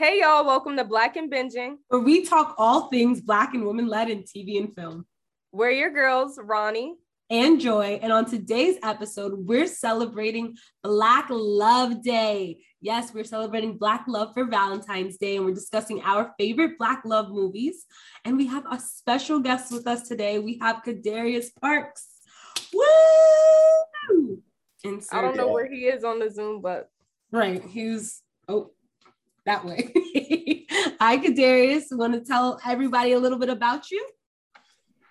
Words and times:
Hey 0.00 0.20
y'all, 0.22 0.46
welcome 0.46 0.78
to 0.78 0.84
Black 0.84 1.16
and 1.16 1.30
Binging, 1.30 1.76
where 1.88 2.00
we 2.00 2.24
talk 2.24 2.54
all 2.56 2.88
things 2.88 3.20
Black 3.20 3.52
and 3.52 3.66
women 3.66 3.86
led 3.86 4.08
in 4.08 4.22
TV 4.22 4.56
and 4.56 4.74
film. 4.74 5.04
We're 5.52 5.72
your 5.72 5.90
girls, 5.90 6.38
Ronnie 6.42 6.94
and 7.28 7.60
Joy. 7.60 8.00
And 8.02 8.10
on 8.10 8.24
today's 8.24 8.78
episode, 8.82 9.34
we're 9.36 9.66
celebrating 9.66 10.56
Black 10.82 11.26
Love 11.28 12.02
Day. 12.02 12.60
Yes, 12.80 13.12
we're 13.12 13.24
celebrating 13.24 13.76
Black 13.76 14.06
love 14.08 14.32
for 14.32 14.46
Valentine's 14.46 15.18
Day, 15.18 15.36
and 15.36 15.44
we're 15.44 15.52
discussing 15.52 16.00
our 16.00 16.32
favorite 16.38 16.78
Black 16.78 17.02
love 17.04 17.28
movies. 17.28 17.84
And 18.24 18.38
we 18.38 18.46
have 18.46 18.64
a 18.70 18.80
special 18.80 19.40
guest 19.40 19.70
with 19.70 19.86
us 19.86 20.08
today. 20.08 20.38
We 20.38 20.56
have 20.62 20.82
Kadarius 20.82 21.48
Parks. 21.60 22.08
Woo! 22.72 24.42
I 25.12 25.20
don't 25.20 25.36
know 25.36 25.52
where 25.52 25.70
he 25.70 25.88
is 25.88 26.04
on 26.04 26.20
the 26.20 26.30
Zoom, 26.30 26.62
but 26.62 26.88
right, 27.30 27.62
he's 27.62 28.22
oh 28.48 28.70
that 29.46 29.64
way. 29.64 29.92
Hi, 31.00 31.16
Kadarius. 31.18 31.84
Want 31.90 32.14
to 32.14 32.20
tell 32.20 32.60
everybody 32.66 33.12
a 33.12 33.18
little 33.18 33.38
bit 33.38 33.48
about 33.48 33.90
you? 33.90 34.06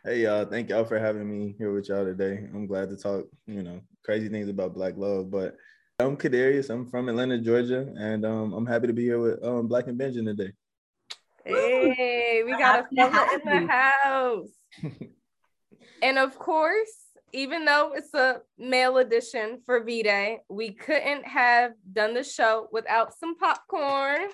Hey 0.05 0.21
y'all, 0.21 0.45
thank 0.45 0.69
y'all 0.69 0.85
for 0.85 0.97
having 0.97 1.29
me 1.29 1.55
here 1.57 1.73
with 1.73 1.89
y'all 1.89 2.05
today. 2.05 2.47
I'm 2.53 2.67
glad 2.67 2.89
to 2.89 2.95
talk, 2.95 3.25
you 3.47 3.61
know, 3.61 3.81
crazy 4.03 4.29
things 4.29 4.47
about 4.47 4.73
Black 4.73 4.95
love. 4.95 5.29
But 5.29 5.57
I'm 5.99 6.15
Kadarius. 6.15 6.69
I'm 6.69 6.89
from 6.89 7.09
Atlanta, 7.09 7.38
Georgia, 7.38 7.93
and 7.97 8.25
um, 8.25 8.53
I'm 8.53 8.65
happy 8.65 8.88
to 8.88 8.93
be 8.93 9.03
here 9.03 9.19
with 9.19 9.43
um, 9.43 9.67
Black 9.67 9.88
and 9.88 9.99
Binging 9.99 10.23
today. 10.23 10.53
Hey, 11.43 12.43
we 12.45 12.52
got 12.52 12.85
a 12.91 12.95
fella 12.95 13.27
in 13.33 13.67
the 13.67 13.67
house. 13.67 14.47
and 16.02 16.17
of 16.17 16.39
course, 16.39 17.08
even 17.33 17.65
though 17.65 17.93
it's 17.95 18.13
a 18.13 18.41
male 18.57 18.97
edition 18.97 19.61
for 19.66 19.83
V 19.83 20.03
Day, 20.03 20.39
we 20.49 20.72
couldn't 20.72 21.25
have 21.25 21.73
done 21.94 22.13
the 22.13 22.23
show 22.23 22.67
without 22.72 23.13
some 23.17 23.38
popcorn. 23.38 24.30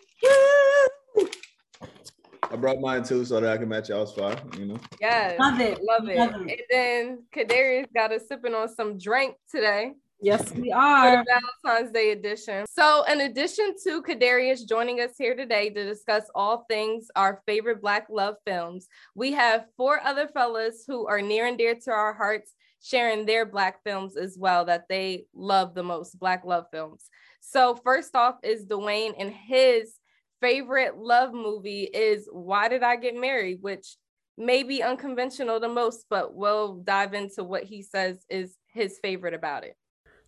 I 2.51 2.55
brought 2.57 2.79
mine 2.79 3.03
too 3.03 3.25
so 3.25 3.39
that 3.39 3.51
I 3.51 3.57
can 3.57 3.69
match 3.69 3.89
y'all's 3.89 4.13
fire, 4.13 4.39
you 4.57 4.65
know. 4.65 4.77
Yes. 5.01 5.39
Love 5.39 5.59
it. 5.59 5.79
Love 5.81 6.07
it. 6.07 6.17
Love 6.17 6.47
it. 6.47 6.51
And 6.51 6.61
then 6.69 7.23
Kadarius 7.35 7.87
got 7.93 8.11
us 8.11 8.27
sipping 8.27 8.53
on 8.53 8.69
some 8.69 8.97
drink 8.97 9.35
today. 9.49 9.93
Yes, 10.21 10.53
we 10.53 10.71
are. 10.71 11.23
Valentine's 11.63 11.91
Day 11.91 12.11
edition. 12.11 12.65
So, 12.69 13.03
in 13.11 13.21
addition 13.21 13.75
to 13.83 14.01
Kadarius 14.01 14.67
joining 14.67 15.01
us 15.01 15.11
here 15.17 15.35
today 15.35 15.69
to 15.69 15.85
discuss 15.85 16.23
all 16.33 16.65
things 16.69 17.07
our 17.15 17.43
favorite 17.45 17.81
Black 17.81 18.07
love 18.09 18.35
films, 18.45 18.87
we 19.13 19.33
have 19.33 19.65
four 19.75 19.99
other 20.01 20.27
fellas 20.29 20.85
who 20.87 21.05
are 21.05 21.21
near 21.21 21.47
and 21.47 21.57
dear 21.57 21.75
to 21.75 21.91
our 21.91 22.13
hearts 22.13 22.54
sharing 22.81 23.25
their 23.25 23.45
Black 23.45 23.83
films 23.83 24.15
as 24.15 24.37
well 24.37 24.65
that 24.65 24.85
they 24.89 25.25
love 25.33 25.73
the 25.73 25.83
most, 25.83 26.19
Black 26.19 26.45
love 26.45 26.65
films. 26.71 27.09
So, 27.39 27.75
first 27.75 28.15
off 28.15 28.35
is 28.43 28.65
Dwayne 28.65 29.13
and 29.17 29.31
his 29.31 29.95
favorite 30.41 30.97
love 30.97 31.33
movie 31.33 31.83
is 31.83 32.27
Why 32.31 32.67
Did 32.67 32.83
I 32.83 32.95
Get 32.95 33.15
Married, 33.15 33.59
which 33.61 33.97
may 34.37 34.63
be 34.63 34.83
unconventional 34.83 35.59
the 35.59 35.69
most, 35.69 36.05
but 36.09 36.35
we'll 36.35 36.75
dive 36.77 37.13
into 37.13 37.43
what 37.43 37.63
he 37.63 37.81
says 37.81 38.23
is 38.29 38.57
his 38.73 38.99
favorite 39.01 39.33
about 39.33 39.63
it. 39.63 39.75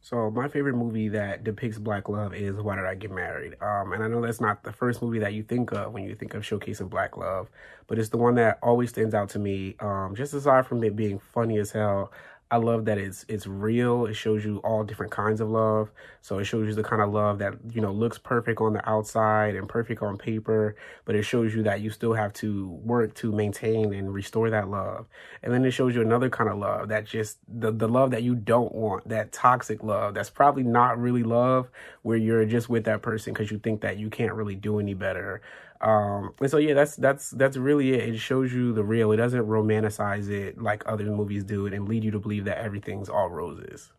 So 0.02 0.32
my 0.32 0.48
favorite 0.48 0.76
movie 0.76 1.10
that 1.10 1.44
depicts 1.44 1.80
black 1.80 2.08
love 2.08 2.34
is 2.34 2.56
Why 2.56 2.76
Did 2.76 2.86
I 2.86 2.96
Get 2.96 3.12
Married? 3.12 3.56
Um, 3.62 3.92
and 3.92 4.04
I 4.04 4.08
know 4.08 4.22
that's 4.22 4.40
not 4.40 4.64
the 4.64 4.72
first 4.72 5.02
movie 5.02 5.20
that 5.20 5.34
you 5.34 5.44
think 5.44 5.72
of 5.74 5.92
when 5.92 6.04
you 6.04 6.16
think 6.16 6.34
of 6.34 6.44
showcasing 6.44 6.90
black 6.90 7.18
love, 7.18 7.50
but 7.88 8.00
it's 8.00 8.10
the 8.10 8.18
one 8.18 8.36
that 8.36 8.60
always 8.62 8.90
stands 8.90 9.14
out 9.14 9.30
to 9.30 9.40
me. 9.40 9.76
Um, 9.80 10.14
just 10.16 10.34
aside 10.34 10.66
from 10.66 10.84
it 10.84 10.96
being 10.96 11.20
funny 11.20 11.58
as 11.58 11.72
hell, 11.72 12.12
I 12.50 12.58
love 12.58 12.86
that 12.86 12.98
it's 12.98 13.26
it's 13.28 13.46
real. 13.46 14.06
It 14.06 14.14
shows 14.14 14.46
you 14.46 14.60
all 14.60 14.86
different 14.86 15.12
kinds 15.12 15.42
of 15.42 15.50
love. 15.50 15.92
So 16.22 16.40
it 16.40 16.46
shows 16.46 16.68
you 16.68 16.74
the 16.74 16.84
kind 16.84 17.02
of 17.02 17.12
love 17.12 17.40
that 17.40 17.56
you 17.74 17.82
know 17.82 17.92
looks 17.92 18.18
perfect 18.18 18.62
on 18.62 18.72
the 18.72 18.90
outside 18.90 19.56
and 19.56 19.68
perfect 19.68 20.02
on 20.02 20.18
paper, 20.18 20.76
but 21.04 21.16
it 21.16 21.24
shows 21.24 21.54
you 21.54 21.64
that 21.64 21.82
you 21.82 21.90
still 21.90 22.14
have 22.14 22.32
to 22.34 22.70
work 22.84 23.14
to 23.16 23.34
maintain 23.34 23.94
and 23.94 24.14
restore 24.14 24.50
that 24.50 24.70
love. 24.70 25.08
And 25.44 25.54
then 25.54 25.66
it 25.66 25.72
shows 25.72 25.94
you 25.94 26.02
another 26.02 26.30
kind 26.30 26.50
of 26.50 26.58
love 26.58 26.88
that 26.88 27.06
just 27.06 27.40
the 27.50 27.72
the 27.72 27.88
love 27.88 28.12
that 28.12 28.24
you 28.24 28.34
don't 28.36 28.74
want, 28.74 29.10
that 29.10 29.34
toxic 29.34 29.84
love 29.84 30.14
that's 30.14 30.30
probably 30.30 30.64
not 30.64 30.98
really 30.98 31.24
love, 31.24 31.70
where 32.04 32.18
you're 32.18 32.46
just 32.46 32.70
with 32.70 32.86
that 32.86 33.02
person 33.02 33.34
because 33.34 33.52
you 33.52 33.60
think 33.60 33.82
that 33.82 33.98
you 33.98 34.10
can't 34.10 34.34
really 34.34 34.56
do 34.56 34.80
any 34.80 34.94
better 34.94 35.42
um, 35.82 36.34
and 36.40 36.50
so 36.50 36.58
yeah, 36.58 36.74
that's 36.74 36.96
that's 36.96 37.32
that's 37.32 37.58
really 37.58 37.94
it. 37.94 38.10
It 38.10 38.18
shows 38.18 38.54
you 38.54 38.74
the 38.74 38.84
real. 38.84 39.12
It 39.12 39.18
doesn't 39.18 39.46
romanticize 39.46 40.30
it 40.30 40.62
like 40.62 40.84
other 40.86 41.06
movies 41.06 41.44
do 41.44 41.68
and 41.68 41.88
lead 41.88 42.04
you 42.04 42.12
to 42.12 42.20
believe 42.20 42.46
that 42.46 42.58
everything's 42.58 43.10
all 43.10 43.30
roses. 43.30 43.92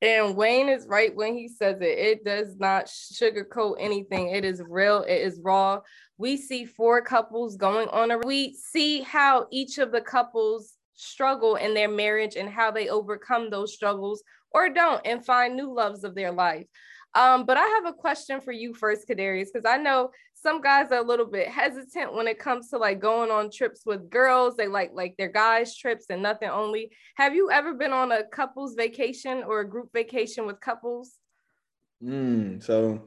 And 0.00 0.36
Wayne 0.36 0.68
is 0.68 0.86
right 0.86 1.14
when 1.14 1.34
he 1.34 1.48
says 1.48 1.80
it. 1.80 1.98
It 1.98 2.24
does 2.24 2.56
not 2.56 2.86
sugarcoat 2.86 3.76
anything. 3.80 4.28
It 4.28 4.44
is 4.44 4.62
real. 4.68 5.02
It 5.02 5.22
is 5.22 5.40
raw. 5.42 5.80
We 6.18 6.36
see 6.36 6.64
four 6.64 7.02
couples 7.02 7.56
going 7.56 7.88
on 7.88 8.10
a. 8.10 8.18
We 8.18 8.54
see 8.54 9.02
how 9.02 9.46
each 9.50 9.78
of 9.78 9.90
the 9.90 10.00
couples 10.00 10.74
struggle 10.94 11.56
in 11.56 11.74
their 11.74 11.88
marriage 11.88 12.36
and 12.36 12.48
how 12.48 12.70
they 12.70 12.88
overcome 12.88 13.50
those 13.50 13.72
struggles 13.72 14.22
or 14.52 14.68
don't 14.68 15.00
and 15.04 15.24
find 15.24 15.54
new 15.54 15.72
loves 15.72 16.04
of 16.04 16.14
their 16.14 16.32
life. 16.32 16.66
Um, 17.14 17.46
but 17.46 17.56
I 17.56 17.66
have 17.66 17.86
a 17.86 17.92
question 17.92 18.40
for 18.40 18.52
you 18.52 18.74
first, 18.74 19.08
Kadarius, 19.08 19.48
because 19.52 19.66
I 19.66 19.78
know 19.78 20.10
some 20.40 20.60
guys 20.60 20.92
are 20.92 21.00
a 21.00 21.06
little 21.06 21.26
bit 21.26 21.48
hesitant 21.48 22.14
when 22.14 22.28
it 22.28 22.38
comes 22.38 22.70
to 22.70 22.78
like 22.78 23.00
going 23.00 23.30
on 23.30 23.50
trips 23.50 23.82
with 23.84 24.08
girls. 24.08 24.56
They 24.56 24.68
like 24.68 24.90
like 24.94 25.16
their 25.16 25.30
guys 25.30 25.76
trips 25.76 26.06
and 26.10 26.22
nothing 26.22 26.48
only. 26.48 26.90
Have 27.16 27.34
you 27.34 27.50
ever 27.50 27.74
been 27.74 27.92
on 27.92 28.12
a 28.12 28.24
couples 28.24 28.74
vacation 28.74 29.42
or 29.42 29.60
a 29.60 29.68
group 29.68 29.90
vacation 29.92 30.46
with 30.46 30.60
couples? 30.60 31.16
Mm, 32.02 32.62
so 32.62 33.02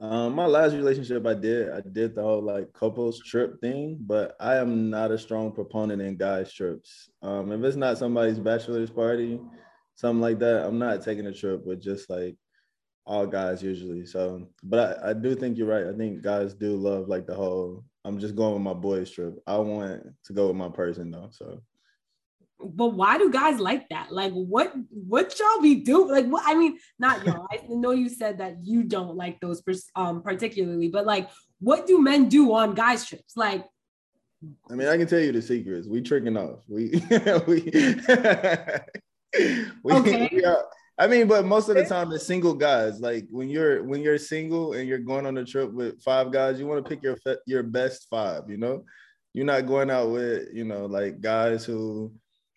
um, 0.00 0.34
my 0.34 0.46
last 0.46 0.74
relationship 0.74 1.26
I 1.26 1.34
did, 1.34 1.70
I 1.70 1.80
did 1.80 2.14
the 2.14 2.22
whole 2.22 2.42
like 2.42 2.72
couples 2.72 3.20
trip 3.20 3.60
thing, 3.60 3.96
but 4.00 4.36
I 4.38 4.56
am 4.56 4.90
not 4.90 5.10
a 5.10 5.18
strong 5.18 5.50
proponent 5.52 6.02
in 6.02 6.16
guys 6.16 6.52
trips. 6.52 7.10
Um, 7.22 7.50
if 7.50 7.62
it's 7.64 7.76
not 7.76 7.98
somebody's 7.98 8.38
bachelor's 8.38 8.90
party, 8.90 9.40
something 9.94 10.20
like 10.20 10.38
that, 10.40 10.66
I'm 10.66 10.78
not 10.78 11.02
taking 11.02 11.26
a 11.26 11.32
trip 11.32 11.64
with 11.64 11.82
just 11.82 12.10
like 12.10 12.36
all 13.08 13.26
guys 13.26 13.62
usually. 13.62 14.04
So, 14.04 14.46
but 14.62 15.02
I, 15.02 15.10
I 15.10 15.12
do 15.14 15.34
think 15.34 15.56
you're 15.56 15.66
right. 15.66 15.86
I 15.86 15.96
think 15.96 16.22
guys 16.22 16.54
do 16.54 16.76
love 16.76 17.08
like 17.08 17.26
the 17.26 17.34
whole. 17.34 17.82
I'm 18.04 18.20
just 18.20 18.36
going 18.36 18.52
with 18.52 18.62
my 18.62 18.74
boys 18.74 19.10
trip. 19.10 19.34
I 19.46 19.56
want 19.56 20.02
to 20.26 20.32
go 20.32 20.48
with 20.48 20.56
my 20.56 20.68
person 20.68 21.10
though. 21.10 21.30
So. 21.32 21.62
But 22.60 22.88
why 22.88 23.18
do 23.18 23.30
guys 23.30 23.60
like 23.60 23.88
that? 23.88 24.12
Like, 24.12 24.32
what 24.32 24.74
what 24.90 25.38
y'all 25.38 25.62
be 25.62 25.76
doing? 25.76 26.10
Like, 26.10 26.26
what 26.26 26.42
I 26.46 26.54
mean, 26.54 26.78
not 26.98 27.24
y'all. 27.24 27.46
I 27.50 27.60
know 27.68 27.92
you 27.92 28.08
said 28.08 28.38
that 28.38 28.56
you 28.62 28.82
don't 28.82 29.16
like 29.16 29.40
those 29.40 29.62
um 29.96 30.22
particularly, 30.22 30.88
but 30.88 31.06
like, 31.06 31.30
what 31.60 31.86
do 31.86 32.02
men 32.02 32.28
do 32.28 32.52
on 32.52 32.74
guys 32.74 33.06
trips? 33.06 33.36
Like, 33.36 33.64
I 34.70 34.74
mean, 34.74 34.88
I 34.88 34.98
can 34.98 35.06
tell 35.06 35.20
you 35.20 35.32
the 35.32 35.40
secrets. 35.40 35.86
We 35.86 36.02
tricking 36.02 36.36
off. 36.36 36.58
We 36.68 36.90
we 37.46 37.70
we, 39.82 39.92
okay. 39.92 40.28
we 40.32 40.44
are, 40.44 40.64
I 40.98 41.06
mean, 41.06 41.28
but 41.28 41.44
most 41.44 41.68
of 41.68 41.76
the 41.76 41.84
time 41.84 42.10
it's 42.12 42.26
single 42.26 42.54
guys. 42.54 43.00
Like 43.00 43.26
when 43.30 43.48
you're 43.48 43.84
when 43.84 44.02
you're 44.02 44.18
single 44.18 44.72
and 44.72 44.88
you're 44.88 44.98
going 44.98 45.26
on 45.26 45.38
a 45.38 45.44
trip 45.44 45.72
with 45.72 46.02
five 46.02 46.32
guys, 46.32 46.58
you 46.58 46.66
want 46.66 46.84
to 46.84 46.88
pick 46.88 47.02
your 47.02 47.16
your 47.46 47.62
best 47.62 48.08
five. 48.10 48.50
You 48.50 48.56
know, 48.56 48.84
you're 49.32 49.46
not 49.46 49.66
going 49.66 49.90
out 49.90 50.10
with 50.10 50.48
you 50.52 50.64
know 50.64 50.86
like 50.86 51.20
guys 51.20 51.64
who 51.64 52.12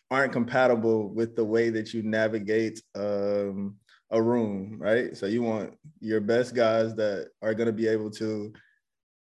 aren't 0.09 0.33
compatible 0.33 1.09
with 1.09 1.35
the 1.35 1.45
way 1.45 1.69
that 1.69 1.93
you 1.93 2.01
navigate 2.03 2.81
um, 2.95 3.75
a 4.09 4.21
room, 4.21 4.77
right? 4.77 5.15
So 5.15 5.25
you 5.25 5.43
want 5.43 5.73
your 5.99 6.19
best 6.19 6.53
guys 6.53 6.95
that 6.95 7.29
are 7.41 7.53
going 7.53 7.67
to 7.67 7.73
be 7.73 7.87
able 7.87 8.09
to 8.11 8.51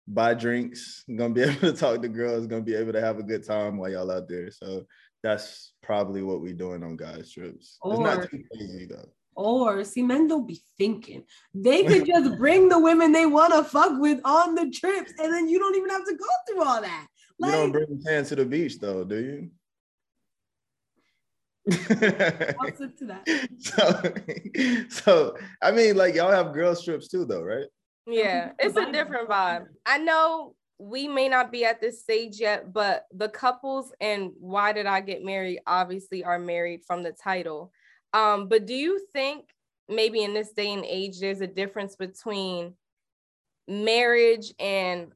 buy 0.08 0.34
drinks, 0.34 1.04
going 1.14 1.32
to 1.32 1.40
be 1.40 1.42
able 1.48 1.60
to 1.60 1.72
talk 1.72 2.02
to 2.02 2.08
girls, 2.08 2.46
going 2.46 2.64
to 2.64 2.70
be 2.70 2.76
able 2.76 2.92
to 2.92 3.00
have 3.00 3.18
a 3.18 3.22
good 3.22 3.46
time 3.46 3.76
while 3.76 3.90
y'all 3.90 4.10
out 4.10 4.28
there. 4.28 4.50
So 4.50 4.84
that's 5.22 5.72
probably 5.90 6.22
what 6.22 6.40
we're 6.40 6.52
doing 6.52 6.84
on 6.84 6.96
guys 6.96 7.32
trips. 7.32 7.76
Or, 7.82 7.94
it's 7.94 8.00
not 8.00 8.30
too 8.30 8.44
crazy 8.48 8.86
though. 8.86 9.08
Or 9.34 9.82
see, 9.82 10.04
men 10.04 10.28
don't 10.28 10.46
be 10.46 10.62
thinking. 10.78 11.24
They 11.52 11.82
could 11.82 12.06
just 12.06 12.38
bring 12.38 12.68
the 12.68 12.78
women 12.78 13.10
they 13.10 13.26
want 13.26 13.52
to 13.54 13.64
fuck 13.64 14.00
with 14.00 14.20
on 14.24 14.54
the 14.54 14.70
trips, 14.70 15.12
and 15.18 15.32
then 15.32 15.48
you 15.48 15.58
don't 15.58 15.74
even 15.74 15.90
have 15.90 16.04
to 16.04 16.14
go 16.14 16.26
through 16.46 16.62
all 16.62 16.80
that. 16.80 17.08
Like, 17.40 17.50
you 17.50 17.56
don't 17.56 17.72
bring 17.72 18.02
tan 18.06 18.24
to 18.26 18.36
the 18.36 18.44
beach 18.44 18.78
though, 18.78 19.02
do 19.02 19.16
you? 19.16 19.50
I'll 21.72 22.76
sit 22.76 22.96
to 22.98 23.06
that. 23.06 23.26
So, 23.58 24.94
so 25.02 25.36
I 25.60 25.72
mean, 25.72 25.96
like 25.96 26.14
y'all 26.14 26.30
have 26.30 26.54
girls 26.54 26.84
trips 26.84 27.08
too, 27.08 27.24
though, 27.24 27.42
right? 27.42 27.66
Yeah, 28.06 28.52
it's 28.60 28.76
a 28.76 28.92
different 28.92 29.28
vibe. 29.28 29.66
I 29.84 29.98
know 29.98 30.54
we 30.80 31.06
may 31.06 31.28
not 31.28 31.52
be 31.52 31.64
at 31.64 31.80
this 31.80 32.00
stage 32.00 32.40
yet, 32.40 32.72
but 32.72 33.06
the 33.12 33.28
couples 33.28 33.92
and 34.00 34.32
why 34.40 34.72
did 34.72 34.86
I 34.86 35.00
get 35.00 35.22
married 35.22 35.60
obviously 35.66 36.24
are 36.24 36.38
married 36.38 36.80
from 36.86 37.02
the 37.02 37.12
title. 37.12 37.70
Um, 38.14 38.48
but 38.48 38.66
do 38.66 38.74
you 38.74 38.98
think 39.12 39.44
maybe 39.88 40.22
in 40.24 40.32
this 40.32 40.52
day 40.52 40.72
and 40.72 40.84
age 40.86 41.20
there's 41.20 41.42
a 41.42 41.46
difference 41.46 41.96
between 41.96 42.74
marriage 43.68 44.54
and 44.58 45.12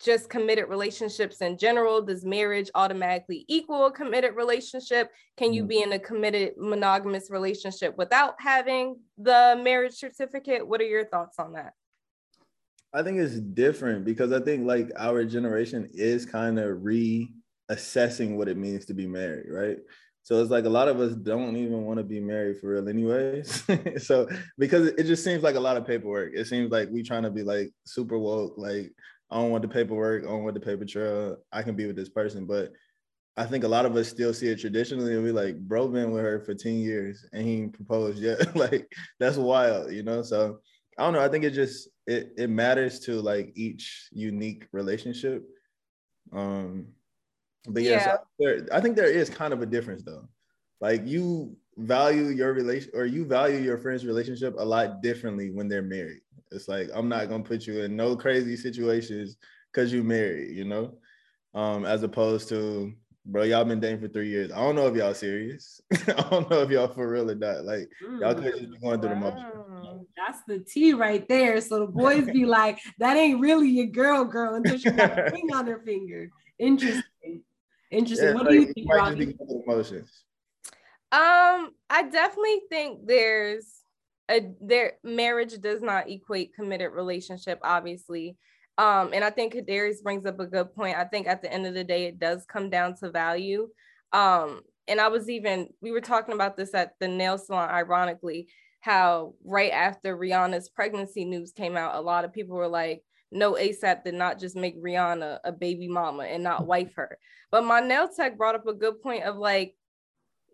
just 0.00 0.28
committed 0.28 0.68
relationships 0.68 1.40
in 1.42 1.58
general? 1.58 2.02
Does 2.02 2.24
marriage 2.24 2.70
automatically 2.74 3.44
equal 3.46 3.86
a 3.86 3.92
committed 3.92 4.34
relationship? 4.34 5.10
Can 5.36 5.52
you 5.52 5.62
mm. 5.62 5.68
be 5.68 5.82
in 5.82 5.92
a 5.92 5.98
committed 5.98 6.54
monogamous 6.56 7.30
relationship 7.30 7.96
without 7.96 8.34
having 8.40 8.96
the 9.16 9.60
marriage 9.62 9.94
certificate? 9.94 10.66
What 10.66 10.80
are 10.80 10.84
your 10.84 11.06
thoughts 11.06 11.38
on 11.38 11.52
that? 11.52 11.74
I 12.94 13.02
think 13.02 13.18
it's 13.18 13.38
different 13.38 14.04
because 14.04 14.32
I 14.32 14.40
think 14.40 14.66
like 14.66 14.90
our 14.96 15.24
generation 15.24 15.90
is 15.92 16.24
kind 16.24 16.58
of 16.58 16.78
reassessing 16.78 18.36
what 18.36 18.48
it 18.48 18.56
means 18.56 18.86
to 18.86 18.94
be 18.94 19.06
married, 19.06 19.50
right? 19.50 19.78
So 20.22 20.40
it's 20.42 20.50
like 20.50 20.64
a 20.64 20.70
lot 20.70 20.88
of 20.88 21.00
us 21.00 21.14
don't 21.14 21.56
even 21.56 21.84
want 21.84 21.98
to 21.98 22.04
be 22.04 22.20
married 22.20 22.58
for 22.58 22.68
real, 22.68 22.88
anyways. 22.88 23.64
so 24.06 24.28
because 24.58 24.88
it 24.88 25.04
just 25.04 25.24
seems 25.24 25.42
like 25.42 25.54
a 25.54 25.60
lot 25.60 25.76
of 25.76 25.86
paperwork. 25.86 26.32
It 26.34 26.46
seems 26.46 26.70
like 26.70 26.88
we 26.90 27.02
trying 27.02 27.22
to 27.22 27.30
be 27.30 27.42
like 27.42 27.70
super 27.86 28.18
woke, 28.18 28.54
like 28.56 28.92
I 29.30 29.36
don't 29.36 29.50
want 29.50 29.62
the 29.62 29.68
paperwork, 29.68 30.24
I 30.24 30.28
don't 30.28 30.44
want 30.44 30.54
the 30.54 30.60
paper 30.60 30.84
trail. 30.84 31.36
I 31.52 31.62
can 31.62 31.76
be 31.76 31.86
with 31.86 31.96
this 31.96 32.08
person, 32.08 32.46
but 32.46 32.72
I 33.36 33.44
think 33.44 33.64
a 33.64 33.68
lot 33.68 33.86
of 33.86 33.96
us 33.96 34.08
still 34.08 34.34
see 34.34 34.48
it 34.48 34.58
traditionally 34.60 35.14
and 35.14 35.22
we 35.22 35.30
like, 35.30 35.58
bro, 35.58 35.88
been 35.88 36.10
with 36.10 36.24
her 36.24 36.40
for 36.40 36.54
10 36.54 36.74
years 36.74 37.24
and 37.32 37.46
he 37.46 37.66
proposed 37.68 38.18
yet. 38.18 38.56
like 38.56 38.90
that's 39.20 39.36
wild, 39.36 39.92
you 39.92 40.02
know? 40.02 40.22
So 40.22 40.58
I 40.98 41.04
don't 41.04 41.14
know. 41.14 41.24
I 41.24 41.28
think 41.28 41.44
it 41.44 41.52
just 41.52 41.88
it 42.08 42.32
it 42.38 42.50
matters 42.50 43.00
to 43.00 43.20
like 43.20 43.52
each 43.54 44.08
unique 44.12 44.66
relationship. 44.72 45.46
Um, 46.32 46.86
but 47.68 47.82
yeah, 47.82 47.90
yeah. 47.90 48.04
So 48.04 48.18
there, 48.38 48.68
I 48.72 48.80
think 48.80 48.96
there 48.96 49.10
is 49.10 49.28
kind 49.28 49.52
of 49.52 49.60
a 49.60 49.66
difference 49.66 50.02
though. 50.02 50.26
Like 50.80 51.06
you 51.06 51.54
value 51.76 52.28
your 52.28 52.54
relation 52.54 52.90
or 52.94 53.04
you 53.04 53.26
value 53.26 53.58
your 53.58 53.76
friend's 53.76 54.06
relationship 54.06 54.54
a 54.58 54.64
lot 54.64 55.02
differently 55.02 55.50
when 55.50 55.68
they're 55.68 55.82
married. 55.82 56.22
It's 56.50 56.66
like 56.66 56.88
I'm 56.94 57.10
not 57.10 57.28
gonna 57.28 57.44
put 57.44 57.66
you 57.66 57.82
in 57.82 57.94
no 57.94 58.16
crazy 58.16 58.56
situations 58.56 59.36
because 59.70 59.92
you 59.92 60.02
married, 60.02 60.56
you 60.56 60.64
know, 60.64 60.94
um, 61.52 61.84
as 61.84 62.02
opposed 62.02 62.48
to 62.48 62.94
bro, 63.26 63.42
y'all 63.42 63.66
been 63.66 63.80
dating 63.80 64.00
for 64.00 64.08
three 64.08 64.28
years. 64.28 64.50
I 64.50 64.56
don't 64.56 64.76
know 64.76 64.86
if 64.86 64.96
y'all 64.96 65.12
serious. 65.12 65.82
I 65.92 66.26
don't 66.30 66.50
know 66.50 66.62
if 66.62 66.70
y'all 66.70 66.88
for 66.88 67.06
real 67.06 67.30
or 67.30 67.34
not. 67.34 67.64
Like 67.64 67.90
y'all 68.18 68.34
could 68.34 68.44
just 68.44 68.70
be 68.72 68.78
going 68.78 69.02
through 69.02 69.10
wow. 69.10 69.14
the 69.14 69.30
motions. 69.30 69.67
That's 70.28 70.42
the 70.46 70.58
T 70.58 70.92
right 70.92 71.26
there. 71.26 71.60
So 71.60 71.80
the 71.80 71.86
boys 71.86 72.26
be 72.26 72.44
like, 72.46 72.80
that 72.98 73.16
ain't 73.16 73.40
really 73.40 73.68
your 73.68 73.86
girl, 73.86 74.24
girl, 74.24 74.54
until 74.54 74.78
she 74.78 74.90
got 74.90 75.18
a 75.18 75.30
ring 75.32 75.48
on 75.54 75.66
her 75.66 75.80
finger. 75.84 76.30
Interesting. 76.58 77.42
Interesting. 77.90 78.28
Yeah, 78.28 78.34
what 78.34 78.44
like, 78.44 78.52
do 78.52 78.60
you 78.60 78.72
think, 78.74 78.92
Ronnie? 78.92 79.34
Emotions. 79.66 80.24
Um, 81.10 81.70
I 81.88 82.06
definitely 82.12 82.60
think 82.68 83.06
there's 83.06 83.64
a 84.30 84.52
there 84.60 84.94
marriage 85.02 85.58
does 85.58 85.80
not 85.80 86.10
equate 86.10 86.54
committed 86.54 86.92
relationship, 86.92 87.58
obviously. 87.62 88.36
Um, 88.76 89.12
and 89.14 89.24
I 89.24 89.30
think 89.30 89.54
Kadarius 89.54 90.02
brings 90.02 90.26
up 90.26 90.38
a 90.38 90.46
good 90.46 90.74
point. 90.74 90.98
I 90.98 91.04
think 91.04 91.26
at 91.26 91.40
the 91.40 91.50
end 91.50 91.66
of 91.66 91.72
the 91.72 91.84
day, 91.84 92.04
it 92.04 92.18
does 92.18 92.44
come 92.44 92.68
down 92.68 92.94
to 92.96 93.10
value. 93.10 93.68
Um, 94.12 94.60
and 94.86 95.00
I 95.00 95.08
was 95.08 95.30
even, 95.30 95.68
we 95.80 95.90
were 95.90 96.02
talking 96.02 96.34
about 96.34 96.56
this 96.56 96.74
at 96.74 96.92
the 97.00 97.08
nail 97.08 97.38
salon, 97.38 97.70
ironically, 97.70 98.48
how 98.80 99.34
right 99.44 99.72
after 99.72 100.16
Rihanna's 100.16 100.68
pregnancy 100.68 101.24
news 101.24 101.52
came 101.52 101.76
out, 101.76 101.96
a 101.96 102.00
lot 102.00 102.24
of 102.24 102.32
people 102.32 102.56
were 102.56 102.68
like, 102.68 103.02
no, 103.30 103.54
ASAP 103.54 104.04
did 104.04 104.14
not 104.14 104.38
just 104.38 104.56
make 104.56 104.82
Rihanna 104.82 105.40
a 105.44 105.52
baby 105.52 105.88
mama 105.88 106.24
and 106.24 106.42
not 106.42 106.60
mm-hmm. 106.60 106.68
wife 106.68 106.94
her. 106.94 107.18
But 107.50 107.64
my 107.64 107.80
nail 107.80 108.08
tech 108.08 108.38
brought 108.38 108.54
up 108.54 108.66
a 108.66 108.74
good 108.74 109.02
point 109.02 109.24
of 109.24 109.36
like, 109.36 109.74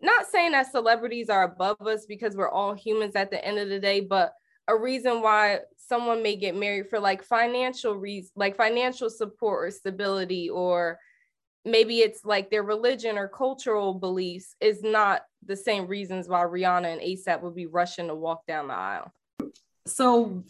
not 0.01 0.25
saying 0.27 0.51
that 0.51 0.71
celebrities 0.71 1.29
are 1.29 1.43
above 1.43 1.81
us 1.81 2.05
because 2.05 2.35
we're 2.35 2.49
all 2.49 2.73
humans 2.73 3.15
at 3.15 3.31
the 3.31 3.43
end 3.43 3.59
of 3.59 3.69
the 3.69 3.79
day, 3.79 4.01
but 4.01 4.33
a 4.67 4.75
reason 4.75 5.21
why 5.21 5.59
someone 5.77 6.21
may 6.21 6.35
get 6.35 6.55
married 6.55 6.89
for 6.89 6.99
like 6.99 7.23
financial 7.23 7.95
reasons, 7.95 8.31
like 8.35 8.57
financial 8.57 9.09
support 9.09 9.67
or 9.67 9.71
stability, 9.71 10.49
or 10.49 10.99
maybe 11.63 11.99
it's 11.99 12.25
like 12.25 12.49
their 12.49 12.63
religion 12.63 13.17
or 13.17 13.27
cultural 13.27 13.93
beliefs 13.93 14.55
is 14.59 14.83
not 14.83 15.21
the 15.45 15.55
same 15.55 15.87
reasons 15.87 16.27
why 16.27 16.41
Rihanna 16.43 16.93
and 16.93 17.01
ASAP 17.01 17.41
would 17.41 17.55
be 17.55 17.65
rushing 17.65 18.07
to 18.07 18.15
walk 18.15 18.45
down 18.47 18.67
the 18.67 18.73
aisle. 18.73 19.11
So 19.87 20.43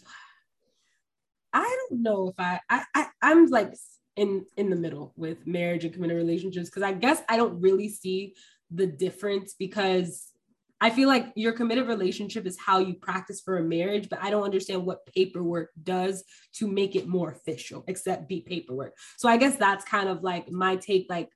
I 1.52 1.76
don't 1.90 2.02
know 2.02 2.28
if 2.28 2.34
I, 2.38 2.60
I, 2.68 2.84
I 2.94 3.06
I'm 3.22 3.46
like 3.46 3.74
in 4.16 4.46
in 4.56 4.70
the 4.70 4.76
middle 4.76 5.12
with 5.16 5.46
marriage 5.46 5.84
and 5.84 5.92
committed 5.92 6.16
relationships 6.16 6.68
because 6.68 6.82
I 6.82 6.92
guess 6.92 7.22
I 7.28 7.36
don't 7.36 7.60
really 7.60 7.88
see 7.88 8.34
the 8.70 8.86
difference 8.86 9.54
because 9.58 10.32
I 10.80 10.90
feel 10.90 11.08
like 11.08 11.32
your 11.36 11.52
committed 11.52 11.86
relationship 11.86 12.46
is 12.46 12.58
how 12.58 12.80
you 12.80 12.94
practice 12.94 13.40
for 13.40 13.56
a 13.58 13.62
marriage, 13.62 14.10
but 14.10 14.22
I 14.22 14.30
don't 14.30 14.42
understand 14.42 14.84
what 14.84 15.06
paperwork 15.06 15.70
does 15.82 16.22
to 16.56 16.68
make 16.68 16.94
it 16.94 17.08
more 17.08 17.30
official, 17.30 17.82
except 17.88 18.28
be 18.28 18.42
paperwork. 18.42 18.94
So 19.16 19.28
I 19.28 19.38
guess 19.38 19.56
that's 19.56 19.86
kind 19.86 20.08
of 20.10 20.22
like 20.22 20.50
my 20.50 20.76
take. 20.76 21.06
Like, 21.08 21.30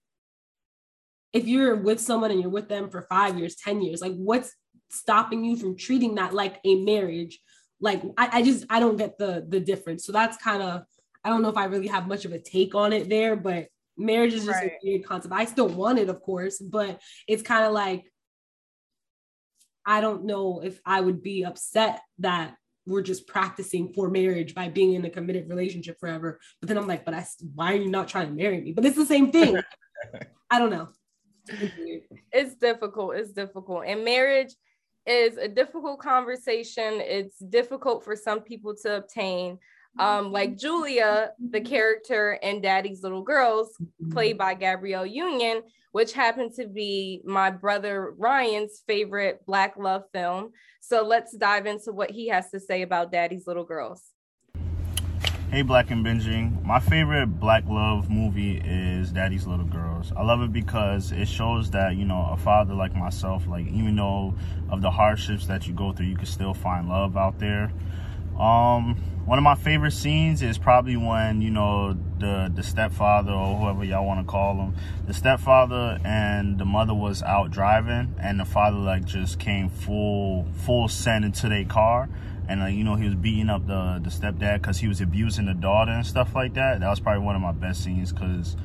if 1.33 1.47
you're 1.47 1.77
with 1.77 2.01
someone 2.01 2.31
and 2.31 2.41
you're 2.41 2.51
with 2.51 2.69
them 2.69 2.91
for 2.91 3.03
five 3.03 3.39
years, 3.39 3.57
10 3.57 3.83
years, 3.83 4.01
like, 4.01 4.15
what's 4.15 4.53
stopping 4.91 5.45
you 5.45 5.57
from 5.57 5.77
treating 5.77 6.17
that 6.17 6.35
like 6.35 6.61
a 6.65 6.85
marriage? 6.85 7.39
Like, 7.81 8.03
I, 8.17 8.39
I 8.39 8.43
just, 8.43 8.65
I 8.69 8.81
don't 8.81 8.97
get 8.97 9.19
the 9.19 9.47
the 9.49 9.61
difference. 9.61 10.05
So 10.05 10.13
that's 10.13 10.37
kind 10.37 10.63
of, 10.63 10.83
I 11.25 11.29
don't 11.29 11.43
know 11.43 11.49
if 11.49 11.57
I 11.57 11.65
really 11.65 11.87
have 11.87 12.09
much 12.09 12.25
of 12.25 12.33
a 12.33 12.39
take 12.39 12.75
on 12.75 12.93
it 12.93 13.09
there, 13.09 13.37
but 13.37 13.69
marriage 13.97 14.35
is 14.35 14.45
just 14.45 14.59
right. 14.59 14.73
a 14.73 14.79
weird 14.87 15.05
concept. 15.05 15.35
I 15.35 15.45
still 15.45 15.69
want 15.69 15.99
it, 15.99 16.09
of 16.09 16.21
course, 16.23 16.59
but 16.59 17.01
it's 17.27 17.43
kind 17.43 17.65
of 17.65 17.73
like 17.73 18.05
I 19.87 20.01
don't 20.01 20.25
know 20.25 20.61
if 20.63 20.81
I 20.85 21.01
would 21.01 21.23
be 21.23 21.45
upset 21.45 22.01
that 22.19 22.55
we're 22.87 23.03
just 23.03 23.27
practicing 23.27 23.93
for 23.93 24.11
marriage 24.11 24.55
by 24.55 24.69
being 24.69 24.95
in 24.95 25.05
a 25.05 25.11
committed 25.11 25.49
relationship 25.49 25.99
forever. 25.99 26.41
But 26.61 26.69
then 26.69 26.79
I'm 26.79 26.87
like, 26.87 27.05
but 27.05 27.15
I, 27.15 27.27
why 27.55 27.73
are 27.73 27.77
you 27.77 27.91
not 27.91 28.09
trying 28.09 28.29
to 28.29 28.35
marry 28.35 28.61
me? 28.61 28.73
But 28.73 28.85
it's 28.85 28.97
the 28.97 29.07
same 29.07 29.31
thing. 29.31 29.61
I 30.51 30.59
don't 30.59 30.71
know. 30.71 30.89
Mm-hmm. 31.51 32.15
It's 32.33 32.55
difficult. 32.55 33.17
It's 33.17 33.33
difficult. 33.33 33.85
And 33.87 34.05
marriage 34.05 34.55
is 35.07 35.37
a 35.37 35.49
difficult 35.49 36.01
conversation. 36.01 37.01
It's 37.01 37.39
difficult 37.39 38.05
for 38.05 38.15
some 38.15 38.41
people 38.41 38.75
to 38.83 38.97
obtain. 38.97 39.59
Um, 39.99 40.27
mm-hmm. 40.27 40.33
like 40.33 40.57
Julia, 40.57 41.33
the 41.39 41.59
mm-hmm. 41.59 41.69
character 41.69 42.39
in 42.43 42.61
Daddy's 42.61 43.03
Little 43.03 43.23
Girls, 43.23 43.77
played 44.13 44.39
by 44.39 44.55
Gabrielle 44.55 45.07
Union, 45.07 45.63
which 45.91 46.13
happened 46.13 46.53
to 46.55 46.69
be 46.69 47.23
my 47.25 47.51
brother 47.51 48.15
Ryan's 48.17 48.83
favorite 48.87 49.45
Black 49.47 49.77
love 49.77 50.05
film. 50.13 50.53
So 50.81 51.05
let's 51.05 51.37
dive 51.37 51.67
into 51.67 51.93
what 51.93 52.11
he 52.11 52.29
has 52.29 52.51
to 52.51 52.61
say 52.61 52.83
about 52.83 53.11
Daddy's 53.11 53.49
Little 53.49 53.65
Girls. 53.65 54.05
Hey, 55.51 55.63
Black 55.63 55.91
and 55.91 56.07
Binging. 56.07 56.65
My 56.65 56.79
favorite 56.79 57.41
Black 57.41 57.65
love 57.67 58.09
movie 58.09 58.63
is 58.65 59.11
Daddy's 59.11 59.49
Little 59.49 59.67
Girls. 59.67 60.13
I 60.17 60.23
love 60.23 60.43
it 60.43 60.53
because 60.53 61.11
it 61.11 61.27
shows 61.27 61.73
that, 61.73 61.97
you 61.97 62.05
know, 62.05 62.29
a 62.31 62.37
father 62.37 62.73
like 62.73 62.95
myself, 62.95 63.49
like, 63.49 63.67
even 63.67 63.97
though 63.97 64.33
of 64.69 64.81
the 64.81 64.93
hardships 64.93 65.47
that 65.47 65.67
you 65.67 65.75
go 65.75 65.91
through, 65.91 66.07
you 66.07 66.15
can 66.15 66.27
still 66.27 66.55
find 66.55 66.89
love 66.89 67.17
out 67.17 67.41
there. 67.41 67.73
Um, 68.39 68.95
one 69.27 69.39
of 69.39 69.43
my 69.43 69.57
favorite 69.57 69.91
scenes 69.91 70.41
is 70.41 70.57
probably 70.57 70.97
when 70.97 71.43
you 71.43 71.51
know 71.51 71.95
the 72.19 72.51
the 72.55 72.63
stepfather 72.63 73.33
or 73.33 73.57
whoever 73.57 73.85
y'all 73.85 74.07
want 74.07 74.21
to 74.21 74.31
call 74.31 74.55
him, 74.55 74.75
the 75.07 75.13
stepfather 75.13 75.99
and 76.05 76.59
the 76.59 76.65
mother 76.65 76.95
was 76.95 77.23
out 77.23 77.51
driving, 77.51 78.15
and 78.21 78.39
the 78.39 78.45
father 78.45 78.79
like 78.79 79.05
just 79.05 79.39
came 79.41 79.69
full 79.69 80.47
full 80.65 80.89
send 80.89 81.25
into 81.25 81.49
their 81.49 81.65
car, 81.65 82.09
and 82.51 82.61
like 82.61 82.75
you 82.75 82.83
know 82.83 82.97
he 82.97 83.05
was 83.05 83.15
beating 83.15 83.49
up 83.49 83.65
the 83.69 84.01
the 84.03 84.11
stepdad 84.11 84.61
because 84.61 84.79
he 84.79 84.89
was 84.89 85.01
abusing 85.01 85.47
the 85.47 85.55
daughter 85.55 85.93
and 85.93 86.05
stuff 86.05 86.35
like 86.35 86.55
that. 86.55 86.81
That 86.81 86.91
was 86.91 86.99
probably 86.99 87.25
one 87.25 87.37
of 87.37 87.43
my 87.43 87.53
best 87.53 87.85
scenes 87.85 88.13
because, 88.13 88.57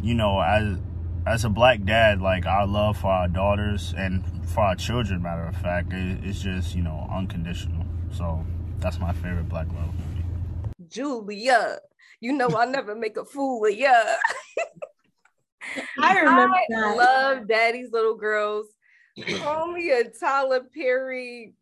you 0.00 0.14
know, 0.14 0.40
as 0.40 0.78
as 1.26 1.44
a 1.44 1.50
black 1.50 1.84
dad, 1.84 2.22
like 2.22 2.46
our 2.46 2.66
love 2.66 2.96
for 2.96 3.08
our 3.08 3.28
daughters 3.28 3.94
and 3.96 4.24
for 4.48 4.60
our 4.62 4.74
children, 4.74 5.22
matter 5.22 5.44
of 5.44 5.54
fact, 5.54 5.92
it, 5.92 6.24
it's 6.24 6.40
just 6.40 6.74
you 6.74 6.82
know 6.82 7.06
unconditional. 7.12 7.84
So 8.10 8.44
that's 8.78 8.98
my 8.98 9.12
favorite 9.12 9.50
Black 9.50 9.66
Love 9.68 9.92
movie. 9.94 10.24
Julia, 10.88 11.80
you 12.20 12.32
know 12.32 12.48
I 12.56 12.64
never 12.64 12.94
make 12.94 13.18
a 13.18 13.24
fool 13.26 13.66
of 13.66 13.74
you. 13.74 13.86
I 16.00 16.20
remember 16.20 16.56
I 16.56 16.66
that. 16.70 16.96
love 16.96 17.48
Daddy's 17.48 17.92
Little 17.92 18.16
Girls. 18.16 18.66
Call 19.38 19.70
me 19.70 19.90
a 19.90 20.04
Tyler 20.04 20.62
Perry, 20.74 21.52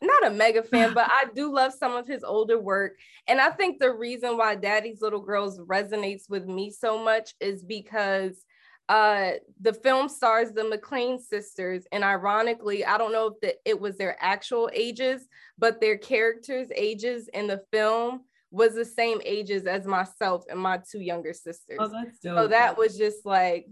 not 0.00 0.26
a 0.26 0.30
mega 0.30 0.62
fan, 0.62 0.92
but 0.94 1.08
I 1.10 1.26
do 1.34 1.52
love 1.52 1.72
some 1.72 1.96
of 1.96 2.06
his 2.06 2.24
older 2.24 2.58
work. 2.58 2.96
And 3.26 3.40
I 3.40 3.50
think 3.50 3.78
the 3.78 3.92
reason 3.92 4.36
why 4.36 4.54
Daddy's 4.54 5.00
Little 5.00 5.20
Girls 5.20 5.58
resonates 5.58 6.28
with 6.28 6.46
me 6.46 6.70
so 6.70 7.02
much 7.02 7.34
is 7.40 7.62
because 7.62 8.44
uh 8.88 9.32
the 9.60 9.74
film 9.74 10.08
stars 10.08 10.50
the 10.52 10.62
McClain 10.62 11.20
sisters 11.20 11.84
and 11.92 12.02
ironically 12.02 12.86
I 12.86 12.96
don't 12.96 13.12
know 13.12 13.26
if 13.26 13.34
the, 13.42 13.54
it 13.66 13.78
was 13.78 13.98
their 13.98 14.16
actual 14.18 14.70
ages 14.72 15.28
but 15.58 15.78
their 15.78 15.98
characters 15.98 16.68
ages 16.74 17.28
in 17.34 17.48
the 17.48 17.60
film 17.70 18.22
was 18.50 18.74
the 18.74 18.84
same 18.84 19.20
ages 19.24 19.66
as 19.66 19.86
myself 19.86 20.44
and 20.48 20.58
my 20.58 20.80
two 20.90 21.00
younger 21.00 21.32
sisters. 21.32 21.78
Oh, 21.80 21.88
that's 21.88 22.18
dope. 22.20 22.38
So 22.38 22.48
that 22.48 22.78
was 22.78 22.96
just 22.96 23.26
like 23.26 23.66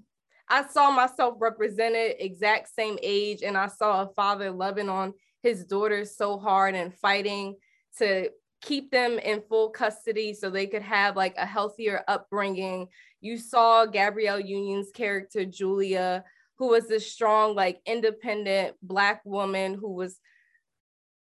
I 0.49 0.67
saw 0.67 0.91
myself 0.91 1.37
represented 1.41 2.17
exact 2.19 2.69
same 2.75 2.99
age 3.03 3.43
and 3.43 3.57
I 3.57 3.69
saw 3.69 4.03
a 4.03 4.13
father 4.15 4.51
loving 4.51 4.89
on 4.89 5.15
his 5.47 5.65
daughters 5.65 6.17
so 6.17 6.39
hard 6.39 6.75
and 6.75 6.93
fighting 6.93 7.55
to 7.99 8.29
keep 8.61 8.91
them 8.91 9.19
in 9.21 9.41
full 9.43 9.71
custody 9.71 10.35
so 10.35 10.51
they 10.51 10.67
could 10.67 10.83
have 10.83 11.15
like 11.15 11.37
a 11.37 11.47
healthier 11.47 12.03
upbringing. 12.09 12.89
You 13.21 13.39
saw 13.39 13.87
Gabrielle 13.87 14.41
Union's 14.41 14.91
character, 14.91 15.45
Julia, 15.45 16.25
who 16.59 16.69
was 16.69 16.89
this 16.89 17.11
strong, 17.11 17.55
like 17.55 17.81
independent 17.87 18.75
Black 18.83 19.21
woman 19.25 19.75
who 19.75 19.93
was 19.93 20.19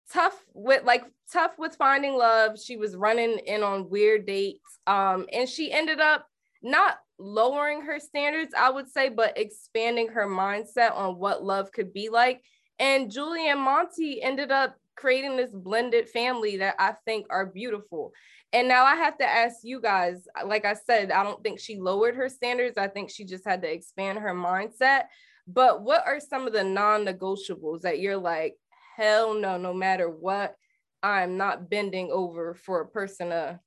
tough 0.09 0.41
with 0.53 0.85
like 0.85 1.03
tough 1.31 1.57
with 1.57 1.75
finding 1.75 2.15
love. 2.15 2.57
She 2.57 2.77
was 2.77 2.95
running 2.95 3.39
in 3.39 3.61
on 3.61 3.89
weird 3.89 4.25
dates. 4.25 4.79
Um, 4.87 5.25
and 5.33 5.49
she 5.49 5.69
ended 5.69 5.99
up 5.99 6.27
not 6.61 6.97
lowering 7.19 7.81
her 7.81 7.99
standards, 7.99 8.53
I 8.57 8.69
would 8.69 8.89
say, 8.89 9.09
but 9.09 9.37
expanding 9.37 10.07
her 10.09 10.27
mindset 10.27 10.95
on 10.95 11.17
what 11.17 11.43
love 11.43 11.73
could 11.73 11.91
be 11.91 12.07
like. 12.07 12.41
And 12.79 13.11
Julie 13.11 13.49
and 13.49 13.59
Monty 13.59 14.21
ended 14.21 14.51
up 14.51 14.77
creating 14.95 15.37
this 15.37 15.51
blended 15.51 16.09
family 16.09 16.57
that 16.57 16.75
I 16.79 16.93
think 17.05 17.27
are 17.29 17.45
beautiful. 17.45 18.13
And 18.51 18.67
now 18.67 18.85
I 18.85 18.95
have 18.95 19.17
to 19.17 19.25
ask 19.25 19.57
you 19.63 19.81
guys, 19.81 20.27
like 20.45 20.65
I 20.65 20.75
said, 20.75 21.11
I 21.11 21.23
don't 21.23 21.41
think 21.43 21.59
she 21.59 21.79
lowered 21.79 22.15
her 22.15 22.29
standards. 22.29 22.77
I 22.77 22.87
think 22.87 23.09
she 23.09 23.25
just 23.25 23.45
had 23.45 23.61
to 23.63 23.71
expand 23.71 24.19
her 24.19 24.33
mindset. 24.33 25.05
But 25.47 25.81
what 25.81 26.05
are 26.05 26.19
some 26.19 26.47
of 26.47 26.53
the 26.53 26.63
non 26.63 27.05
negotiables 27.05 27.81
that 27.81 27.99
you're 27.99 28.17
like, 28.17 28.55
hell 28.95 29.33
no, 29.33 29.57
no 29.57 29.73
matter 29.73 30.09
what, 30.09 30.55
I'm 31.01 31.37
not 31.37 31.69
bending 31.69 32.11
over 32.11 32.53
for 32.53 32.81
a 32.81 32.87
person 32.87 33.29
to, 33.29 33.59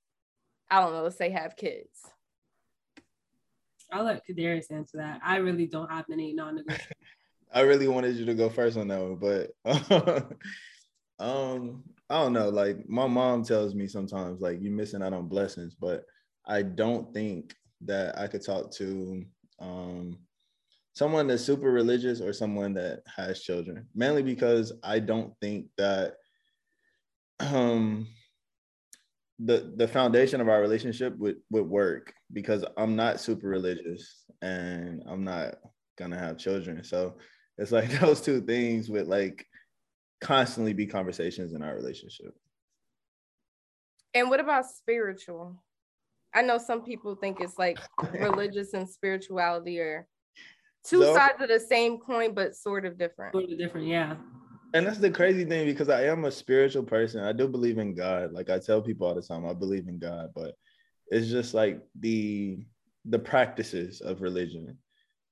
I 0.71 0.81
don't 0.81 0.93
know, 0.93 1.03
let's 1.03 1.19
say 1.19 1.31
have 1.31 1.57
kids? 1.57 1.91
I'll 3.93 4.05
let 4.05 4.23
Kadarius 4.27 4.71
answer 4.71 4.99
that. 4.99 5.21
I 5.25 5.37
really 5.37 5.67
don't 5.67 5.91
have 5.91 6.09
many 6.09 6.33
non 6.33 6.59
negotiables. 6.59 6.81
I 7.53 7.61
really 7.61 7.89
wanted 7.89 8.17
you 8.17 8.27
to 8.27 8.35
go 8.35 8.49
first 8.51 8.77
on 8.77 8.89
that 8.89 9.01
one, 9.01 9.17
but 9.17 9.51
um, 11.19 11.85
I 12.11 12.23
don't 12.23 12.33
know. 12.33 12.49
Like 12.49 12.89
my 12.89 13.07
mom 13.07 13.45
tells 13.45 13.75
me 13.75 13.87
sometimes, 13.87 14.41
like 14.41 14.59
you're 14.61 14.73
missing 14.73 15.03
out 15.03 15.13
on 15.13 15.29
blessings, 15.29 15.75
but 15.75 16.05
I 16.47 16.63
don't 16.63 17.13
think 17.15 17.55
that 17.83 18.19
I 18.19 18.27
could 18.27 18.45
talk 18.45 18.71
to 18.73 19.25
um 19.61 20.19
someone 20.95 21.27
that's 21.27 21.45
super 21.45 21.71
religious 21.71 22.21
or 22.21 22.33
someone 22.33 22.75
that 22.75 23.03
has 23.17 23.43
children, 23.43 23.87
mainly 23.95 24.23
because 24.23 24.73
I 24.83 24.99
don't 24.99 25.33
think 25.41 25.67
that 25.79 26.15
um 27.41 28.07
the 29.39 29.73
the 29.77 29.87
foundation 29.87 30.41
of 30.41 30.49
our 30.49 30.61
relationship 30.61 31.17
would 31.19 31.37
would 31.51 31.67
work 31.69 32.13
because 32.33 32.65
I'm 32.79 32.97
not 32.97 33.21
super 33.21 33.49
religious 33.49 34.25
and 34.43 35.03
I'm 35.07 35.25
not 35.25 35.57
gonna 35.99 36.19
have 36.19 36.39
children. 36.39 36.83
So 36.85 37.17
it's 37.59 37.73
like 37.73 37.91
those 38.01 38.21
two 38.21 38.41
things 38.41 38.89
would 38.89 39.07
like 39.07 39.47
constantly 40.21 40.73
be 40.73 40.87
conversations 40.87 41.53
in 41.53 41.63
our 41.63 41.75
relationship. 41.75 42.35
And 44.15 44.31
what 44.31 44.41
about 44.41 44.67
spiritual? 44.67 45.63
I 46.35 46.43
know 46.43 46.59
some 46.59 46.83
people 46.83 47.15
think 47.15 47.41
it's 47.41 47.59
like 47.59 47.79
religious 48.13 48.75
and 48.75 48.89
spirituality 48.89 49.79
are 49.81 50.07
two 50.85 51.03
so, 51.03 51.15
sides 51.15 51.41
of 51.41 51.49
the 51.49 51.61
same 51.61 51.99
coin, 51.99 52.35
but 52.35 52.55
sort 52.57 52.85
of 52.85 52.99
different. 52.99 53.33
Sort 53.33 53.51
of 53.51 53.59
different, 53.59 53.87
yeah. 53.87 54.17
And 54.75 54.87
that's 54.87 54.99
the 54.99 55.11
crazy 55.11 55.45
thing 55.45 55.67
because 55.67 55.89
I 55.89 56.05
am 56.05 56.25
a 56.25 56.31
spiritual 56.31 56.83
person. 56.83 57.23
I 57.23 57.33
do 57.33 57.49
believe 57.49 57.79
in 57.79 57.95
God. 57.95 58.33
Like 58.33 58.51
I 58.51 58.59
tell 58.59 58.83
people 58.83 59.07
all 59.07 59.15
the 59.15 59.23
time, 59.23 59.47
I 59.47 59.55
believe 59.55 59.89
in 59.89 59.99
God, 59.99 60.31
but 60.35 60.55
it's 61.09 61.29
just 61.29 61.55
like 61.55 61.81
the 61.99 62.59
the 63.05 63.19
practices 63.19 64.01
of 64.01 64.21
religion. 64.21 64.77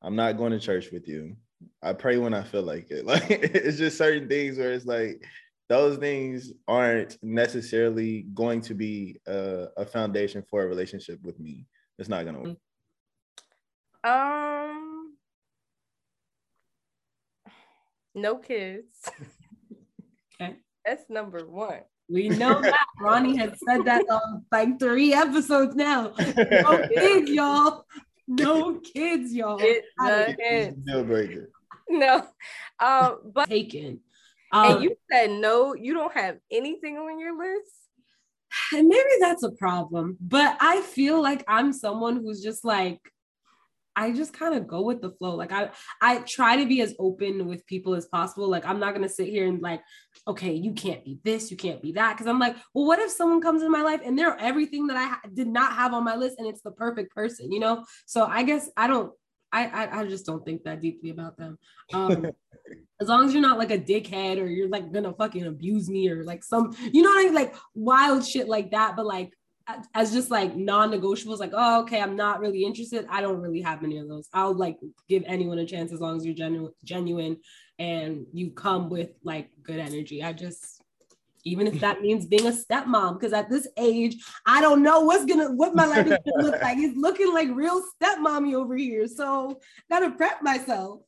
I'm 0.03 0.17
not 0.17 0.37
going 0.37 0.53
to 0.53 0.61
church 0.61 0.91
with 0.93 1.09
you. 1.09 1.37
I 1.83 1.93
pray 1.93 2.19
when 2.19 2.35
I 2.35 2.43
feel 2.43 2.63
like 2.63 2.91
it. 2.91 3.05
Like 3.15 3.31
it's 3.31 3.79
just 3.79 3.99
certain 3.99 4.29
things 4.29 4.59
where 4.59 4.73
it's 4.73 4.87
like 4.87 5.25
those 5.69 5.99
things 5.99 6.53
aren't 6.69 7.17
necessarily 7.23 8.27
going 8.35 8.61
to 8.63 8.75
be 8.75 9.21
a, 9.27 9.67
a 9.77 9.87
foundation 9.87 10.43
for 10.49 10.63
a 10.63 10.67
relationship 10.67 11.21
with 11.23 11.39
me. 11.41 11.67
It's 11.99 12.09
not 12.09 12.25
gonna 12.25 12.41
work. 12.41 12.57
Um, 14.05 15.17
no 18.15 18.37
kids. 18.37 19.11
Okay, 20.41 20.57
that's 20.85 21.09
number 21.09 21.47
one. 21.47 21.83
We 22.09 22.29
know 22.29 22.61
that 22.61 22.87
Ronnie 23.01 23.37
has 23.37 23.53
said 23.65 23.85
that 23.85 24.05
on 24.11 24.45
like 24.51 24.81
three 24.81 25.15
episodes 25.15 25.77
now. 25.77 26.13
No 26.19 26.89
kids, 26.93 27.31
y'all. 27.31 27.85
No 28.27 28.81
kids, 28.81 29.33
y'all. 29.33 29.59
It's 29.61 29.87
the 29.97 30.37
kids. 30.39 30.77
Deal 30.85 31.05
breaker. 31.05 31.51
No, 31.91 32.27
um, 32.81 33.19
but 33.35 33.49
taken. 33.49 34.01
Um, 34.53 34.77
and 34.77 34.85
you 34.85 34.97
said 35.11 35.31
no, 35.31 35.75
you 35.75 35.93
don't 35.93 36.15
have 36.15 36.39
anything 36.51 36.97
on 36.97 37.19
your 37.19 37.37
list. 37.37 37.73
And 38.73 38.89
maybe 38.89 39.11
that's 39.21 39.43
a 39.43 39.53
problem, 39.53 40.17
but 40.21 40.57
I 40.61 40.81
feel 40.81 41.21
like 41.23 41.45
I'm 41.47 41.73
someone 41.73 42.17
who's 42.17 42.43
just 42.43 42.65
like 42.65 43.01
I 43.97 44.11
just 44.11 44.33
kind 44.33 44.55
of 44.55 44.67
go 44.67 44.83
with 44.83 45.01
the 45.01 45.13
flow. 45.13 45.37
Like 45.37 45.53
I 45.53 45.71
I 46.01 46.19
try 46.19 46.57
to 46.57 46.67
be 46.67 46.81
as 46.81 46.95
open 46.99 47.47
with 47.47 47.67
people 47.67 47.95
as 47.95 48.07
possible. 48.07 48.49
Like 48.49 48.67
I'm 48.67 48.81
not 48.81 48.91
going 48.95 49.07
to 49.07 49.15
sit 49.15 49.29
here 49.29 49.47
and 49.47 49.61
like 49.63 49.83
okay, 50.27 50.53
you 50.53 50.73
can't 50.73 51.05
be 51.05 51.19
this, 51.23 51.51
you 51.51 51.57
can't 51.57 51.83
be 51.83 51.93
that 51.93 52.17
cuz 52.17 52.27
I'm 52.27 52.39
like, 52.39 52.57
well 52.75 52.87
what 52.87 52.99
if 52.99 53.11
someone 53.11 53.41
comes 53.41 53.63
in 53.63 53.71
my 53.71 53.83
life 53.83 54.01
and 54.05 54.19
they're 54.19 54.39
everything 54.39 54.87
that 54.89 54.97
I 54.97 55.05
ha- 55.05 55.21
did 55.33 55.49
not 55.49 55.73
have 55.75 55.95
on 55.95 56.05
my 56.05 56.17
list 56.17 56.39
and 56.39 56.49
it's 56.49 56.63
the 56.63 56.73
perfect 56.73 57.15
person, 57.15 57.53
you 57.53 57.61
know? 57.61 57.85
So 58.07 58.25
I 58.25 58.43
guess 58.43 58.69
I 58.77 58.87
don't 58.87 59.13
I, 59.55 59.67
I, 59.67 60.01
I 60.01 60.07
just 60.07 60.27
don't 60.27 60.45
think 60.45 60.65
that 60.65 60.81
deeply 60.81 61.11
about 61.11 61.37
them. 61.37 61.59
Um, 61.93 62.27
as 63.01 63.09
long 63.09 63.27
as 63.27 63.33
you're 63.33 63.43
not 63.43 63.59
like 63.59 63.71
a 63.71 63.79
dickhead 63.79 64.41
or 64.41 64.47
you're 64.47 64.69
like 64.69 64.93
gonna 64.93 65.13
fucking 65.13 65.47
abuse 65.47 65.89
me 65.89 66.11
or 66.11 66.25
like 66.25 66.43
some, 66.43 66.77
you 66.93 67.03
know 67.03 67.11
what 67.11 67.21
I 67.21 67.25
mean, 67.25 67.35
like 67.35 67.55
wild 67.75 68.27
shit 68.27 68.49
like 68.49 68.73
that. 68.73 68.97
But 68.97 69.07
like 69.07 69.33
as 69.95 70.13
just 70.13 70.31
like 70.31 70.57
non-negotiables, 70.57 71.39
like 71.39 71.53
oh 71.55 71.83
okay, 71.83 72.01
I'm 72.01 72.17
not 72.17 72.41
really 72.41 72.65
interested. 72.65 73.07
I 73.09 73.21
don't 73.21 73.41
really 73.41 73.63
have 73.63 73.81
many 73.81 73.99
of 73.99 74.09
those. 74.09 74.29
I'll 74.33 74.55
like 74.55 74.77
give 75.09 75.23
anyone 75.27 75.59
a 75.59 75.67
chance 75.67 75.93
as 75.93 76.01
long 76.01 76.17
as 76.17 76.25
you're 76.25 76.35
genuine, 76.35 76.73
genuine, 76.85 77.39
and 77.79 78.27
you 78.33 78.51
come 78.51 78.91
with 78.91 79.11
like 79.23 79.51
good 79.63 79.79
energy. 79.79 80.23
I 80.23 80.33
just 80.33 80.83
even 81.45 81.67
if 81.67 81.81
that 81.81 82.01
means 82.01 82.27
being 82.27 82.47
a 82.47 82.51
stepmom. 82.51 83.19
Because 83.19 83.33
at 83.33 83.51
this 83.51 83.69
age, 83.77 84.17
I 84.47 84.61
don't 84.61 84.83
know 84.83 85.01
what's 85.01 85.25
gonna 85.25 85.53
what 85.53 85.75
my 85.75 85.87
life 85.87 86.07
is 86.07 86.19
gonna 86.25 86.51
look 86.51 86.63
like. 86.63 86.79
It's 86.79 86.97
looking 86.97 87.33
like 87.33 87.49
real 87.53 87.83
stepmommy 88.03 88.55
over 88.55 88.77
here. 88.77 89.07
So 89.07 89.61
gotta 89.91 90.11
prep 90.11 90.43
myself. 90.43 91.01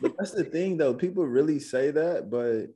But 0.00 0.12
that's 0.18 0.32
the 0.32 0.44
thing 0.44 0.76
though. 0.76 0.94
People 0.94 1.26
really 1.26 1.58
say 1.58 1.90
that, 1.90 2.30
but 2.30 2.66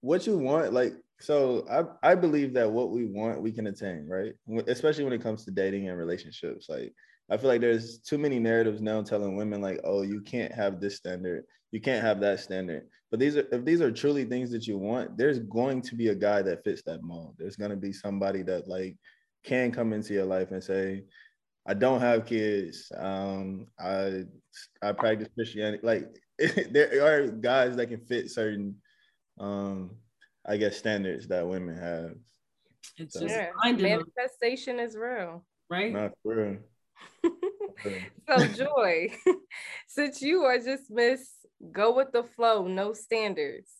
what 0.00 0.26
you 0.26 0.36
want, 0.36 0.72
like, 0.72 0.92
so 1.20 1.66
I, 1.70 2.10
I 2.10 2.14
believe 2.14 2.52
that 2.54 2.70
what 2.70 2.90
we 2.90 3.06
want 3.06 3.40
we 3.40 3.52
can 3.52 3.66
attain, 3.66 4.06
right? 4.08 4.34
Especially 4.66 5.04
when 5.04 5.12
it 5.12 5.22
comes 5.22 5.44
to 5.44 5.50
dating 5.50 5.88
and 5.88 5.98
relationships. 5.98 6.68
Like 6.68 6.92
I 7.30 7.36
feel 7.36 7.48
like 7.48 7.60
there's 7.60 7.98
too 7.98 8.18
many 8.18 8.38
narratives 8.38 8.82
now 8.82 9.02
telling 9.02 9.36
women 9.36 9.62
like, 9.62 9.80
oh, 9.84 10.02
you 10.02 10.20
can't 10.20 10.52
have 10.52 10.80
this 10.80 10.96
standard, 10.96 11.44
you 11.70 11.80
can't 11.80 12.04
have 12.04 12.20
that 12.20 12.40
standard. 12.40 12.88
But 13.14 13.20
these 13.20 13.36
are 13.36 13.46
if 13.52 13.64
these 13.64 13.80
are 13.80 13.92
truly 13.92 14.24
things 14.24 14.50
that 14.50 14.66
you 14.66 14.76
want, 14.76 15.16
there's 15.16 15.38
going 15.38 15.82
to 15.82 15.94
be 15.94 16.08
a 16.08 16.16
guy 16.16 16.42
that 16.42 16.64
fits 16.64 16.82
that 16.82 17.04
mold. 17.04 17.36
There's 17.38 17.54
gonna 17.54 17.76
be 17.76 17.92
somebody 17.92 18.42
that 18.42 18.66
like 18.66 18.96
can 19.44 19.70
come 19.70 19.92
into 19.92 20.14
your 20.14 20.24
life 20.24 20.50
and 20.50 20.60
say, 20.60 21.04
I 21.64 21.74
don't 21.74 22.00
have 22.00 22.26
kids. 22.26 22.90
Um, 22.96 23.68
I 23.78 24.24
I 24.82 24.90
practice 24.90 25.28
Christianity. 25.32 25.86
Like 25.86 26.08
there 26.72 27.04
are 27.06 27.28
guys 27.28 27.76
that 27.76 27.86
can 27.86 28.00
fit 28.00 28.32
certain 28.32 28.74
um 29.38 29.92
I 30.44 30.56
guess 30.56 30.76
standards 30.76 31.28
that 31.28 31.46
women 31.46 31.76
have. 31.76 32.16
It's 32.96 33.14
so. 33.14 33.28
just 33.28 33.36
yeah. 33.36 33.72
manifestation 33.74 34.80
is 34.80 34.96
real. 34.96 35.44
Right? 35.70 35.92
Not 35.92 36.14
real. 36.24 36.56
so 38.28 38.46
joy, 38.48 39.10
since 39.88 40.22
you 40.22 40.42
are 40.42 40.58
just 40.58 40.90
miss 40.90 41.30
go 41.72 41.94
with 41.94 42.12
the 42.12 42.22
flow, 42.22 42.66
no 42.66 42.92
standards. 42.92 43.70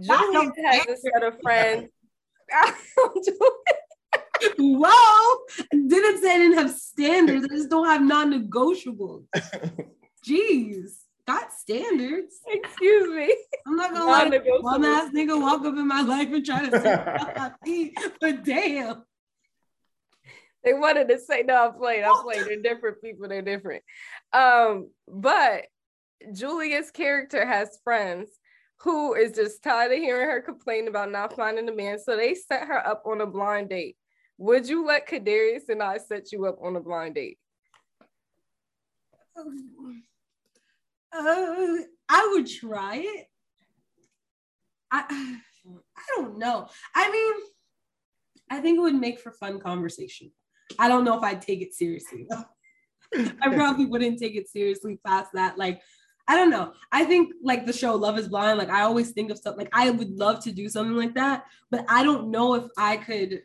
Julie 0.00 0.50
has 0.64 0.86
a 0.86 0.96
set 0.96 1.22
of 1.22 1.40
friends. 1.42 1.90
Whoa! 4.58 5.36
Didn't 5.70 6.22
say 6.22 6.34
I 6.34 6.38
didn't 6.38 6.58
have 6.58 6.70
standards. 6.70 7.46
I 7.50 7.56
just 7.56 7.70
don't 7.70 7.86
have 7.86 8.02
non-negotiables. 8.02 9.24
Jeez, 10.26 10.90
got 11.26 11.52
standards. 11.52 12.40
Excuse 12.46 13.10
me. 13.10 13.34
I'm 13.66 13.76
not 13.76 13.94
gonna 13.94 14.30
let 14.30 14.62
one 14.62 14.84
ass 14.84 15.10
nigga 15.14 15.40
walk 15.40 15.64
up 15.64 15.76
in 15.76 15.88
my 15.88 16.02
life 16.02 16.28
and 16.32 16.44
try 16.44 16.68
to 16.68 17.54
see 17.64 17.94
but 18.20 18.44
damn. 18.44 19.04
They 20.64 20.74
wanted 20.74 21.08
to 21.08 21.18
say, 21.18 21.42
no, 21.42 21.68
I'm 21.68 21.74
playing, 21.74 22.04
I'm 22.04 22.22
playing. 22.22 22.44
They're 22.46 22.62
different 22.62 23.02
people, 23.02 23.28
they're 23.28 23.42
different. 23.42 23.82
Um, 24.32 24.90
but 25.06 25.66
Julia's 26.32 26.90
character 26.90 27.46
has 27.46 27.78
friends 27.84 28.30
who 28.80 29.14
is 29.14 29.32
just 29.32 29.62
tired 29.62 29.92
of 29.92 29.98
hearing 29.98 30.28
her 30.28 30.40
complain 30.40 30.88
about 30.88 31.10
not 31.10 31.36
finding 31.36 31.68
a 31.68 31.74
man. 31.74 31.98
So 31.98 32.16
they 32.16 32.34
set 32.34 32.66
her 32.66 32.86
up 32.86 33.02
on 33.06 33.20
a 33.20 33.26
blind 33.26 33.70
date. 33.70 33.96
Would 34.38 34.68
you 34.68 34.86
let 34.86 35.08
Kadarius 35.08 35.68
and 35.68 35.82
I 35.82 35.98
set 35.98 36.32
you 36.32 36.46
up 36.46 36.58
on 36.62 36.76
a 36.76 36.80
blind 36.80 37.14
date? 37.14 37.38
Uh, 39.36 39.42
I 42.08 42.28
would 42.32 42.46
try 42.46 43.02
it. 43.04 43.26
I 44.90 45.38
I 45.96 46.02
don't 46.16 46.38
know. 46.38 46.68
I 46.94 47.10
mean, 47.10 47.34
I 48.50 48.60
think 48.60 48.78
it 48.78 48.82
would 48.82 48.94
make 48.94 49.18
for 49.18 49.32
fun 49.32 49.60
conversation. 49.60 50.30
I 50.78 50.88
don't 50.88 51.04
know 51.04 51.16
if 51.16 51.22
I'd 51.22 51.42
take 51.42 51.62
it 51.62 51.74
seriously. 51.74 52.26
I 53.14 53.48
probably 53.54 53.86
wouldn't 53.86 54.18
take 54.18 54.34
it 54.34 54.48
seriously 54.48 54.98
past 55.06 55.30
that. 55.34 55.56
Like, 55.56 55.80
I 56.26 56.36
don't 56.36 56.50
know. 56.50 56.72
I 56.90 57.04
think 57.04 57.34
like 57.42 57.66
the 57.66 57.72
show 57.72 57.94
Love 57.94 58.18
is 58.18 58.28
Blind, 58.28 58.58
like 58.58 58.70
I 58.70 58.82
always 58.82 59.10
think 59.10 59.30
of 59.30 59.36
stuff 59.36 59.56
like 59.58 59.68
I 59.72 59.90
would 59.90 60.18
love 60.18 60.42
to 60.44 60.52
do 60.52 60.68
something 60.68 60.96
like 60.96 61.14
that, 61.14 61.44
but 61.70 61.84
I 61.88 62.02
don't 62.02 62.30
know 62.30 62.54
if 62.54 62.64
I 62.78 62.96
could 62.96 63.42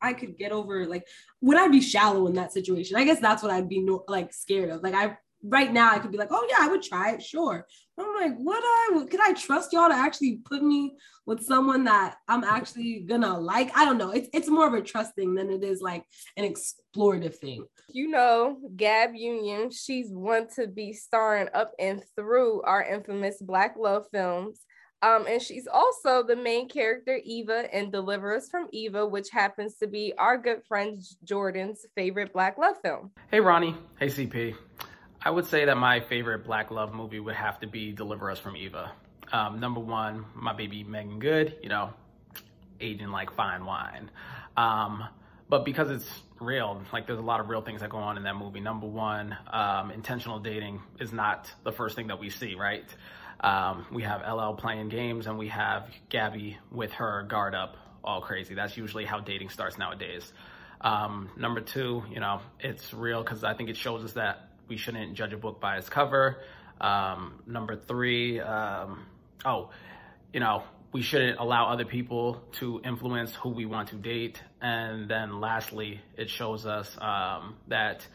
I 0.00 0.14
could 0.14 0.36
get 0.36 0.50
over 0.50 0.86
like 0.86 1.06
would 1.42 1.58
I 1.58 1.68
be 1.68 1.80
shallow 1.80 2.26
in 2.26 2.34
that 2.34 2.52
situation? 2.52 2.96
I 2.96 3.04
guess 3.04 3.20
that's 3.20 3.42
what 3.42 3.52
I'd 3.52 3.68
be 3.68 3.80
no, 3.80 4.04
like 4.08 4.32
scared 4.32 4.70
of. 4.70 4.82
Like 4.82 4.94
I 4.94 5.18
right 5.42 5.72
now 5.72 5.90
I 5.90 5.98
could 5.98 6.12
be 6.12 6.18
like, 6.18 6.30
oh 6.30 6.46
yeah, 6.48 6.64
I 6.64 6.68
would 6.68 6.82
try 6.82 7.12
it, 7.12 7.22
sure. 7.22 7.66
I'm 7.98 8.14
like, 8.14 8.36
what 8.38 8.62
I 8.62 9.04
could 9.10 9.20
I 9.20 9.32
trust 9.34 9.72
y'all 9.72 9.88
to 9.88 9.94
actually 9.94 10.40
put 10.44 10.62
me 10.62 10.94
with 11.26 11.44
someone 11.44 11.84
that 11.84 12.16
I'm 12.28 12.42
actually 12.44 13.00
gonna 13.00 13.38
like? 13.38 13.76
I 13.76 13.84
don't 13.84 13.98
know. 13.98 14.10
It's 14.10 14.28
it's 14.32 14.48
more 14.48 14.66
of 14.66 14.74
a 14.74 14.80
trust 14.80 15.14
thing 15.14 15.34
than 15.34 15.50
it 15.50 15.62
is 15.62 15.80
like 15.80 16.04
an 16.36 16.44
explorative 16.44 17.36
thing. 17.36 17.66
You 17.88 18.08
know, 18.08 18.58
Gab 18.76 19.14
Union, 19.14 19.70
she's 19.70 20.10
one 20.10 20.48
to 20.56 20.66
be 20.66 20.92
starring 20.92 21.48
up 21.54 21.72
and 21.78 22.02
through 22.16 22.62
our 22.62 22.82
infamous 22.82 23.40
Black 23.40 23.76
Love 23.78 24.06
films. 24.12 24.60
Um, 25.02 25.26
and 25.28 25.42
she's 25.42 25.66
also 25.66 26.22
the 26.22 26.36
main 26.36 26.68
character, 26.68 27.18
Eva, 27.24 27.76
in 27.76 27.90
Deliver 27.90 28.36
Us 28.36 28.48
from 28.48 28.68
Eva, 28.72 29.04
which 29.04 29.30
happens 29.30 29.74
to 29.78 29.88
be 29.88 30.14
our 30.16 30.38
good 30.38 30.62
friend 30.68 31.02
Jordan's 31.24 31.84
favorite 31.96 32.32
Black 32.32 32.56
love 32.56 32.76
film. 32.82 33.10
Hey, 33.28 33.40
Ronnie. 33.40 33.76
Hey, 33.98 34.06
CP. 34.06 34.54
I 35.24 35.30
would 35.30 35.46
say 35.46 35.66
that 35.66 35.76
my 35.76 36.00
favorite 36.00 36.44
Black 36.44 36.72
love 36.72 36.92
movie 36.92 37.20
would 37.20 37.36
have 37.36 37.60
to 37.60 37.68
be 37.68 37.92
Deliver 37.92 38.28
Us 38.28 38.40
from 38.40 38.56
Eva. 38.56 38.90
Um, 39.30 39.60
number 39.60 39.78
one, 39.78 40.24
my 40.34 40.52
baby 40.52 40.82
Meagan 40.82 41.20
Good, 41.20 41.58
you 41.62 41.68
know, 41.68 41.90
aging 42.80 43.08
like 43.08 43.32
fine 43.34 43.64
wine. 43.64 44.10
Um, 44.56 45.04
but 45.48 45.64
because 45.64 45.90
it's 45.90 46.10
real, 46.40 46.82
like 46.92 47.06
there's 47.06 47.20
a 47.20 47.22
lot 47.22 47.38
of 47.38 47.48
real 47.48 47.62
things 47.62 47.82
that 47.82 47.90
go 47.90 47.98
on 47.98 48.16
in 48.16 48.24
that 48.24 48.34
movie. 48.34 48.58
Number 48.58 48.88
one, 48.88 49.36
um, 49.52 49.92
intentional 49.92 50.40
dating 50.40 50.82
is 50.98 51.12
not 51.12 51.48
the 51.62 51.70
first 51.70 51.94
thing 51.94 52.08
that 52.08 52.18
we 52.18 52.28
see, 52.28 52.56
right? 52.56 52.84
Um, 53.38 53.86
we 53.92 54.02
have 54.02 54.22
LL 54.22 54.54
playing 54.54 54.88
games 54.88 55.28
and 55.28 55.38
we 55.38 55.48
have 55.48 55.88
Gabby 56.08 56.58
with 56.72 56.90
her 56.94 57.22
guard 57.22 57.54
up 57.54 57.76
all 58.02 58.22
crazy. 58.22 58.54
That's 58.54 58.76
usually 58.76 59.04
how 59.04 59.20
dating 59.20 59.50
starts 59.50 59.78
nowadays. 59.78 60.32
Um, 60.80 61.30
number 61.36 61.60
two, 61.60 62.02
you 62.10 62.18
know, 62.18 62.40
it's 62.58 62.92
real 62.92 63.22
because 63.22 63.44
I 63.44 63.54
think 63.54 63.70
it 63.70 63.76
shows 63.76 64.02
us 64.04 64.14
that 64.14 64.48
we 64.68 64.76
shouldn't 64.76 65.14
judge 65.14 65.32
a 65.32 65.36
book 65.36 65.60
by 65.60 65.76
its 65.78 65.88
cover. 65.88 66.42
Um, 66.80 67.42
number 67.46 67.76
three, 67.76 68.40
um, 68.40 69.06
oh, 69.44 69.70
you 70.32 70.40
know, 70.40 70.64
we 70.92 71.02
shouldn't 71.02 71.38
allow 71.38 71.68
other 71.72 71.84
people 71.84 72.42
to 72.52 72.80
influence 72.84 73.34
who 73.34 73.50
we 73.50 73.64
want 73.66 73.88
to 73.90 73.96
date. 73.96 74.42
And 74.60 75.08
then 75.08 75.40
lastly, 75.40 76.00
it 76.16 76.28
shows 76.28 76.66
us 76.66 76.96
um, 77.00 77.56
that 77.68 78.06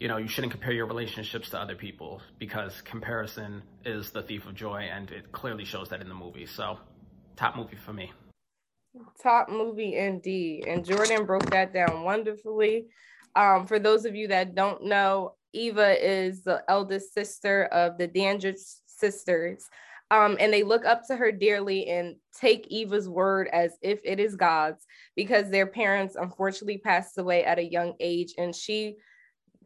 you 0.00 0.08
know, 0.08 0.18
you 0.18 0.28
shouldn't 0.28 0.52
compare 0.52 0.72
your 0.72 0.86
relationships 0.86 1.50
to 1.50 1.58
other 1.58 1.74
people 1.74 2.20
because 2.38 2.82
comparison 2.82 3.62
is 3.84 4.10
the 4.10 4.22
thief 4.22 4.46
of 4.46 4.54
joy, 4.54 4.88
and 4.92 5.10
it 5.10 5.32
clearly 5.32 5.64
shows 5.64 5.88
that 5.88 6.02
in 6.02 6.08
the 6.08 6.14
movie. 6.14 6.46
So, 6.46 6.78
top 7.34 7.56
movie 7.56 7.76
for 7.76 7.92
me. 7.92 8.12
Top 9.22 9.48
movie 9.48 9.96
indeed. 9.96 10.66
And 10.66 10.84
Jordan 10.84 11.24
broke 11.24 11.50
that 11.50 11.72
down 11.72 12.02
wonderfully. 12.02 12.86
Um, 13.34 13.66
for 13.66 13.78
those 13.78 14.04
of 14.04 14.14
you 14.14 14.28
that 14.28 14.54
don't 14.54 14.84
know, 14.84 15.34
Eva 15.52 15.96
is 16.04 16.42
the 16.42 16.62
eldest 16.68 17.14
sister 17.14 17.64
of 17.66 17.98
the 17.98 18.06
Dandridge 18.06 18.58
sisters. 18.86 19.68
Um, 20.10 20.36
and 20.38 20.52
they 20.52 20.62
look 20.62 20.84
up 20.84 21.06
to 21.08 21.16
her 21.16 21.32
dearly 21.32 21.88
and 21.88 22.16
take 22.38 22.68
Eva's 22.68 23.08
word 23.08 23.48
as 23.52 23.76
if 23.82 24.00
it 24.04 24.20
is 24.20 24.36
God's 24.36 24.84
because 25.16 25.50
their 25.50 25.66
parents 25.66 26.14
unfortunately 26.14 26.78
passed 26.78 27.18
away 27.18 27.44
at 27.44 27.58
a 27.58 27.64
young 27.64 27.94
age. 27.98 28.34
And 28.38 28.54
she 28.54 28.96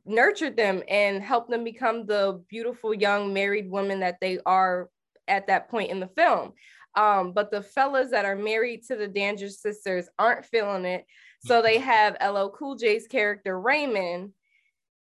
nurtured 0.06 0.56
them 0.56 0.82
and 0.88 1.22
helped 1.22 1.50
them 1.50 1.62
become 1.62 2.06
the 2.06 2.42
beautiful 2.48 2.94
young 2.94 3.34
married 3.34 3.70
women 3.70 4.00
that 4.00 4.16
they 4.20 4.38
are 4.46 4.88
at 5.28 5.46
that 5.48 5.68
point 5.68 5.90
in 5.90 6.00
the 6.00 6.08
film. 6.08 6.52
Um, 6.96 7.32
but 7.32 7.50
the 7.50 7.62
fellas 7.62 8.10
that 8.10 8.24
are 8.24 8.34
married 8.34 8.84
to 8.84 8.96
the 8.96 9.08
Dandridge 9.08 9.52
sisters 9.52 10.08
aren't 10.18 10.46
feeling 10.46 10.84
it. 10.84 11.04
So 11.44 11.62
they 11.62 11.78
have 11.78 12.16
LL 12.20 12.48
Cool 12.48 12.76
J's 12.76 13.06
character 13.06 13.58
Raymond 13.60 14.32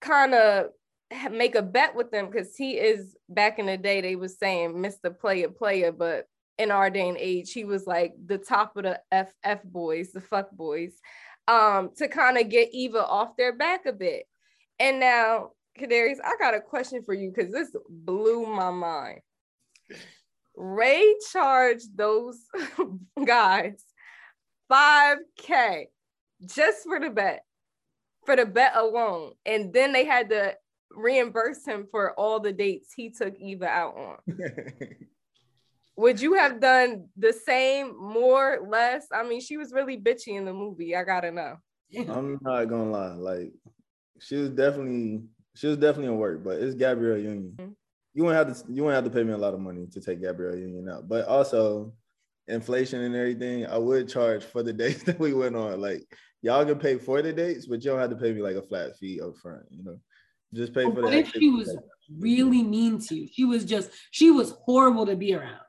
kind 0.00 0.34
of 0.34 0.66
make 1.30 1.54
a 1.54 1.62
bet 1.62 1.94
with 1.94 2.10
them 2.10 2.26
because 2.30 2.56
he 2.56 2.72
is 2.72 3.16
back 3.28 3.58
in 3.58 3.66
the 3.66 3.76
day 3.76 4.00
they 4.00 4.16
was 4.16 4.38
saying 4.38 4.74
Mr. 4.74 5.16
Player 5.16 5.48
Player, 5.48 5.92
but 5.92 6.26
in 6.58 6.70
our 6.70 6.90
day 6.90 7.08
and 7.08 7.16
age, 7.18 7.52
he 7.52 7.64
was 7.64 7.86
like 7.86 8.12
the 8.26 8.38
top 8.38 8.76
of 8.76 8.84
the 8.84 9.00
FF 9.12 9.62
boys, 9.64 10.12
the 10.12 10.20
fuck 10.20 10.50
boys, 10.52 10.92
um, 11.48 11.90
to 11.96 12.06
kind 12.06 12.38
of 12.38 12.48
get 12.48 12.72
Eva 12.72 13.04
off 13.04 13.36
their 13.36 13.56
back 13.56 13.86
a 13.86 13.92
bit. 13.92 14.26
And 14.78 15.00
now, 15.00 15.50
Kadarius, 15.78 16.18
I 16.22 16.34
got 16.38 16.54
a 16.54 16.60
question 16.60 17.02
for 17.02 17.14
you 17.14 17.32
because 17.34 17.52
this 17.52 17.74
blew 17.88 18.46
my 18.46 18.70
mind. 18.70 19.20
Ray 20.56 21.14
charged 21.32 21.96
those 21.96 22.38
guys 23.24 23.82
5K 24.70 25.86
just 26.44 26.84
for 26.84 27.00
the 27.00 27.10
bet, 27.10 27.44
for 28.24 28.36
the 28.36 28.46
bet 28.46 28.76
alone. 28.76 29.32
And 29.46 29.72
then 29.72 29.92
they 29.92 30.04
had 30.04 30.30
to 30.30 30.54
reimburse 30.90 31.64
him 31.64 31.86
for 31.90 32.12
all 32.18 32.40
the 32.40 32.52
dates 32.52 32.92
he 32.94 33.10
took 33.10 33.38
Eva 33.38 33.66
out 33.66 33.96
on. 33.96 34.38
Would 35.96 36.20
you 36.20 36.34
have 36.34 36.60
done 36.60 37.08
the 37.16 37.32
same, 37.32 37.94
more, 38.00 38.66
less? 38.66 39.06
I 39.12 39.22
mean, 39.22 39.40
she 39.40 39.56
was 39.56 39.72
really 39.72 39.98
bitchy 39.98 40.36
in 40.36 40.46
the 40.46 40.52
movie. 40.52 40.96
I 40.96 41.04
gotta 41.04 41.30
know. 41.30 41.56
I'm 41.98 42.38
not 42.40 42.64
gonna 42.64 42.90
lie. 42.90 43.14
Like, 43.14 43.52
she 44.18 44.36
was 44.36 44.50
definitely 44.50 45.24
she 45.54 45.66
was 45.66 45.76
definitely 45.76 46.12
in 46.12 46.18
work, 46.18 46.42
but 46.44 46.58
it's 46.58 46.74
Gabrielle 46.74 47.18
Union. 47.18 47.54
Mm-hmm. 47.56 47.72
You 48.14 48.24
won't 48.24 48.36
have 48.36 48.48
to 48.48 48.72
you 48.72 48.82
won't 48.82 48.94
have 48.94 49.04
to 49.04 49.10
pay 49.10 49.24
me 49.24 49.32
a 49.32 49.38
lot 49.38 49.54
of 49.54 49.60
money 49.60 49.86
to 49.92 50.00
take 50.00 50.22
Gabrielle 50.22 50.56
Union 50.56 50.88
out. 50.88 51.08
But 51.08 51.26
also 51.26 51.92
inflation 52.48 53.02
and 53.02 53.14
everything, 53.14 53.66
I 53.66 53.78
would 53.78 54.08
charge 54.08 54.44
for 54.44 54.62
the 54.62 54.72
dates 54.72 55.02
that 55.04 55.18
we 55.18 55.32
went 55.32 55.56
on. 55.56 55.80
Like 55.80 56.04
y'all 56.42 56.64
can 56.64 56.78
pay 56.78 56.98
for 56.98 57.22
the 57.22 57.32
dates, 57.32 57.66
but 57.66 57.84
you 57.84 57.90
don't 57.90 58.00
have 58.00 58.10
to 58.10 58.16
pay 58.16 58.32
me 58.32 58.42
like 58.42 58.56
a 58.56 58.62
flat 58.62 58.96
fee 58.96 59.20
up 59.20 59.36
front, 59.36 59.64
you 59.70 59.84
know. 59.84 59.98
Just 60.52 60.74
pay 60.74 60.84
for 60.84 60.90
what 60.90 61.10
that. 61.10 61.14
if 61.14 61.32
she 61.32 61.48
was 61.48 61.76
really 62.18 62.62
mean 62.62 62.98
to 63.00 63.14
you? 63.14 63.28
She 63.32 63.44
was 63.44 63.64
just 63.64 63.90
she 64.10 64.30
was 64.30 64.50
horrible 64.64 65.06
to 65.06 65.16
be 65.16 65.34
around. 65.34 65.60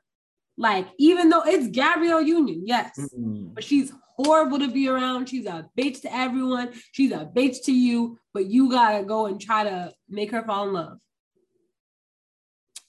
Like, 0.56 0.88
even 0.98 1.28
though 1.28 1.42
it's 1.46 1.68
Gabrielle 1.68 2.22
Union, 2.22 2.62
yes, 2.66 2.98
mm-hmm. 2.98 3.54
but 3.54 3.64
she's 3.64 3.92
horrible 4.16 4.58
to 4.58 4.68
be 4.68 4.88
around. 4.88 5.28
She's 5.28 5.46
a 5.46 5.66
bitch 5.78 6.02
to 6.02 6.14
everyone. 6.14 6.72
She's 6.92 7.12
a 7.12 7.30
bitch 7.34 7.64
to 7.64 7.72
you, 7.72 8.18
but 8.34 8.46
you 8.46 8.70
gotta 8.70 9.04
go 9.04 9.26
and 9.26 9.40
try 9.40 9.64
to 9.64 9.92
make 10.08 10.30
her 10.32 10.42
fall 10.42 10.68
in 10.68 10.74
love. 10.74 10.98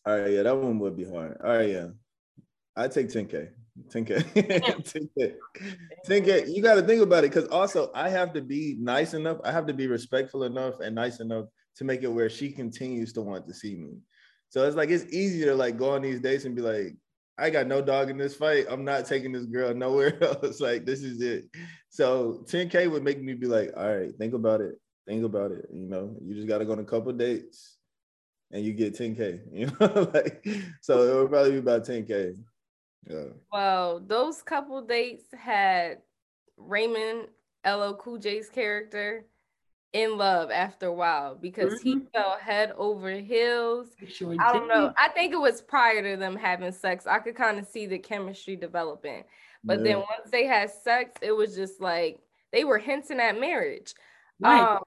All 0.06 0.20
right, 0.20 0.32
yeah, 0.32 0.44
that 0.44 0.58
one 0.58 0.80
would 0.80 0.98
be 0.98 1.06
hard. 1.06 1.38
All 1.44 1.56
right, 1.56 1.70
yeah. 1.70 1.88
I 2.76 2.88
take 2.88 3.08
10K. 3.08 3.50
10K. 3.90 4.24
10K. 4.34 5.34
10K. 6.08 6.54
You 6.54 6.62
got 6.62 6.76
to 6.76 6.84
think 6.84 7.02
about 7.02 7.24
it 7.24 7.32
because 7.34 7.50
also 7.50 7.92
I 7.96 8.10
have 8.10 8.34
to 8.34 8.42
be 8.42 8.78
nice 8.80 9.14
enough. 9.14 9.38
I 9.44 9.52
have 9.52 9.66
to 9.68 9.74
be 9.74 9.88
respectful 9.88 10.44
enough 10.44 10.80
and 10.80 10.96
nice 10.96 11.20
enough 11.20 11.46
to 11.78 11.84
make 11.84 12.04
it 12.04 12.08
where 12.08 12.30
she 12.30 12.52
continues 12.52 13.14
to 13.14 13.22
want 13.22 13.48
to 13.48 13.54
see 13.54 13.76
me. 13.76 13.98
So 14.50 14.68
it's 14.68 14.76
like 14.76 14.90
it's 14.90 15.12
easier 15.12 15.48
to 15.48 15.56
like 15.56 15.78
go 15.78 15.96
on 15.96 16.04
these 16.04 16.20
dates 16.20 16.46
and 16.46 16.56
be 16.56 16.62
like, 16.62 16.96
I 17.38 17.50
got 17.50 17.66
no 17.66 17.82
dog 17.82 18.12
in 18.12 18.18
this 18.18 18.36
fight. 18.36 18.68
I'm 18.70 18.86
not 18.86 19.08
taking 19.08 19.32
this 19.32 19.46
girl 19.46 19.74
nowhere 19.74 20.24
else. 20.44 20.60
like 20.60 20.86
this 20.86 21.02
is 21.02 21.22
it. 21.22 21.46
So 21.90 22.46
10K 22.48 22.90
would 22.92 23.04
make 23.04 23.22
me 23.22 23.34
be 23.34 23.48
like, 23.48 23.72
all 23.76 23.96
right, 23.96 24.16
think 24.18 24.36
about 24.36 24.62
it. 24.62 24.76
Think 25.08 25.26
about 25.26 25.52
it. 25.52 25.66
You 25.74 25.88
know, 25.88 26.16
you 26.24 26.36
just 26.36 26.48
gotta 26.48 26.66
go 26.66 26.74
on 26.74 26.80
a 26.80 26.86
couple 26.86 27.12
dates 27.14 27.78
and 28.52 28.64
you 28.64 28.74
get 28.74 28.94
10K. 28.94 29.40
You 29.52 29.72
know, 29.80 30.12
like 30.14 30.48
so 30.82 31.02
it 31.02 31.22
would 31.22 31.32
probably 31.32 31.52
be 31.54 31.58
about 31.58 31.86
10K. 31.86 32.36
Yeah. 33.10 33.26
Well, 33.52 34.00
those 34.00 34.42
couple 34.42 34.82
dates 34.82 35.26
had 35.38 36.00
Raymond 36.58 37.28
LL 37.66 37.94
Cool 37.94 38.18
J's 38.18 38.50
character 38.50 39.26
in 39.94 40.18
love 40.18 40.50
after 40.50 40.88
a 40.88 40.94
while 40.94 41.36
because 41.36 41.74
mm-hmm. 41.74 42.00
he 42.00 42.02
fell 42.14 42.38
head 42.38 42.74
over 42.78 43.12
heels. 43.12 43.90
Sure 44.08 44.36
I 44.40 44.52
don't 44.52 44.68
know. 44.68 44.92
I 44.98 45.10
think 45.10 45.34
it 45.34 45.40
was 45.40 45.62
prior 45.62 46.02
to 46.02 46.18
them 46.18 46.36
having 46.36 46.72
sex. 46.72 47.06
I 47.06 47.20
could 47.20 47.36
kind 47.36 47.60
of 47.60 47.68
see 47.68 47.86
the 47.86 48.00
chemistry 48.00 48.56
developing. 48.56 49.24
But 49.64 49.80
yeah. 49.80 49.84
then 49.84 49.98
once 49.98 50.32
they 50.32 50.46
had 50.46 50.72
sex, 50.72 51.14
it 51.22 51.32
was 51.32 51.56
just 51.56 51.80
like 51.80 52.20
they 52.52 52.64
were 52.64 52.80
hinting 52.80 53.20
at 53.20 53.40
marriage. 53.40 53.94
Right. 54.40 54.62
Um, 54.62 54.84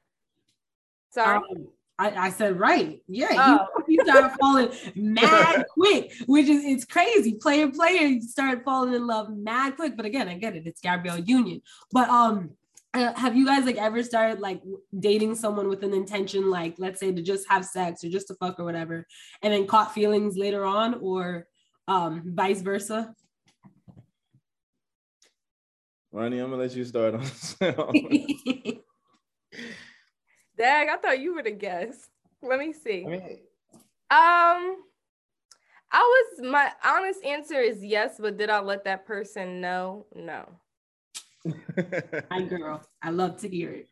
sorry. 1.10 1.36
Um, 1.36 1.68
I, 1.98 2.26
I, 2.26 2.30
said 2.30 2.58
right. 2.58 3.00
Yeah, 3.08 3.28
oh. 3.32 3.66
you, 3.88 3.98
you 3.98 4.04
started 4.04 4.36
falling 4.38 4.70
mad 4.94 5.64
quick, 5.70 6.12
which 6.26 6.46
is 6.48 6.64
it's 6.64 6.84
crazy. 6.84 7.34
Player 7.34 7.70
player, 7.70 8.06
you 8.06 8.22
started 8.22 8.64
falling 8.64 8.94
in 8.94 9.06
love 9.06 9.30
mad 9.30 9.76
quick. 9.76 9.96
But 9.96 10.06
again, 10.06 10.28
I 10.28 10.34
get 10.34 10.56
it. 10.56 10.66
It's 10.66 10.80
Gabrielle 10.80 11.18
Union. 11.18 11.62
But 11.92 12.08
um 12.08 12.50
uh, 12.96 13.12
have 13.14 13.36
you 13.36 13.44
guys 13.44 13.66
like 13.66 13.76
ever 13.76 14.02
started 14.02 14.40
like 14.40 14.62
dating 14.98 15.34
someone 15.34 15.68
with 15.68 15.84
an 15.84 15.92
intention 15.92 16.50
like 16.50 16.74
let's 16.78 16.98
say 16.98 17.12
to 17.12 17.20
just 17.20 17.46
have 17.48 17.64
sex 17.64 18.02
or 18.02 18.08
just 18.08 18.26
to 18.28 18.34
fuck 18.36 18.58
or 18.58 18.64
whatever 18.64 19.06
and 19.42 19.52
then 19.52 19.66
caught 19.66 19.92
feelings 19.92 20.36
later 20.36 20.64
on 20.64 20.94
or 21.02 21.46
um 21.88 22.22
vice 22.24 22.62
versa 22.62 23.14
ronnie 26.10 26.38
i'm 26.38 26.48
gonna 26.50 26.62
let 26.62 26.74
you 26.74 26.84
start 26.84 27.14
on 27.14 27.22
dag 30.56 30.88
i 30.88 30.96
thought 30.96 31.20
you 31.20 31.34
would 31.34 31.46
have 31.46 31.58
guessed 31.58 32.08
Let 32.42 32.58
me 32.58 32.72
see. 32.72 33.04
I 33.06 33.08
mean, 33.08 33.38
Um, 34.10 34.76
I 35.90 36.02
was 36.02 36.46
my 36.48 36.70
honest 36.84 37.24
answer 37.24 37.58
is 37.60 37.82
yes, 37.82 38.16
but 38.20 38.36
did 38.36 38.50
I 38.50 38.60
let 38.60 38.84
that 38.84 39.06
person 39.06 39.60
know? 39.60 40.06
No. 40.14 40.48
Hi, 42.30 42.42
girl, 42.42 42.82
I 43.02 43.10
love 43.10 43.38
to 43.40 43.48
hear 43.48 43.72
it. 43.72 43.88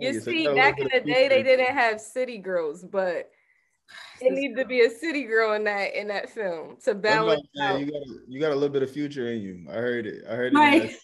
You 0.00 0.12
Hey, 0.12 0.18
see, 0.18 0.46
back 0.48 0.78
in 0.80 0.88
the 0.88 0.96
at 0.96 1.06
day, 1.06 1.28
they 1.28 1.42
didn't 1.42 1.74
have 1.74 2.00
city 2.00 2.38
girls, 2.38 2.82
but 2.84 3.30
it 4.20 4.32
needed 4.32 4.56
to 4.58 4.66
be 4.66 4.80
a 4.82 4.90
city 4.90 5.22
girl 5.24 5.52
in 5.54 5.64
that 5.64 5.94
in 5.94 6.08
that 6.08 6.28
film 6.30 6.76
to 6.84 6.94
balance 6.94 7.42
I'm 7.58 7.60
saying, 7.60 7.70
out. 7.74 7.80
You 7.80 7.86
got 7.92 8.02
a, 8.02 8.20
you 8.28 8.40
got 8.40 8.52
a 8.52 8.54
little 8.54 8.68
bit 8.72 8.82
of 8.82 8.90
future 8.90 9.28
in 9.32 9.40
you. 9.40 9.66
I 9.70 9.74
heard 9.74 10.06
it. 10.06 10.24
I 10.28 10.34
heard 10.34 10.52
it. 10.52 10.56
in 10.56 10.60
Right. 10.60 10.96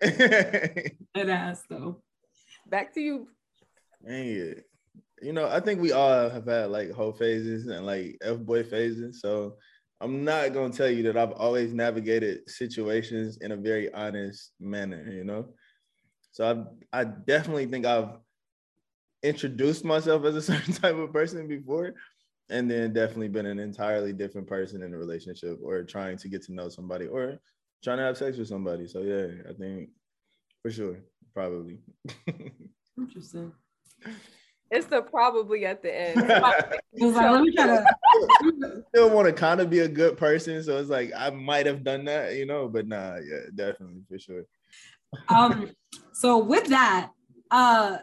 that- 0.00 0.92
That 1.14 1.28
ass 1.30 1.62
though. 1.70 2.02
Back 2.68 2.94
to 2.94 3.00
you. 3.00 3.28
Dang 4.04 4.26
it. 4.28 4.64
You 5.22 5.32
know, 5.32 5.48
I 5.48 5.60
think 5.60 5.80
we 5.80 5.92
all 5.92 6.28
have 6.28 6.46
had 6.46 6.70
like 6.70 6.90
whole 6.90 7.12
phases 7.12 7.66
and 7.66 7.86
like 7.86 8.18
F 8.22 8.38
boy 8.38 8.64
phases. 8.64 9.20
So 9.20 9.56
I'm 10.00 10.24
not 10.24 10.52
gonna 10.52 10.72
tell 10.72 10.90
you 10.90 11.02
that 11.04 11.16
I've 11.16 11.32
always 11.32 11.72
navigated 11.72 12.48
situations 12.50 13.38
in 13.40 13.52
a 13.52 13.56
very 13.56 13.92
honest 13.92 14.52
manner, 14.60 15.10
you 15.10 15.24
know. 15.24 15.54
So 16.32 16.68
I 16.92 17.00
I 17.00 17.04
definitely 17.04 17.66
think 17.66 17.86
I've 17.86 18.18
introduced 19.22 19.84
myself 19.84 20.24
as 20.24 20.34
a 20.34 20.42
certain 20.52 20.74
type 20.74 20.96
of 20.96 21.12
person 21.12 21.48
before, 21.48 21.94
and 22.50 22.70
then 22.70 22.92
definitely 22.92 23.28
been 23.28 23.46
an 23.46 23.58
entirely 23.58 24.12
different 24.12 24.46
person 24.46 24.82
in 24.82 24.92
a 24.92 24.98
relationship 24.98 25.58
or 25.62 25.82
trying 25.82 26.18
to 26.18 26.28
get 26.28 26.42
to 26.44 26.52
know 26.52 26.68
somebody 26.68 27.06
or 27.06 27.38
trying 27.82 27.98
to 27.98 28.04
have 28.04 28.18
sex 28.18 28.36
with 28.36 28.48
somebody. 28.48 28.86
So 28.86 29.00
yeah, 29.00 29.28
I 29.48 29.54
think 29.54 29.90
for 30.62 30.70
sure, 30.70 30.98
probably. 31.36 31.78
Interesting. 32.96 33.52
It's 34.70 34.86
the 34.86 35.02
probably 35.02 35.66
at 35.66 35.82
the 35.82 35.94
end. 35.94 36.18
It 36.98 37.04
was 37.04 37.14
like, 37.14 37.30
let 37.30 37.42
me 37.42 37.52
try 37.52 37.66
to. 37.66 38.84
still 38.88 39.10
want 39.10 39.26
to 39.26 39.32
kind 39.34 39.60
of 39.60 39.68
be 39.68 39.80
a 39.80 39.88
good 39.88 40.16
person, 40.16 40.62
so 40.62 40.78
it's 40.78 40.88
like 40.88 41.12
I 41.14 41.28
might 41.28 41.66
have 41.66 41.84
done 41.84 42.06
that, 42.06 42.36
you 42.36 42.46
know, 42.46 42.68
but 42.68 42.88
nah, 42.88 43.16
yeah, 43.16 43.50
definitely 43.54 44.02
for 44.08 44.18
sure. 44.18 44.44
um. 45.28 45.70
So 46.14 46.38
with 46.38 46.68
that, 46.68 47.10
uh, 47.50 47.98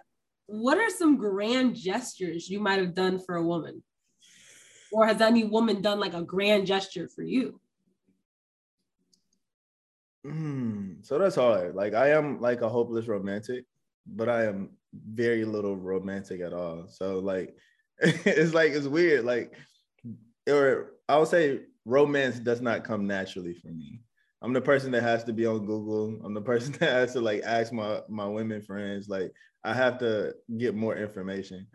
what 0.45 0.77
are 0.77 0.91
some 0.91 1.17
grand 1.17 1.75
gestures 1.75 2.47
you 2.47 2.59
might 2.59 2.77
have 2.77 2.93
done 2.93 3.19
for 3.19 3.37
a 3.37 3.43
woman, 3.43 3.81
or 4.91 5.07
has 5.07 5.19
any 5.19 5.45
woman 5.45 5.81
done 5.81 5.99
like 5.99 6.13
a 6.13 6.21
grand 6.21 6.67
gesture 6.67 7.09
for 7.09 7.23
you? 7.23 7.59
Mm, 10.25 11.05
so 11.05 11.17
that's 11.19 11.35
hard. 11.35 11.75
Like 11.75 11.93
I 11.93 12.09
am 12.11 12.39
like 12.39 12.61
a 12.61 12.69
hopeless 12.69 13.07
romantic, 13.07 13.65
but 14.05 14.29
I 14.29 14.45
am 14.45 14.69
very 14.93 15.43
little 15.45 15.75
romantic 15.75 16.41
at 16.41 16.53
all. 16.53 16.87
So 16.87 17.19
like 17.19 17.55
it's 17.99 18.53
like 18.53 18.71
it's 18.71 18.87
weird. 18.87 19.25
Like 19.25 19.53
or 20.49 20.93
I 21.09 21.17
would 21.17 21.27
say 21.27 21.61
romance 21.85 22.39
does 22.39 22.61
not 22.61 22.83
come 22.83 23.07
naturally 23.07 23.53
for 23.53 23.69
me. 23.69 24.01
I'm 24.41 24.53
the 24.53 24.61
person 24.61 24.91
that 24.91 25.03
has 25.03 25.23
to 25.25 25.33
be 25.33 25.45
on 25.45 25.65
Google. 25.65 26.21
I'm 26.25 26.33
the 26.33 26.41
person 26.51 26.73
that 26.73 26.91
has 26.91 27.13
to 27.13 27.21
like 27.21 27.43
ask 27.43 27.73
my 27.73 28.01
my 28.09 28.27
women 28.27 28.61
friends. 28.61 29.09
Like 29.09 29.31
I 29.63 29.73
have 29.73 29.99
to 29.99 30.35
get 30.57 30.75
more 30.75 30.95
information. 30.97 31.67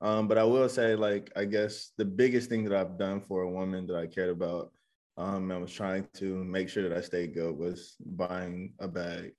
Um, 0.00 0.26
but 0.26 0.36
I 0.36 0.44
will 0.44 0.68
say, 0.68 0.96
like, 0.96 1.30
I 1.36 1.44
guess 1.44 1.92
the 1.96 2.04
biggest 2.04 2.48
thing 2.48 2.64
that 2.64 2.74
I've 2.76 2.98
done 2.98 3.20
for 3.20 3.42
a 3.42 3.50
woman 3.50 3.86
that 3.86 3.96
I 3.96 4.08
cared 4.08 4.30
about, 4.30 4.72
um, 5.16 5.50
and 5.50 5.60
was 5.60 5.72
trying 5.72 6.06
to 6.14 6.44
make 6.44 6.68
sure 6.68 6.88
that 6.88 6.96
I 6.96 7.00
stayed 7.00 7.34
good 7.34 7.56
was 7.56 7.96
buying 8.00 8.74
a 8.80 8.88
bag. 8.88 9.32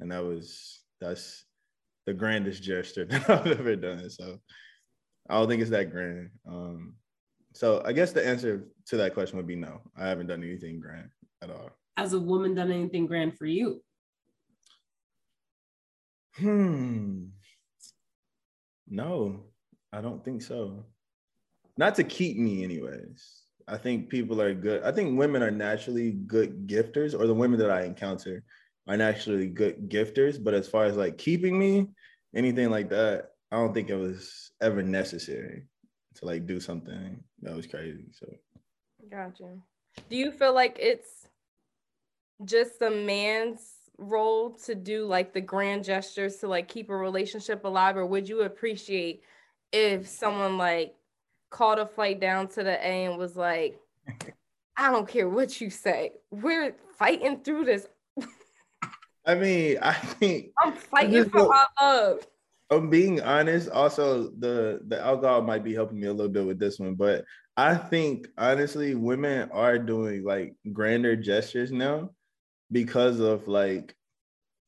And 0.00 0.12
that 0.12 0.24
was 0.24 0.82
that's 1.00 1.44
the 2.06 2.14
grandest 2.14 2.62
gesture 2.62 3.04
that 3.10 3.28
I've 3.28 3.46
ever 3.46 3.76
done. 3.76 4.08
So 4.10 4.38
I 5.28 5.34
don't 5.34 5.48
think 5.48 5.62
it's 5.62 5.70
that 5.70 5.90
grand. 5.90 6.30
Um, 6.48 6.94
so 7.54 7.82
I 7.84 7.92
guess 7.92 8.12
the 8.12 8.26
answer 8.26 8.68
to 8.86 8.96
that 8.98 9.14
question 9.14 9.36
would 9.36 9.46
be 9.46 9.56
no. 9.56 9.80
I 9.96 10.08
haven't 10.08 10.28
done 10.28 10.44
anything 10.44 10.80
grand 10.80 11.10
at 11.42 11.50
all. 11.50 11.70
Has 11.96 12.12
a 12.12 12.20
woman 12.20 12.54
done 12.54 12.70
anything 12.70 13.06
grand 13.06 13.36
for 13.36 13.46
you? 13.46 13.82
Hmm. 16.36 17.24
No, 18.86 19.44
I 19.92 20.00
don't 20.00 20.24
think 20.24 20.42
so. 20.42 20.84
Not 21.76 21.96
to 21.96 22.04
keep 22.04 22.36
me, 22.36 22.64
anyways. 22.64 23.42
I 23.68 23.76
think 23.76 24.08
people 24.08 24.40
are 24.40 24.54
good. 24.54 24.82
I 24.82 24.92
think 24.92 25.18
women 25.18 25.42
are 25.42 25.50
naturally 25.50 26.12
good 26.12 26.66
gifters, 26.66 27.18
or 27.18 27.26
the 27.26 27.34
women 27.34 27.58
that 27.60 27.70
I 27.70 27.84
encounter 27.84 28.42
are 28.86 28.96
naturally 28.96 29.48
good 29.48 29.88
gifters. 29.88 30.42
But 30.42 30.54
as 30.54 30.68
far 30.68 30.84
as 30.84 30.96
like 30.96 31.18
keeping 31.18 31.58
me, 31.58 31.88
anything 32.34 32.70
like 32.70 32.88
that, 32.90 33.30
I 33.52 33.56
don't 33.56 33.74
think 33.74 33.90
it 33.90 33.96
was 33.96 34.50
ever 34.60 34.82
necessary 34.82 35.66
to 36.16 36.24
like 36.24 36.46
do 36.46 36.60
something 36.60 37.22
that 37.42 37.54
was 37.54 37.66
crazy. 37.66 38.06
So 38.12 38.26
Gotcha. 39.10 39.54
Do 40.08 40.16
you 40.16 40.32
feel 40.32 40.54
like 40.54 40.78
it's 40.80 41.28
just 42.44 42.82
a 42.82 42.90
man's 42.90 43.60
role 43.98 44.50
to 44.50 44.74
do 44.74 45.06
like 45.06 45.32
the 45.32 45.40
grand 45.40 45.84
gestures 45.84 46.36
to 46.36 46.48
like 46.48 46.68
keep 46.68 46.88
a 46.88 46.96
relationship 46.96 47.64
alive, 47.64 47.96
or 47.96 48.06
would 48.06 48.28
you 48.28 48.42
appreciate 48.42 49.22
if 49.72 50.06
someone 50.08 50.56
like 50.56 50.94
called 51.50 51.78
a 51.78 51.86
flight 51.86 52.20
down 52.20 52.48
to 52.48 52.62
the 52.62 52.78
A 52.86 53.04
and 53.04 53.18
was 53.18 53.36
like, 53.36 53.78
I 54.76 54.90
don't 54.90 55.08
care 55.08 55.28
what 55.28 55.60
you 55.60 55.70
say, 55.70 56.12
we're 56.30 56.74
fighting 56.96 57.40
through 57.40 57.64
this. 57.64 57.86
I 59.24 59.34
mean, 59.34 59.78
I 59.82 59.92
think 59.92 60.50
I'm 60.62 60.72
fighting 60.72 61.24
for 61.24 61.38
go- 61.38 61.52
our 61.52 61.68
love. 61.80 62.26
I'm 62.70 62.90
being 62.90 63.22
honest. 63.22 63.70
Also, 63.70 64.30
the 64.38 64.80
the 64.88 65.00
alcohol 65.00 65.40
might 65.42 65.64
be 65.64 65.74
helping 65.74 66.00
me 66.00 66.06
a 66.06 66.12
little 66.12 66.30
bit 66.30 66.44
with 66.44 66.58
this 66.58 66.78
one, 66.78 66.94
but 66.94 67.24
I 67.56 67.74
think 67.74 68.28
honestly, 68.36 68.94
women 68.94 69.50
are 69.52 69.78
doing 69.78 70.22
like 70.22 70.54
grander 70.72 71.16
gestures 71.16 71.72
now 71.72 72.10
because 72.70 73.20
of 73.20 73.48
like 73.48 73.96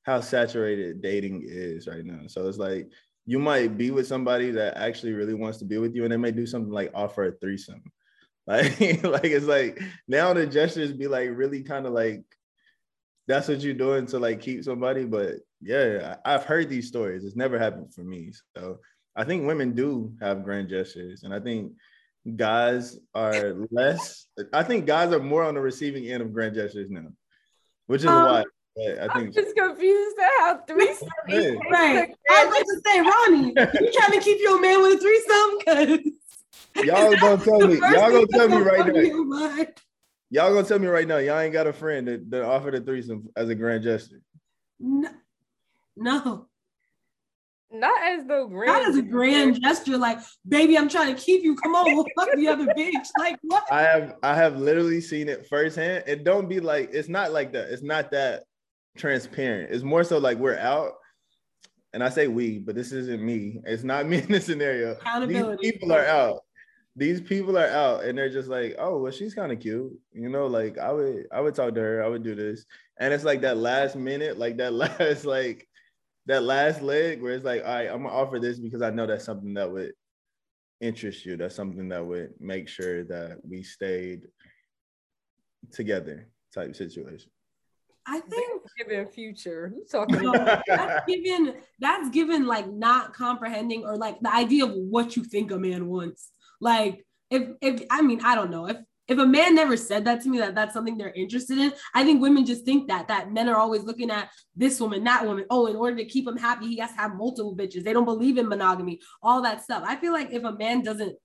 how 0.05 0.21
saturated 0.21 1.03
dating 1.03 1.43
is 1.45 1.87
right 1.87 2.05
now. 2.05 2.27
So 2.27 2.49
it's 2.49 2.59
like 2.59 2.89
you 3.27 3.39
might 3.39 3.77
be 3.77 3.91
with 3.91 4.07
somebody 4.07 4.51
that 4.53 4.77
actually 4.77 5.13
really 5.13 5.35
wants 5.35 5.59
to 5.59 5.65
be 5.65 5.79
with 5.79 5.95
you, 5.95 6.05
and 6.05 6.13
they 6.13 6.17
may 6.17 6.33
do 6.33 6.47
something 6.47 6.73
like 6.73 6.91
offer 6.95 7.27
a 7.27 7.33
threesome. 7.33 7.83
Like, 8.47 8.81
like 9.05 9.25
it's 9.27 9.47
like 9.47 9.81
now 10.09 10.33
the 10.33 10.45
gestures 10.45 10.93
be 10.93 11.07
like 11.07 11.29
really 11.33 11.63
kind 11.63 11.87
of 11.87 11.93
like 11.93 12.25
that's 13.29 13.47
what 13.47 13.61
you're 13.61 13.75
doing 13.75 14.07
to 14.07 14.19
like 14.19 14.41
keep 14.41 14.65
somebody. 14.65 15.05
But 15.05 15.35
yeah, 15.61 16.17
I've 16.25 16.45
heard 16.45 16.69
these 16.69 16.89
stories. 16.89 17.23
It's 17.23 17.37
never 17.37 17.59
happened 17.61 17.95
for 17.95 18.03
me. 18.03 18.33
So 18.57 18.81
I 19.15 19.23
think 19.25 19.47
women 19.47 19.75
do 19.75 20.15
have 20.21 20.43
grand 20.43 20.69
gestures, 20.69 21.23
and 21.23 21.33
I 21.33 21.39
think 21.39 21.73
guys 22.37 22.99
are 23.15 23.55
less. 23.71 24.27
I 24.53 24.65
think 24.65 24.87
guys 24.87 25.13
are 25.13 25.21
more 25.21 25.45
on 25.45 25.55
the 25.55 25.61
receiving 25.61 26.07
end 26.07 26.23
of 26.23 26.33
grand 26.33 26.55
gestures 26.57 26.91
now, 26.91 27.09
which 27.87 28.01
is 28.01 28.09
Um, 28.09 28.25
why. 28.25 28.45
But 28.77 28.99
I 29.01 29.07
I'm 29.11 29.33
just 29.33 29.57
confused 29.57 30.17
at 30.19 30.31
how 30.39 30.61
threesome 30.67 31.09
Yeah. 31.29 31.51
Right. 31.71 32.09
I 32.31 32.45
was 32.45 32.57
about 32.57 32.67
to 32.67 32.81
say, 32.87 33.01
Ronnie, 33.01 33.55
you 33.81 33.93
trying 33.93 34.19
to 34.19 34.21
keep 34.21 34.41
your 34.41 34.61
man 34.61 34.83
with 34.83 34.99
a 34.99 35.01
threesome? 35.01 36.05
Cause 36.75 36.85
y'all 36.87 37.17
gonna 37.17 37.45
tell 37.45 37.67
me. 37.67 37.79
Y'all 37.79 38.11
gonna 38.11 38.27
tell 38.27 38.49
me 38.49 38.57
right 38.59 38.79
now. 38.79 38.85
come 38.85 38.95
to 38.95 39.07
your 39.07 39.25
mind. 39.25 39.69
Y'all 40.31 40.55
gonna 40.55 40.67
tell 40.67 40.79
me 40.79 40.87
right 40.87 41.09
now. 41.09 41.19
Y'all 41.19 41.41
ain't 41.41 41.53
got 41.53 41.67
a 41.67 41.73
friend 41.73 42.07
that, 42.07 42.31
that 42.31 42.45
offered 42.45 42.77
a 42.77 42.81
threesome 42.81 43.29
as 43.37 43.49
a 43.49 43.55
grand 43.55 43.83
gesture. 43.83 44.23
No, 44.79 45.11
no, 45.97 46.47
Not 47.73 48.03
as 48.03 48.27
the 48.27 48.47
grand. 48.49 48.69
that 48.69 48.89
is 48.89 48.97
a 48.97 49.03
grand 49.03 49.61
gesture. 49.61 49.99
Like, 49.99 50.21
baby, 50.49 50.79
I'm 50.79 50.89
trying 50.89 51.15
to 51.15 51.21
keep 51.21 51.43
you. 51.43 51.57
Come 51.57 51.75
on, 51.75 51.95
we'll 51.95 52.07
fuck 52.17 52.29
the 52.37 52.49
other 52.49 52.67
bitch. 52.67 53.09
Like, 53.19 53.37
what? 53.43 53.65
I 53.71 53.83
have 53.83 54.15
I 54.23 54.35
have 54.37 54.57
literally 54.57 55.01
seen 55.01 55.29
it 55.29 55.49
firsthand. 55.49 56.05
And 56.07 56.25
don't 56.25 56.49
be 56.49 56.61
like, 56.61 56.91
it's 56.93 57.09
not 57.09 57.33
like 57.33 57.53
that. 57.53 57.71
It's 57.71 57.83
not 57.83 58.13
that 58.13 58.45
transparent. 58.97 59.71
It's 59.73 59.85
more 59.85 60.05
so 60.05 60.19
like 60.19 60.39
we're 60.39 60.59
out. 60.59 60.95
And 61.93 62.05
I 62.05 62.09
say 62.09 62.29
we, 62.29 62.59
but 62.59 62.75
this 62.75 62.93
isn't 62.93 63.23
me. 63.23 63.61
It's 63.65 63.83
not 63.83 64.07
me 64.09 64.19
in 64.19 64.29
this 64.31 64.47
scenario. 64.47 64.95
These 64.95 64.99
Accountability. 64.99 65.73
people 65.73 65.93
are 65.93 66.07
out. 66.07 66.41
These 66.97 67.21
people 67.21 67.57
are 67.57 67.69
out 67.69 68.05
and 68.05 68.19
they're 68.19 68.31
just 68.31 68.49
like, 68.49 68.75
oh, 68.79 68.99
well, 68.99 69.13
she's 69.13 69.35
kind 69.35 69.53
of 69.53 69.61
cute. 69.61 69.93
You 70.13 70.29
know, 70.29 70.47
like 70.47 70.77
I 70.79 70.93
would 70.93 71.27
I 71.33 71.41
would 71.41 71.55
talk 71.55 71.75
to 71.75 71.81
her, 71.81 72.05
I 72.05 72.09
would 72.09 72.25
do 72.25 72.35
this. 72.35 72.67
And 72.99 73.15
it's 73.15 73.25
like 73.25 73.41
that 73.43 73.57
last 73.57 73.97
minute, 73.97 74.39
like 74.39 74.57
that 74.59 74.73
last, 75.01 75.25
like 75.25 75.69
that 76.27 76.43
last 76.43 76.83
leg 76.83 77.23
where 77.23 77.33
it's 77.33 77.45
like, 77.45 77.63
all 77.65 77.75
right, 77.75 77.89
I'm 77.89 78.03
gonna 78.03 78.15
offer 78.15 78.39
this 78.39 78.59
because 78.59 78.83
I 78.83 78.91
know 78.91 79.07
that's 79.07 79.25
something 79.25 79.55
that 79.55 79.71
would 79.71 79.93
interest 80.81 81.25
you. 81.25 81.37
That's 81.37 81.55
something 81.55 81.89
that 81.89 82.05
would 82.05 82.35
make 82.41 82.69
sure 82.69 83.05
that 83.05 83.39
we 83.49 83.63
stayed 83.63 84.23
together 85.73 86.29
type 86.53 86.75
situation. 86.75 87.31
I 88.07 88.21
think 88.21 88.63
Given 88.79 89.09
future. 89.09 89.73
You 89.75 89.85
talking 89.91 90.27
about 90.27 90.63
that's 90.67 91.07
given. 91.07 91.55
That's 91.79 92.09
given 92.11 92.47
like 92.47 92.71
not 92.71 93.15
comprehending 93.15 93.85
or 93.85 93.97
like 93.97 94.19
the 94.21 94.35
idea 94.35 94.65
of 94.65 94.73
what 94.73 95.17
you 95.17 95.25
think 95.25 95.51
a 95.51 95.59
man 95.59 95.87
wants. 95.87 96.33
Like, 96.61 97.05
if 97.31 97.49
if 97.61 97.83
I 97.91 98.03
mean, 98.03 98.21
I 98.25 98.35
don't 98.35 98.51
know 98.51 98.67
if 98.67 98.79
if 99.09 99.19
a 99.19 99.27
man 99.27 99.55
never 99.55 99.77
said 99.77 100.05
that 100.05 100.23
to 100.23 100.29
me 100.29 100.39
that 100.39 100.55
that's 100.55 100.73
something 100.73 100.97
they're 100.97 101.13
interested 101.13 101.59
in, 101.59 101.73
I 101.95 102.05
think 102.05 102.23
women 102.23 102.47
just 102.47 102.65
think 102.65 102.89
that 102.89 103.09
that 103.09 103.33
men 103.33 103.49
are 103.49 103.57
always 103.57 103.83
looking 103.83 104.11
at 104.11 104.31
this 104.57 104.81
woman, 104.81 105.05
that 105.05 105.27
woman. 105.27 105.45
Oh, 105.51 105.67
in 105.67 105.77
order 105.77 105.97
to 105.97 106.05
keep 106.05 106.27
him 106.27 106.37
happy, 106.37 106.69
he 106.69 106.79
has 106.79 106.93
to 106.93 106.97
have 106.97 107.17
multiple 107.17 107.57
bitches. 107.57 107.83
They 107.83 107.93
don't 107.93 108.05
believe 108.05 108.39
in 108.39 108.49
monogamy, 108.49 109.01
all 109.23 109.43
that 109.43 109.63
stuff. 109.63 109.83
I 109.85 109.97
feel 109.97 110.13
like 110.13 110.33
if 110.33 110.45
a 110.45 110.53
man 110.53 110.83
doesn't 110.83 111.17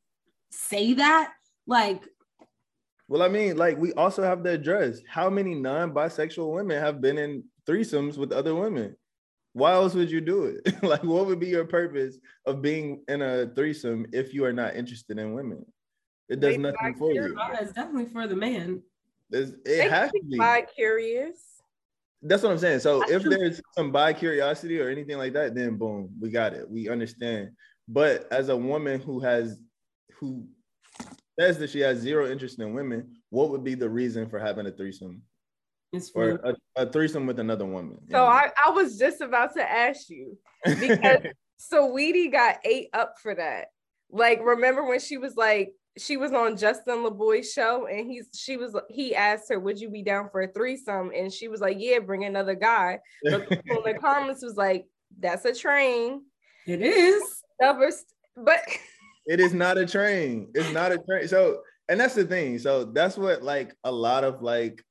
say 0.51 0.93
that, 0.95 1.31
like 1.67 2.03
well, 3.07 3.21
I 3.21 3.27
mean, 3.27 3.57
like 3.57 3.77
we 3.77 3.93
also 3.93 4.23
have 4.23 4.43
to 4.43 4.49
address 4.51 4.99
how 5.07 5.29
many 5.29 5.53
non-bisexual 5.53 6.53
women 6.53 6.81
have 6.81 7.01
been 7.01 7.17
in 7.17 7.43
threesomes 7.67 8.17
with 8.17 8.31
other 8.31 8.55
women. 8.55 8.95
Why 9.53 9.71
else 9.73 9.93
would 9.93 10.11
you 10.11 10.21
do 10.21 10.45
it? 10.45 10.83
like, 10.83 11.03
what 11.03 11.27
would 11.27 11.39
be 11.39 11.47
your 11.47 11.65
purpose 11.65 12.17
of 12.45 12.61
being 12.61 13.03
in 13.07 13.21
a 13.21 13.47
threesome 13.47 14.05
if 14.11 14.33
you 14.33 14.43
are 14.43 14.53
not 14.53 14.75
interested 14.75 15.17
in 15.17 15.33
women? 15.33 15.65
It 16.27 16.39
does 16.39 16.57
nothing 16.57 16.95
for 16.95 17.11
you. 17.13 17.37
It's 17.53 17.71
definitely 17.71 18.11
for 18.11 18.27
the 18.27 18.35
man. 18.35 18.81
It's, 19.31 19.51
it 19.65 19.89
has 19.89 20.11
to 20.11 20.21
be 20.27 20.37
bi 20.37 20.61
curious. 20.61 21.61
That's 22.21 22.41
what 22.41 22.51
I'm 22.51 22.57
saying. 22.57 22.79
So 22.79 23.03
if 23.09 23.23
there's 23.23 23.61
some 23.75 23.91
bi 23.91 24.13
curiosity 24.13 24.81
or 24.81 24.89
anything 24.89 25.17
like 25.17 25.33
that, 25.33 25.53
then 25.53 25.77
boom, 25.77 26.09
we 26.19 26.31
got 26.31 26.53
it. 26.53 26.69
We 26.69 26.89
understand. 26.89 27.51
But 27.87 28.27
as 28.31 28.49
a 28.49 28.57
woman 28.57 28.99
who 28.99 29.19
has 29.19 29.59
who 30.19 30.47
says 31.39 31.57
that 31.59 31.69
she 31.69 31.79
has 31.79 31.99
zero 31.99 32.29
interest 32.29 32.59
in 32.59 32.73
women, 32.73 33.15
what 33.29 33.49
would 33.49 33.63
be 33.63 33.75
the 33.75 33.89
reason 33.89 34.29
for 34.29 34.39
having 34.39 34.65
a 34.67 34.71
threesome? 34.71 35.21
or 36.13 36.31
a, 36.43 36.55
a, 36.75 36.91
threesome 36.91 37.25
with 37.25 37.39
another 37.39 37.65
woman. 37.65 37.97
So 38.11 38.25
I, 38.25 38.49
I 38.65 38.71
was 38.71 38.97
just 38.97 39.21
about 39.21 39.53
to 39.55 39.63
ask 39.63 40.09
you 40.09 40.37
because 40.65 41.19
so 41.57 41.91
Weedy 41.91 42.29
got 42.29 42.57
ate 42.65 42.89
up 42.93 43.15
for 43.21 43.33
that. 43.35 43.67
Like, 44.11 44.41
remember 44.43 44.85
when 44.85 44.99
she 44.99 45.17
was 45.17 45.35
like, 45.35 45.73
she 45.97 46.17
was 46.17 46.33
on 46.33 46.57
Justin 46.57 47.05
LaBoy's 47.05 47.51
show 47.51 47.87
and 47.87 48.11
he's 48.11 48.27
she 48.33 48.57
was 48.57 48.75
he 48.89 49.15
asked 49.15 49.49
her, 49.49 49.59
Would 49.59 49.79
you 49.79 49.89
be 49.89 50.01
down 50.01 50.29
for 50.29 50.41
a 50.41 50.47
threesome? 50.47 51.11
And 51.15 51.31
she 51.31 51.47
was 51.47 51.61
like, 51.61 51.77
Yeah, 51.79 51.99
bring 51.99 52.25
another 52.25 52.55
guy. 52.55 52.99
But 53.23 53.47
the 53.49 53.97
comments 53.99 54.43
was 54.43 54.57
like, 54.57 54.87
That's 55.17 55.45
a 55.45 55.53
train. 55.53 56.23
It 56.67 56.81
is. 56.81 57.23
But 58.35 58.59
it 59.25 59.39
is 59.39 59.53
not 59.53 59.77
a 59.77 59.85
train. 59.85 60.49
It's 60.53 60.71
not 60.71 60.91
a 60.91 60.97
train. 60.97 61.27
So, 61.27 61.61
and 61.89 61.99
that's 61.99 62.15
the 62.15 62.25
thing. 62.25 62.59
So 62.59 62.85
that's 62.85 63.17
what 63.17 63.43
like 63.43 63.75
a 63.83 63.91
lot 63.91 64.23
of 64.23 64.41
like 64.41 64.83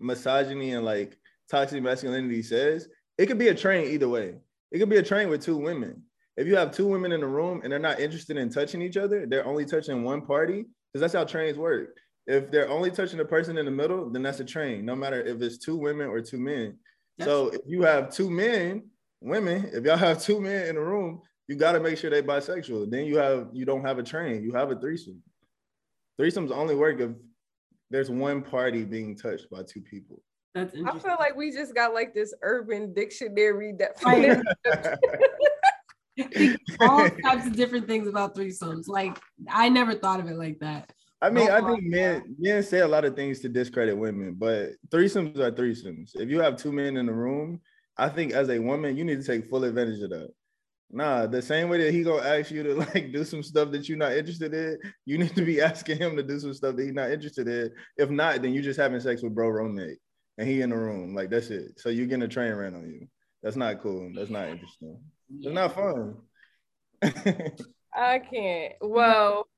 misogyny 0.00 0.72
and 0.72 0.84
like 0.84 1.18
toxic 1.50 1.82
masculinity 1.82 2.42
says. 2.42 2.88
It 3.18 3.26
could 3.26 3.38
be 3.38 3.48
a 3.48 3.54
train 3.54 3.90
either 3.90 4.08
way. 4.08 4.36
It 4.70 4.78
could 4.78 4.88
be 4.88 4.96
a 4.96 5.02
train 5.02 5.28
with 5.28 5.42
two 5.44 5.56
women. 5.56 6.02
If 6.36 6.46
you 6.46 6.56
have 6.56 6.70
two 6.72 6.86
women 6.86 7.12
in 7.12 7.20
the 7.20 7.26
room 7.26 7.60
and 7.62 7.70
they're 7.70 7.78
not 7.78 8.00
interested 8.00 8.38
in 8.38 8.48
touching 8.48 8.80
each 8.80 8.96
other, 8.96 9.26
they're 9.26 9.46
only 9.46 9.66
touching 9.66 10.02
one 10.02 10.22
party, 10.22 10.64
because 10.92 11.02
that's 11.02 11.12
how 11.12 11.24
trains 11.24 11.58
work. 11.58 11.98
If 12.26 12.50
they're 12.50 12.70
only 12.70 12.90
touching 12.90 13.18
the 13.18 13.24
person 13.24 13.58
in 13.58 13.66
the 13.66 13.70
middle, 13.70 14.08
then 14.08 14.22
that's 14.22 14.40
a 14.40 14.44
train, 14.44 14.86
no 14.86 14.96
matter 14.96 15.20
if 15.20 15.42
it's 15.42 15.58
two 15.58 15.76
women 15.76 16.06
or 16.06 16.22
two 16.22 16.38
men. 16.38 16.78
That's 17.18 17.30
so 17.30 17.48
if 17.48 17.60
you 17.66 17.82
have 17.82 18.10
two 18.10 18.30
men, 18.30 18.84
women, 19.20 19.68
if 19.74 19.84
y'all 19.84 19.96
have 19.96 20.22
two 20.22 20.40
men 20.40 20.68
in 20.68 20.76
the 20.76 20.80
room, 20.80 21.20
you 21.52 21.58
got 21.58 21.72
to 21.72 21.80
make 21.80 21.98
sure 21.98 22.08
they're 22.08 22.22
bisexual. 22.22 22.90
Then 22.90 23.04
you 23.04 23.18
have 23.18 23.48
you 23.52 23.66
don't 23.66 23.84
have 23.84 23.98
a 23.98 24.02
train. 24.02 24.42
You 24.42 24.54
have 24.54 24.70
a 24.70 24.74
threesome. 24.74 25.22
Threesomes 26.18 26.50
only 26.50 26.74
work 26.74 26.98
if 26.98 27.10
there's 27.90 28.08
one 28.08 28.40
party 28.40 28.84
being 28.84 29.14
touched 29.14 29.50
by 29.50 29.62
two 29.62 29.82
people. 29.82 30.22
That's 30.54 30.74
interesting. 30.74 31.10
I 31.10 31.14
feel 31.14 31.16
like 31.18 31.36
we 31.36 31.52
just 31.52 31.74
got 31.74 31.92
like 31.92 32.14
this 32.14 32.32
urban 32.40 32.94
dictionary 32.94 33.72
definition. 33.78 34.44
all 36.80 37.10
types 37.10 37.46
of 37.46 37.54
different 37.54 37.86
things 37.86 38.08
about 38.08 38.34
threesomes. 38.34 38.88
Like 38.88 39.20
I 39.50 39.68
never 39.68 39.94
thought 39.94 40.20
of 40.20 40.28
it 40.28 40.36
like 40.36 40.58
that. 40.60 40.90
I 41.20 41.28
mean, 41.28 41.50
oh 41.50 41.54
I 41.54 41.60
think 41.60 41.82
men 41.82 42.34
men 42.38 42.62
say 42.62 42.78
a 42.80 42.88
lot 42.88 43.04
of 43.04 43.14
things 43.14 43.40
to 43.40 43.50
discredit 43.50 43.98
women, 43.98 44.36
but 44.38 44.70
threesomes 44.88 45.36
are 45.36 45.52
threesomes. 45.52 46.12
If 46.14 46.30
you 46.30 46.40
have 46.40 46.56
two 46.56 46.72
men 46.72 46.96
in 46.96 47.04
the 47.04 47.12
room, 47.12 47.60
I 47.98 48.08
think 48.08 48.32
as 48.32 48.48
a 48.48 48.58
woman, 48.58 48.96
you 48.96 49.04
need 49.04 49.20
to 49.20 49.26
take 49.26 49.50
full 49.50 49.64
advantage 49.64 50.00
of 50.00 50.08
that. 50.10 50.30
Nah, 50.94 51.26
the 51.26 51.40
same 51.40 51.70
way 51.70 51.82
that 51.82 51.92
he 51.92 52.02
gonna 52.02 52.22
ask 52.22 52.50
you 52.50 52.62
to 52.62 52.74
like 52.94 53.12
do 53.12 53.24
some 53.24 53.42
stuff 53.42 53.70
that 53.72 53.88
you're 53.88 53.96
not 53.96 54.12
interested 54.12 54.52
in, 54.52 54.78
you 55.06 55.16
need 55.16 55.34
to 55.34 55.44
be 55.44 55.60
asking 55.62 55.98
him 55.98 56.16
to 56.16 56.22
do 56.22 56.38
some 56.38 56.52
stuff 56.52 56.76
that 56.76 56.84
he's 56.84 56.92
not 56.92 57.10
interested 57.10 57.48
in. 57.48 57.72
If 57.96 58.10
not, 58.10 58.42
then 58.42 58.52
you're 58.52 58.62
just 58.62 58.78
having 58.78 59.00
sex 59.00 59.22
with 59.22 59.34
bro 59.34 59.48
roommate 59.48 59.98
and 60.36 60.46
he 60.46 60.60
in 60.60 60.70
the 60.70 60.76
room. 60.76 61.14
Like 61.14 61.30
that's 61.30 61.48
it. 61.50 61.80
So 61.80 61.88
you're 61.88 62.06
getting 62.06 62.22
a 62.22 62.28
train 62.28 62.52
ran 62.52 62.74
on 62.74 62.86
you. 62.86 63.08
That's 63.42 63.56
not 63.56 63.80
cool. 63.80 64.12
That's 64.14 64.30
not 64.30 64.48
interesting. 64.48 64.98
It's 65.40 65.54
not 65.54 65.74
fun. 65.74 66.16
I 67.94 68.18
can't. 68.18 68.74
Well, 68.80 69.48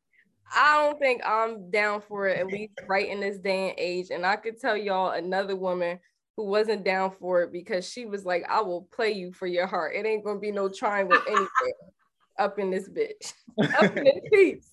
I 0.55 0.83
don't 0.83 0.99
think 0.99 1.23
I'm 1.27 1.71
down 1.71 2.01
for 2.01 2.29
it, 2.29 2.39
at 2.39 2.47
least 2.53 2.81
right 2.89 3.09
in 3.09 3.21
this 3.21 3.39
day 3.39 3.71
and 3.71 3.79
age. 3.79 4.07
And 4.11 4.25
I 4.25 4.37
could 4.37 4.61
tell 4.61 4.77
y'all 4.77 5.11
another 5.11 5.57
woman 5.57 5.99
who 6.37 6.45
wasn't 6.47 6.85
down 6.85 7.13
for 7.21 7.43
it 7.43 7.53
because 7.53 7.89
she 7.89 8.07
was 8.07 8.25
like, 8.25 8.45
I 8.49 8.61
will 8.61 8.89
play 8.93 9.13
you 9.13 9.33
for 9.33 9.47
your 9.47 9.67
heart. 9.67 9.95
It 9.95 10.07
ain't 10.07 10.25
gonna 10.25 10.41
be 10.41 10.53
no 10.53 10.69
triangle 10.69 11.21
anything 11.27 11.73
up 12.39 12.59
in 12.59 12.71
this 12.71 12.89
bitch, 12.89 13.33
up 13.83 13.97
in 13.97 14.05
this 14.05 14.21
piece. 14.33 14.71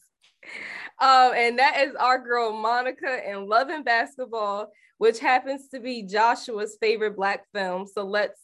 Um, 0.99 1.33
and 1.35 1.59
that 1.59 1.81
is 1.81 1.95
our 1.95 2.19
girl 2.19 2.51
Monica 2.53 3.29
in 3.29 3.47
Love 3.47 3.69
and 3.69 3.85
Basketball, 3.85 4.71
which 4.97 5.19
happens 5.19 5.67
to 5.69 5.79
be 5.79 6.03
Joshua's 6.03 6.77
favorite 6.79 7.15
black 7.15 7.45
film. 7.53 7.87
So 7.87 8.03
let's 8.03 8.39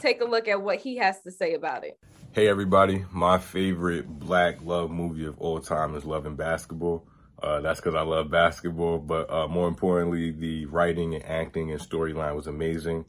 take 0.00 0.20
a 0.20 0.24
look 0.24 0.48
at 0.48 0.62
what 0.62 0.78
he 0.78 0.96
has 0.96 1.20
to 1.22 1.30
say 1.30 1.54
about 1.54 1.84
it. 1.84 1.98
Hey 2.32 2.46
everybody, 2.46 3.04
my 3.10 3.38
favorite 3.38 4.06
black 4.08 4.62
love 4.62 4.90
movie 4.90 5.26
of 5.26 5.36
all 5.38 5.60
time 5.60 5.96
is 5.96 6.04
Love 6.04 6.26
and 6.26 6.36
Basketball. 6.36 7.04
Uh, 7.42 7.60
that's 7.60 7.80
because 7.80 7.94
I 7.94 8.02
love 8.02 8.30
basketball, 8.30 8.98
but 8.98 9.30
uh, 9.30 9.48
more 9.48 9.68
importantly, 9.68 10.30
the 10.30 10.66
writing 10.66 11.14
and 11.14 11.24
acting 11.24 11.70
and 11.70 11.80
storyline 11.80 12.36
was 12.36 12.46
amazing. 12.46 13.06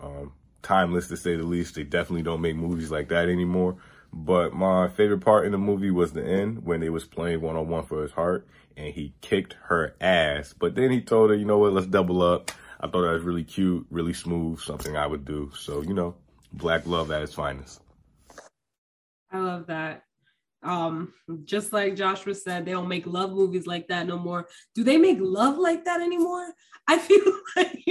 Um, 0.00 0.32
timeless 0.62 1.08
to 1.08 1.16
say 1.16 1.36
the 1.36 1.42
least. 1.42 1.74
They 1.74 1.82
definitely 1.84 2.22
don't 2.22 2.40
make 2.40 2.56
movies 2.56 2.90
like 2.90 3.08
that 3.08 3.28
anymore. 3.28 3.76
But 4.12 4.52
my 4.54 4.88
favorite 4.88 5.20
part 5.20 5.46
in 5.46 5.52
the 5.52 5.58
movie 5.58 5.90
was 5.90 6.12
the 6.12 6.24
end 6.24 6.64
when 6.64 6.80
they 6.80 6.88
was 6.88 7.04
playing 7.04 7.40
one 7.40 7.56
on 7.56 7.68
one 7.68 7.84
for 7.84 8.02
his 8.02 8.12
heart 8.12 8.46
and 8.76 8.94
he 8.94 9.14
kicked 9.20 9.56
her 9.64 9.94
ass. 10.00 10.52
But 10.52 10.74
then 10.74 10.90
he 10.90 11.00
told 11.00 11.30
her, 11.30 11.36
you 11.36 11.44
know 11.44 11.58
what, 11.58 11.72
let's 11.72 11.86
double 11.86 12.22
up. 12.22 12.50
I 12.80 12.88
thought 12.88 13.02
that 13.02 13.12
was 13.12 13.22
really 13.22 13.44
cute, 13.44 13.86
really 13.90 14.12
smooth, 14.12 14.60
something 14.60 14.96
I 14.96 15.06
would 15.06 15.24
do. 15.24 15.50
So, 15.56 15.82
you 15.82 15.94
know, 15.94 16.14
black 16.52 16.86
love 16.86 17.10
at 17.10 17.22
its 17.22 17.34
finest. 17.34 17.80
I 19.30 19.38
love 19.38 19.66
that. 19.66 20.04
Um, 20.62 21.12
just 21.44 21.72
like 21.72 21.96
Joshua 21.96 22.34
said, 22.34 22.64
they 22.64 22.72
don't 22.72 22.88
make 22.88 23.06
love 23.06 23.30
movies 23.30 23.66
like 23.66 23.88
that 23.88 24.06
no 24.06 24.18
more. 24.18 24.48
Do 24.74 24.82
they 24.84 24.96
make 24.96 25.18
love 25.20 25.58
like 25.58 25.84
that 25.84 26.00
anymore? 26.00 26.52
I 26.88 26.98
feel 26.98 27.22
like 27.56 27.82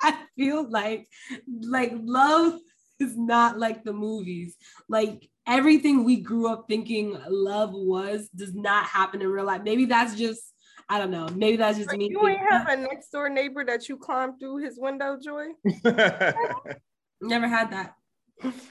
I 0.00 0.18
feel 0.36 0.68
like 0.68 1.08
like 1.46 1.92
love 1.94 2.58
is 2.98 3.16
not 3.16 3.58
like 3.58 3.84
the 3.84 3.92
movies. 3.92 4.56
Like 4.88 5.28
everything 5.46 6.04
we 6.04 6.20
grew 6.20 6.48
up 6.48 6.66
thinking 6.68 7.18
love 7.28 7.70
was 7.72 8.28
does 8.28 8.54
not 8.54 8.86
happen 8.86 9.22
in 9.22 9.28
real 9.28 9.44
life. 9.44 9.62
Maybe 9.64 9.84
that's 9.84 10.16
just 10.16 10.52
I 10.88 10.98
don't 10.98 11.10
know. 11.10 11.28
Maybe 11.34 11.56
that's 11.56 11.78
just 11.78 11.90
like 11.90 11.98
me. 11.98 12.08
You 12.10 12.26
ain't 12.26 12.40
have 12.50 12.68
a 12.68 12.76
next 12.76 13.10
door 13.10 13.28
neighbor 13.28 13.64
that 13.64 13.88
you 13.88 13.96
climbed 13.96 14.40
through 14.40 14.58
his 14.58 14.78
window, 14.78 15.16
Joy. 15.22 15.46
Never 17.22 17.48
had 17.48 17.70
that. 17.70 17.94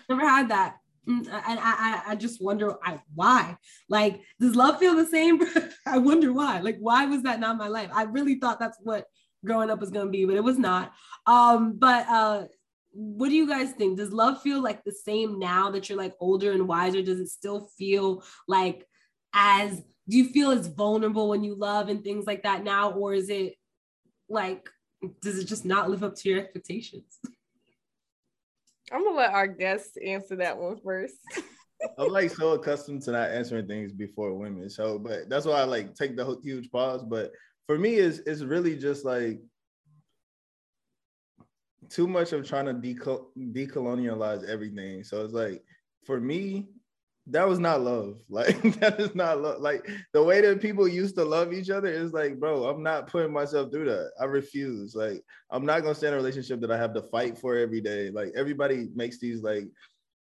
Never 0.10 0.28
had 0.28 0.50
that. 0.50 0.76
Mm, 1.08 1.28
and 1.28 1.60
I, 1.60 1.62
I, 1.62 2.02
I 2.10 2.16
just 2.16 2.42
wonder 2.42 2.76
why. 3.16 3.58
Like, 3.90 4.22
does 4.40 4.56
love 4.56 4.80
feel 4.80 4.96
the 4.96 5.06
same? 5.06 5.42
I 5.86 5.98
wonder 5.98 6.32
why. 6.32 6.60
Like, 6.60 6.78
why 6.80 7.06
was 7.06 7.24
that 7.24 7.40
not 7.40 7.58
my 7.58 7.68
life? 7.68 7.90
I 7.94 8.04
really 8.04 8.36
thought 8.36 8.60
that's 8.60 8.78
what 8.82 9.08
growing 9.44 9.70
up 9.70 9.80
was 9.80 9.90
gonna 9.90 10.10
be, 10.10 10.26
but 10.26 10.36
it 10.36 10.44
was 10.44 10.60
not. 10.60 10.94
Um, 11.26 11.74
but 11.78 12.08
uh, 12.08 12.44
what 12.92 13.30
do 13.30 13.36
you 13.36 13.48
guys 13.48 13.72
think? 13.72 13.98
Does 13.98 14.12
love 14.12 14.42
feel 14.42 14.62
like 14.62 14.84
the 14.84 14.92
same 14.92 15.40
now 15.40 15.72
that 15.72 15.90
you're 15.90 15.98
like 15.98 16.14
older 16.20 16.52
and 16.52 16.68
wiser? 16.68 17.02
Does 17.02 17.20
it 17.20 17.30
still 17.30 17.70
feel 17.78 18.24
like 18.48 18.86
as 19.34 19.82
do 20.08 20.18
you 20.18 20.26
feel 20.30 20.52
as 20.52 20.68
vulnerable 20.68 21.30
when 21.30 21.44
you 21.44 21.56
love 21.56 21.88
and 21.90 22.04
things 22.04 22.26
like 22.26 22.44
that 22.44 22.64
now, 22.64 22.92
or 22.92 23.14
is 23.14 23.30
it 23.30 23.56
like 24.30 24.70
does 25.22 25.40
it 25.40 25.46
just 25.46 25.66
not 25.66 25.90
live 25.90 26.04
up 26.04 26.16
to 26.16 26.30
your 26.30 26.40
expectations? 26.40 27.20
I'm 28.92 29.04
gonna 29.04 29.18
let 29.18 29.34
our 29.34 29.48
guests 29.48 29.98
answer 30.04 30.36
that 30.38 30.58
one 30.58 30.78
first. 30.84 31.16
I'm 31.98 32.12
like 32.12 32.30
so 32.30 32.52
accustomed 32.52 33.02
to 33.04 33.12
not 33.12 33.32
answering 33.32 33.68
things 33.68 33.92
before 33.92 34.34
women, 34.34 34.70
so 34.70 35.00
but 35.00 35.30
that's 35.30 35.46
why 35.46 35.60
I 35.60 35.64
like 35.64 35.96
take 35.96 36.16
the 36.16 36.38
huge 36.44 36.70
pause. 36.72 37.04
But 37.04 37.32
for 37.68 37.78
me, 37.78 37.96
is 37.96 38.20
it's 38.26 38.42
really 38.42 38.76
just 38.76 39.06
like 39.06 39.40
too 41.90 42.08
much 42.08 42.34
of 42.34 42.48
trying 42.48 42.66
to 42.66 42.74
deco- 42.74 43.26
decolonialize 43.38 44.48
everything. 44.48 45.04
So 45.04 45.24
it's 45.24 45.34
like 45.34 45.64
for 46.06 46.20
me, 46.20 46.68
that 47.28 47.48
was 47.48 47.60
not 47.60 47.82
love. 47.82 48.18
Like 48.30 48.62
that 48.80 49.00
is 49.00 49.14
not 49.16 49.42
love. 49.42 49.62
Like 49.62 49.88
the 50.14 50.24
way 50.24 50.42
that 50.42 50.62
people 50.62 50.88
used 50.88 51.16
to 51.16 51.26
love 51.26 51.54
each 51.54 51.70
other 51.70 51.88
is 51.88 52.14
like, 52.14 52.40
bro, 52.40 52.66
I'm 52.66 52.84
not 52.84 53.08
putting 53.08 53.34
myself 53.34 53.72
through 53.72 53.86
that. 53.86 54.12
I 54.20 54.26
refuse. 54.26 54.96
Like 54.96 55.24
I'm 55.52 55.66
not 55.66 55.82
gonna 55.82 55.96
stay 55.96 56.08
in 56.08 56.14
a 56.14 56.18
relationship 56.18 56.62
that 56.62 56.72
I 56.72 56.78
have 56.78 56.94
to 56.96 57.04
fight 57.04 57.38
for 57.38 57.56
every 57.56 57.82
day. 57.82 58.10
Like 58.10 58.34
everybody 58.36 58.90
makes 58.96 59.20
these 59.20 59.42
like 59.42 59.68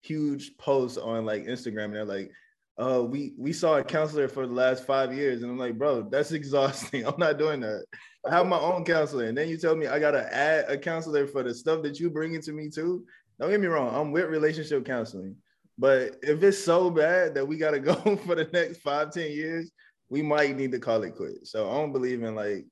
huge 0.02 0.58
posts 0.58 0.98
on 0.98 1.26
like 1.26 1.46
Instagram 1.46 1.86
and 1.86 1.96
they're 1.96 2.06
like, 2.06 2.32
uh, 2.80 3.04
we 3.04 3.34
we 3.38 3.52
saw 3.52 3.78
a 3.78 3.84
counselor 3.84 4.30
for 4.30 4.48
the 4.48 4.54
last 4.54 4.86
five 4.86 5.14
years, 5.14 5.42
and 5.42 5.52
I'm 5.52 5.58
like, 5.58 5.78
bro, 5.78 6.04
that's 6.04 6.32
exhausting. 6.40 7.06
I'm 7.06 7.20
not 7.20 7.38
doing 7.38 7.60
that. 7.60 7.86
I 8.26 8.32
have 8.32 8.48
my 8.48 8.60
own 8.60 8.86
counselor, 8.86 9.26
and 9.26 9.38
then 9.38 9.50
you 9.50 9.58
tell 9.58 9.76
me 9.76 9.88
I 9.88 10.00
gotta 10.00 10.34
add 10.34 10.66
a 10.70 10.78
counselor 10.78 11.28
for 11.28 11.44
the 11.44 11.54
stuff 11.54 11.84
that 11.84 12.00
you 12.00 12.10
bringing 12.10 12.42
to 12.42 12.54
me 12.54 12.70
too. 12.70 13.06
Don't 13.40 13.52
get 13.52 13.60
me 13.60 13.68
wrong, 13.68 13.94
I'm 13.94 14.12
with 14.12 14.26
relationship 14.26 14.86
counseling, 14.86 15.36
but 15.80 16.18
if 16.22 16.44
it's 16.44 16.62
so 16.62 16.92
bad 16.92 17.34
that 17.36 17.48
we 17.48 17.58
gotta 17.58 17.80
go 17.92 17.96
for 18.18 18.36
the 18.36 18.50
next 18.52 18.82
five, 18.82 19.12
ten 19.12 19.32
years, 19.32 19.72
we 20.10 20.22
might 20.22 20.56
need 20.56 20.74
to 20.74 20.80
call 20.80 21.04
it 21.04 21.16
quits. 21.16 21.52
So 21.52 21.70
I 21.70 21.74
don't 21.74 21.94
believe 21.94 22.22
in 22.22 22.36
like 22.36 22.66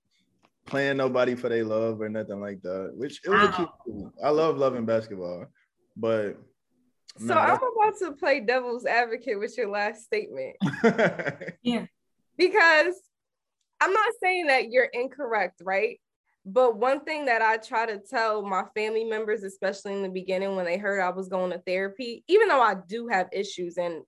playing 0.65 0.98
nobody 0.98 1.34
for 1.34 1.48
their 1.48 1.63
love 1.63 2.02
or 2.02 2.10
nothing 2.10 2.41
like 2.41 2.62
that. 2.63 2.91
Which 2.93 3.22
it 3.24 3.30
was 3.30 3.39
wow. 3.39 3.48
a 3.48 3.54
cute. 3.54 3.70
Movie. 3.88 4.12
I 4.22 4.30
love 4.30 4.58
loving 4.58 4.86
basketball, 4.86 5.46
but 5.96 6.38
so 7.26 7.34
I'm 7.34 7.56
about 7.56 7.98
to 8.00 8.12
play 8.12 8.41
devil's 8.41 8.86
advocate 8.86 9.39
with 9.39 9.58
your 9.58 9.70
last 9.70 10.04
statement. 10.04 10.56
yeah. 11.63 11.86
Because 12.38 12.93
I'm 13.82 13.93
not 13.93 14.13
saying 14.22 14.48
that 14.48 14.70
you're 14.70 14.86
incorrect, 14.86 15.62
right? 15.63 16.00
But 16.49 16.77
one 16.77 17.01
thing 17.01 17.25
that 17.25 17.41
I 17.41 17.57
try 17.57 17.86
to 17.86 17.97
tell 17.97 18.41
my 18.41 18.63
family 18.73 19.03
members, 19.03 19.43
especially 19.43 19.93
in 19.93 20.01
the 20.01 20.07
beginning 20.07 20.55
when 20.55 20.63
they 20.63 20.77
heard 20.77 21.01
I 21.01 21.10
was 21.10 21.27
going 21.27 21.51
to 21.51 21.60
therapy, 21.60 22.23
even 22.29 22.47
though 22.47 22.62
I 22.62 22.75
do 22.88 23.10
have 23.10 23.27
issues 23.33 23.77
and 23.77 24.03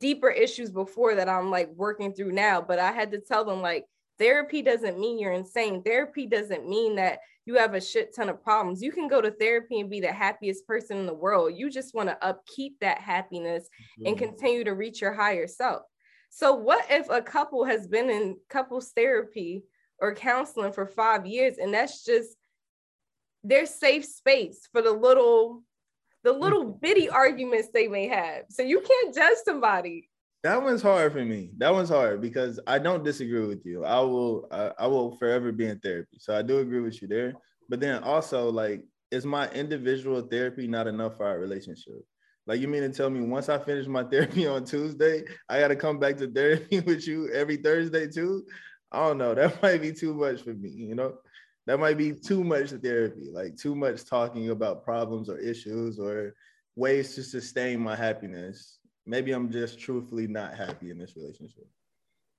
deeper 0.00 0.28
issues 0.28 0.72
before 0.72 1.14
that 1.14 1.28
I'm 1.28 1.52
like 1.52 1.70
working 1.76 2.14
through 2.14 2.32
now, 2.32 2.60
but 2.60 2.80
I 2.80 2.90
had 2.90 3.12
to 3.12 3.20
tell 3.20 3.44
them 3.44 3.62
like 3.62 3.84
therapy 4.18 4.60
doesn't 4.60 4.98
mean 4.98 5.20
you're 5.20 5.32
insane. 5.32 5.84
Therapy 5.84 6.26
doesn't 6.26 6.68
mean 6.68 6.96
that 6.96 7.20
you 7.46 7.58
have 7.58 7.74
a 7.74 7.80
shit 7.80 8.12
ton 8.12 8.28
of 8.28 8.42
problems. 8.42 8.82
You 8.82 8.90
can 8.90 9.06
go 9.06 9.20
to 9.20 9.30
therapy 9.30 9.78
and 9.78 9.88
be 9.88 10.00
the 10.00 10.10
happiest 10.10 10.66
person 10.66 10.96
in 10.96 11.06
the 11.06 11.14
world. 11.14 11.52
You 11.54 11.70
just 11.70 11.94
want 11.94 12.08
to 12.08 12.24
upkeep 12.26 12.80
that 12.80 12.98
happiness 12.98 13.68
mm-hmm. 14.00 14.08
and 14.08 14.18
continue 14.18 14.64
to 14.64 14.74
reach 14.74 15.00
your 15.00 15.12
higher 15.12 15.46
self. 15.46 15.82
So, 16.30 16.54
what 16.54 16.84
if 16.90 17.08
a 17.08 17.22
couple 17.22 17.64
has 17.66 17.86
been 17.86 18.10
in 18.10 18.36
couples 18.48 18.90
therapy 18.96 19.62
or 20.04 20.14
counseling 20.14 20.72
for 20.72 20.86
five 20.86 21.24
years 21.24 21.56
and 21.56 21.72
that's 21.72 22.04
just 22.04 22.36
their 23.42 23.64
safe 23.64 24.04
space 24.04 24.68
for 24.70 24.82
the 24.82 24.92
little 24.92 25.62
the 26.24 26.32
little 26.32 26.64
mm-hmm. 26.64 26.78
bitty 26.80 27.08
arguments 27.08 27.68
they 27.72 27.86
may 27.86 28.08
have. 28.08 28.44
So 28.48 28.62
you 28.62 28.80
can't 28.80 29.14
judge 29.14 29.36
somebody 29.44 30.08
that 30.42 30.62
one's 30.62 30.82
hard 30.82 31.10
for 31.14 31.24
me. 31.24 31.52
That 31.56 31.72
one's 31.72 31.88
hard 31.88 32.20
because 32.20 32.60
I 32.66 32.78
don't 32.78 33.02
disagree 33.02 33.46
with 33.46 33.64
you. 33.64 33.82
I 33.86 34.00
will 34.00 34.46
I, 34.52 34.72
I 34.80 34.86
will 34.86 35.16
forever 35.16 35.50
be 35.52 35.66
in 35.66 35.78
therapy. 35.78 36.18
So 36.20 36.36
I 36.36 36.42
do 36.42 36.58
agree 36.58 36.80
with 36.80 37.00
you 37.00 37.08
there. 37.08 37.32
But 37.70 37.80
then 37.80 38.02
also 38.02 38.50
like 38.50 38.84
is 39.10 39.24
my 39.24 39.48
individual 39.52 40.20
therapy 40.20 40.66
not 40.66 40.86
enough 40.86 41.16
for 41.16 41.26
our 41.26 41.38
relationship? 41.38 41.94
Like 42.46 42.60
you 42.60 42.68
mean 42.68 42.82
to 42.82 42.90
tell 42.90 43.08
me 43.08 43.22
once 43.22 43.48
I 43.48 43.58
finish 43.58 43.86
my 43.86 44.04
therapy 44.10 44.46
on 44.46 44.66
Tuesday, 44.66 45.24
I 45.48 45.60
gotta 45.60 45.76
come 45.76 45.98
back 45.98 46.18
to 46.18 46.30
therapy 46.30 46.80
with 46.86 47.08
you 47.08 47.30
every 47.32 47.56
Thursday 47.56 48.06
too? 48.06 48.44
I 48.94 49.08
don't 49.08 49.18
know. 49.18 49.34
That 49.34 49.62
might 49.62 49.82
be 49.82 49.92
too 49.92 50.14
much 50.14 50.42
for 50.42 50.54
me, 50.54 50.70
you 50.70 50.94
know? 50.94 51.18
That 51.66 51.80
might 51.80 51.96
be 51.96 52.12
too 52.12 52.44
much 52.44 52.70
therapy, 52.70 53.30
like 53.32 53.56
too 53.56 53.74
much 53.74 54.04
talking 54.04 54.50
about 54.50 54.84
problems 54.84 55.28
or 55.30 55.38
issues 55.38 55.98
or 55.98 56.34
ways 56.76 57.14
to 57.14 57.22
sustain 57.22 57.80
my 57.80 57.96
happiness 57.96 58.78
maybe 59.06 59.32
I'm 59.32 59.50
just 59.50 59.78
truthfully 59.78 60.26
not 60.26 60.56
happy 60.56 60.90
in 60.90 60.98
this 60.98 61.16
relationship. 61.16 61.66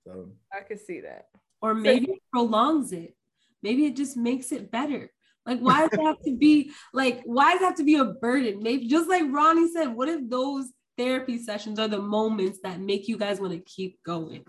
So 0.05 0.29
I 0.53 0.61
could 0.61 0.79
see 0.79 1.01
that. 1.01 1.27
Or 1.61 1.73
maybe 1.73 2.11
it 2.11 2.21
prolongs 2.31 2.91
it. 2.91 3.15
Maybe 3.63 3.85
it 3.85 3.95
just 3.95 4.17
makes 4.17 4.51
it 4.51 4.71
better. 4.71 5.11
Like, 5.45 5.59
why 5.59 5.81
does 5.81 5.93
it 5.93 6.03
have 6.03 6.21
to 6.25 6.35
be 6.35 6.71
like, 6.93 7.21
why 7.25 7.53
does 7.53 7.61
it 7.61 7.65
have 7.65 7.75
to 7.75 7.83
be 7.83 7.95
a 7.95 8.05
burden? 8.05 8.61
Maybe 8.61 8.87
just 8.87 9.09
like 9.09 9.23
Ronnie 9.29 9.71
said, 9.71 9.87
what 9.87 10.09
if 10.09 10.29
those 10.29 10.71
therapy 10.97 11.39
sessions 11.39 11.79
are 11.79 11.87
the 11.87 11.99
moments 11.99 12.59
that 12.63 12.79
make 12.79 13.07
you 13.07 13.17
guys 13.17 13.39
want 13.39 13.53
to 13.53 13.59
keep 13.59 14.01
going? 14.03 14.45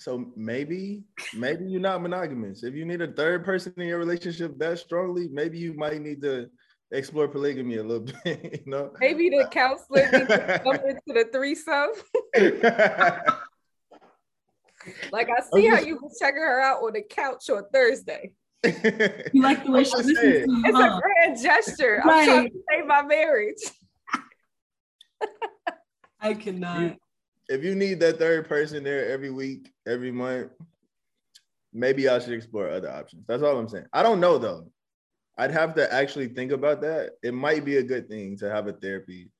So 0.00 0.32
maybe, 0.34 1.04
maybe 1.36 1.66
you're 1.66 1.78
not 1.78 2.00
monogamous. 2.00 2.64
If 2.64 2.74
you 2.74 2.86
need 2.86 3.02
a 3.02 3.12
third 3.12 3.44
person 3.44 3.74
in 3.76 3.86
your 3.86 3.98
relationship 3.98 4.56
that 4.56 4.78
strongly, 4.78 5.28
maybe 5.30 5.58
you 5.58 5.74
might 5.74 6.00
need 6.00 6.22
to 6.22 6.48
explore 6.90 7.28
polygamy 7.28 7.76
a 7.76 7.82
little 7.82 8.06
bit, 8.24 8.62
you 8.64 8.70
know. 8.70 8.92
Maybe 8.98 9.28
the 9.28 9.46
counselor 9.50 10.10
needs 10.10 10.26
to 10.26 10.62
jump 10.64 10.82
into 10.88 11.02
the 11.08 11.28
threesome. 11.30 11.90
like 15.12 15.28
I 15.28 15.42
oh, 15.52 15.54
see 15.54 15.66
how 15.66 15.80
you 15.80 15.96
was 15.96 16.16
checking 16.18 16.40
her 16.40 16.62
out 16.62 16.78
on 16.78 16.94
the 16.94 17.02
couch 17.02 17.50
on 17.50 17.64
Thursday. 17.70 18.32
You 18.64 19.42
like 19.42 19.66
the 19.66 19.70
way 19.70 19.84
she 19.84 19.96
listens 19.96 20.18
to 20.18 20.26
you, 20.26 20.62
It's 20.64 20.78
huh? 20.78 20.96
a 20.96 21.00
grand 21.02 21.38
gesture. 21.42 22.00
Right. 22.06 22.20
I'm 22.20 22.26
trying 22.26 22.48
to 22.48 22.58
save 22.70 22.86
my 22.86 23.02
marriage. 23.02 23.60
I 26.18 26.32
cannot. 26.32 26.96
If 27.50 27.64
you 27.64 27.74
need 27.74 27.98
that 27.98 28.20
third 28.20 28.48
person 28.48 28.84
there 28.84 29.10
every 29.10 29.30
week, 29.30 29.72
every 29.84 30.12
month, 30.12 30.52
maybe 31.72 32.08
I 32.08 32.20
should 32.20 32.32
explore 32.32 32.70
other 32.70 32.88
options. 32.88 33.24
That's 33.26 33.42
all 33.42 33.58
I'm 33.58 33.68
saying. 33.68 33.86
I 33.92 34.04
don't 34.04 34.20
know 34.20 34.38
though. 34.38 34.70
I'd 35.36 35.50
have 35.50 35.74
to 35.74 35.92
actually 35.92 36.28
think 36.28 36.52
about 36.52 36.80
that. 36.82 37.14
It 37.24 37.34
might 37.34 37.64
be 37.64 37.78
a 37.78 37.82
good 37.82 38.08
thing 38.08 38.36
to 38.38 38.48
have 38.48 38.68
a 38.68 38.72
therapy 38.72 39.32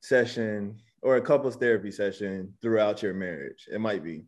session 0.00 0.80
or 1.02 1.16
a 1.16 1.20
couples 1.20 1.56
therapy 1.56 1.90
session 1.90 2.54
throughout 2.62 3.02
your 3.02 3.12
marriage. 3.12 3.68
It 3.70 3.82
might 3.82 4.02
be. 4.02 4.24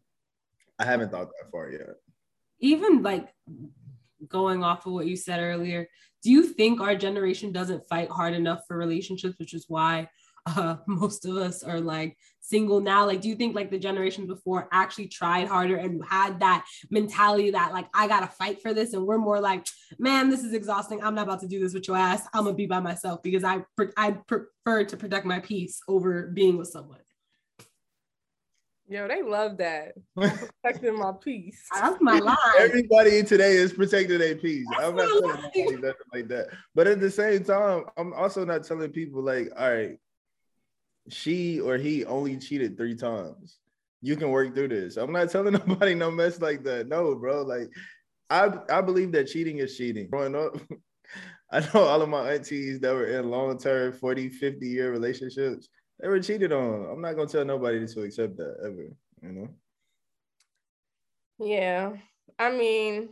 I 0.78 0.84
haven't 0.84 1.12
thought 1.12 1.28
that 1.28 1.50
far 1.50 1.70
yet. 1.70 1.96
Even 2.60 3.02
like 3.02 3.28
going 4.28 4.62
off 4.62 4.84
of 4.84 4.92
what 4.92 5.06
you 5.06 5.16
said 5.16 5.40
earlier, 5.40 5.88
do 6.22 6.30
you 6.30 6.44
think 6.44 6.82
our 6.82 6.94
generation 6.94 7.52
doesn't 7.52 7.88
fight 7.88 8.10
hard 8.10 8.34
enough 8.34 8.64
for 8.68 8.76
relationships, 8.76 9.38
which 9.38 9.54
is 9.54 9.64
why 9.68 10.10
uh, 10.46 10.76
most 10.86 11.24
of 11.24 11.36
us 11.36 11.62
are 11.62 11.80
like 11.80 12.16
single 12.40 12.80
now 12.80 13.06
like 13.06 13.20
do 13.20 13.28
you 13.28 13.36
think 13.36 13.54
like 13.54 13.70
the 13.70 13.78
generations 13.78 14.26
before 14.26 14.68
actually 14.72 15.06
tried 15.06 15.46
harder 15.46 15.76
and 15.76 16.04
had 16.04 16.40
that 16.40 16.64
mentality 16.90 17.50
that 17.50 17.72
like 17.72 17.86
i 17.94 18.08
gotta 18.08 18.26
fight 18.26 18.60
for 18.60 18.74
this 18.74 18.92
and 18.94 19.06
we're 19.06 19.18
more 19.18 19.40
like 19.40 19.64
man 19.98 20.28
this 20.28 20.42
is 20.42 20.52
exhausting 20.52 21.02
i'm 21.02 21.14
not 21.14 21.22
about 21.22 21.40
to 21.40 21.46
do 21.46 21.60
this 21.60 21.72
with 21.72 21.86
your 21.86 21.96
ass 21.96 22.26
i'm 22.34 22.44
gonna 22.44 22.56
be 22.56 22.66
by 22.66 22.80
myself 22.80 23.22
because 23.22 23.44
i 23.44 23.62
i 23.96 24.10
prefer 24.10 24.84
to 24.84 24.96
protect 24.96 25.24
my 25.24 25.38
peace 25.38 25.80
over 25.88 26.26
being 26.34 26.58
with 26.58 26.68
someone 26.68 26.98
Yo, 28.88 29.08
they 29.08 29.22
love 29.22 29.56
that. 29.56 29.94
protecting 30.14 30.98
my 30.98 31.12
peace. 31.12 31.66
That's 31.74 31.96
my 32.02 32.18
line. 32.18 32.36
Everybody 32.58 33.22
today 33.22 33.54
is 33.54 33.72
protecting 33.72 34.18
their 34.18 34.34
peace. 34.34 34.66
That's 34.70 34.84
I'm 34.84 34.96
not 34.96 35.08
telling 35.08 35.50
anybody 35.54 35.76
nothing 35.76 36.06
like 36.12 36.28
that. 36.28 36.48
But 36.74 36.88
at 36.88 37.00
the 37.00 37.10
same 37.10 37.42
time, 37.42 37.84
I'm 37.96 38.12
also 38.12 38.44
not 38.44 38.64
telling 38.64 38.90
people 38.90 39.22
like, 39.22 39.48
all 39.56 39.72
right, 39.72 39.96
she 41.12 41.60
or 41.60 41.76
he 41.76 42.04
only 42.04 42.36
cheated 42.36 42.76
three 42.76 42.94
times. 42.94 43.58
You 44.00 44.16
can 44.16 44.30
work 44.30 44.54
through 44.54 44.68
this. 44.68 44.96
I'm 44.96 45.12
not 45.12 45.30
telling 45.32 45.52
nobody 45.54 45.94
no 45.94 46.10
mess 46.10 46.40
like 46.40 46.64
that. 46.64 46.88
No, 46.88 47.14
bro. 47.14 47.42
Like 47.42 47.70
I 48.30 48.50
I 48.70 48.80
believe 48.80 49.12
that 49.12 49.28
cheating 49.28 49.58
is 49.58 49.76
cheating. 49.76 50.08
Growing 50.10 50.34
up, 50.34 50.56
I 51.52 51.60
know 51.60 51.82
all 51.82 52.02
of 52.02 52.08
my 52.08 52.32
aunties 52.32 52.80
that 52.80 52.94
were 52.94 53.06
in 53.06 53.30
long-term 53.30 53.92
40, 53.92 54.30
50 54.30 54.66
year 54.66 54.90
relationships, 54.90 55.68
they 56.00 56.08
were 56.08 56.20
cheated 56.20 56.52
on. 56.52 56.86
I'm 56.90 57.00
not 57.00 57.14
gonna 57.14 57.28
tell 57.28 57.44
nobody 57.44 57.86
to 57.86 58.02
accept 58.02 58.36
that 58.38 58.56
ever, 58.64 58.88
you 59.22 59.32
know. 59.32 59.48
Yeah. 61.38 61.92
I 62.38 62.50
mean, 62.50 63.10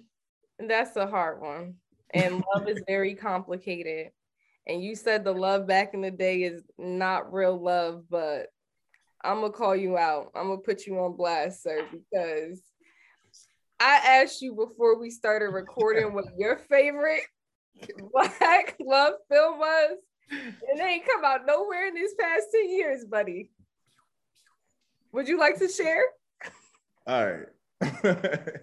that's 0.59 0.97
a 0.97 1.07
hard 1.07 1.41
one. 1.41 1.75
And 2.13 2.43
love 2.55 2.69
is 2.69 2.83
very 2.89 3.15
complicated 3.15 4.11
and 4.67 4.83
you 4.83 4.95
said 4.95 5.25
the 5.25 5.33
love 5.33 5.67
back 5.67 5.95
in 5.95 6.01
the 6.01 6.11
day 6.11 6.43
is 6.43 6.63
not 6.79 7.33
real 7.33 7.61
love, 7.61 8.05
but 8.09 8.47
I'm 9.23 9.41
gonna 9.41 9.53
call 9.53 9.77
you 9.77 9.99
out. 9.99 10.33
I'm 10.35 10.49
gonna 10.49 10.59
put 10.59 10.87
you 10.87 10.99
on 11.01 11.17
blast, 11.17 11.63
sir, 11.63 11.87
because 11.91 12.63
I 13.79 13.97
asked 13.97 14.43
you 14.43 14.55
before 14.55 14.99
we 14.99 15.11
started 15.11 15.47
recording 15.47 16.13
what 16.13 16.27
your 16.39 16.57
favorite 16.57 17.23
black 18.13 18.77
love 18.81 19.15
film 19.31 19.59
was, 19.59 19.97
and 20.31 20.55
it 20.79 20.83
ain't 20.83 21.07
come 21.07 21.25
out 21.25 21.47
nowhere 21.47 21.89
in 21.89 21.95
these 21.95 22.15
past 22.19 22.47
10 22.53 22.71
years, 22.71 23.05
buddy. 23.05 23.51
Would 25.13 25.29
you 25.29 25.39
like 25.39 25.59
to 25.59 25.69
share? 25.69 26.05
All 27.07 27.27
right. 27.27 27.47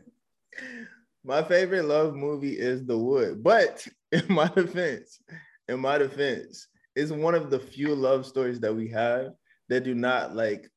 my 1.24 1.44
favorite 1.44 1.86
love 1.86 2.16
movie 2.16 2.58
is 2.58 2.86
The 2.86 2.98
Wood, 2.98 3.44
but 3.44 3.86
in 4.12 4.24
my 4.30 4.48
defense, 4.48 5.20
in 5.68 5.80
my 5.80 5.98
defense, 5.98 6.68
is 6.96 7.12
one 7.12 7.36
of 7.36 7.50
the 7.50 7.60
few 7.60 7.94
love 7.94 8.26
stories 8.26 8.60
that 8.60 8.76
we 8.76 8.90
have 8.90 9.34
that 9.70 9.84
do 9.84 9.94
not 9.94 10.36
like 10.36 10.70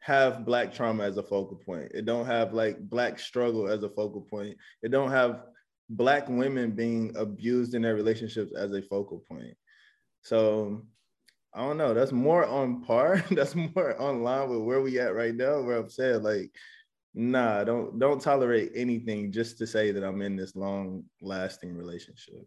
have 0.00 0.44
black 0.44 0.72
trauma 0.72 1.04
as 1.04 1.16
a 1.16 1.22
focal 1.22 1.56
point. 1.56 1.90
It 1.94 2.04
don't 2.04 2.26
have 2.26 2.52
like 2.52 2.78
black 2.78 3.18
struggle 3.18 3.68
as 3.68 3.82
a 3.82 3.88
focal 3.88 4.20
point. 4.20 4.56
It 4.82 4.90
don't 4.90 5.10
have 5.10 5.44
black 5.88 6.28
women 6.28 6.72
being 6.72 7.14
abused 7.16 7.74
in 7.74 7.82
their 7.82 7.94
relationships 7.94 8.52
as 8.56 8.72
a 8.72 8.82
focal 8.82 9.24
point. 9.28 9.56
So 10.22 10.82
I 11.54 11.60
don't 11.60 11.78
know. 11.78 11.94
That's 11.94 12.12
more 12.12 12.44
on 12.44 12.82
par. 12.82 13.24
That's 13.30 13.54
more 13.54 13.96
on 14.00 14.22
line 14.22 14.50
with 14.50 14.60
where 14.60 14.80
we 14.80 14.98
at 14.98 15.14
right 15.14 15.34
now. 15.34 15.62
Where 15.62 15.78
I'm 15.78 15.88
saying 15.88 16.22
like, 16.22 16.50
nah, 17.14 17.64
don't 17.64 17.98
don't 17.98 18.20
tolerate 18.20 18.72
anything 18.74 19.30
just 19.30 19.58
to 19.58 19.66
say 19.66 19.90
that 19.92 20.04
I'm 20.04 20.22
in 20.22 20.36
this 20.36 20.56
long 20.56 21.04
lasting 21.22 21.76
relationship. 21.76 22.46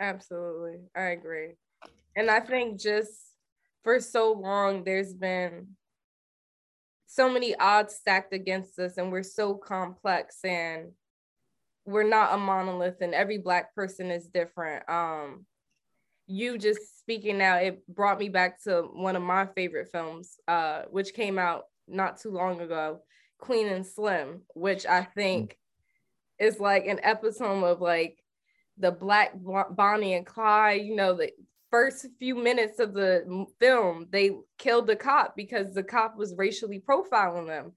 Absolutely. 0.00 0.80
I 0.96 1.10
agree. 1.10 1.54
And 2.16 2.30
I 2.30 2.40
think 2.40 2.80
just 2.80 3.10
for 3.84 4.00
so 4.00 4.32
long, 4.32 4.84
there's 4.84 5.14
been 5.14 5.68
so 7.06 7.28
many 7.28 7.54
odds 7.56 7.94
stacked 7.94 8.32
against 8.34 8.78
us 8.78 8.98
and 8.98 9.10
we're 9.10 9.22
so 9.22 9.54
complex 9.54 10.38
and 10.44 10.92
we're 11.86 12.08
not 12.08 12.34
a 12.34 12.36
monolith 12.36 13.00
and 13.00 13.14
every 13.14 13.38
black 13.38 13.74
person 13.74 14.10
is 14.10 14.26
different 14.26 14.86
um 14.90 15.46
you 16.26 16.58
just 16.58 17.00
speaking 17.00 17.38
now 17.38 17.56
it 17.56 17.82
brought 17.88 18.18
me 18.18 18.28
back 18.28 18.62
to 18.62 18.82
one 18.92 19.16
of 19.16 19.22
my 19.22 19.46
favorite 19.46 19.88
films 19.90 20.36
uh 20.48 20.82
which 20.90 21.14
came 21.14 21.38
out 21.38 21.62
not 21.88 22.20
too 22.20 22.30
long 22.30 22.60
ago 22.60 23.00
queen 23.38 23.66
and 23.68 23.86
slim 23.86 24.42
which 24.54 24.84
i 24.84 25.02
think 25.02 25.56
is 26.38 26.60
like 26.60 26.86
an 26.86 27.00
episode 27.02 27.64
of 27.64 27.80
like 27.80 28.18
the 28.78 28.90
black 28.90 29.32
bonnie 29.70 30.14
and 30.14 30.26
clyde 30.26 30.82
you 30.82 30.94
know 30.94 31.14
the 31.14 31.30
first 31.70 32.06
few 32.18 32.34
minutes 32.34 32.78
of 32.78 32.94
the 32.94 33.46
film 33.60 34.06
they 34.10 34.32
killed 34.58 34.86
the 34.86 34.96
cop 34.96 35.36
because 35.36 35.74
the 35.74 35.82
cop 35.82 36.16
was 36.16 36.34
racially 36.36 36.82
profiling 36.86 37.46
them. 37.46 37.72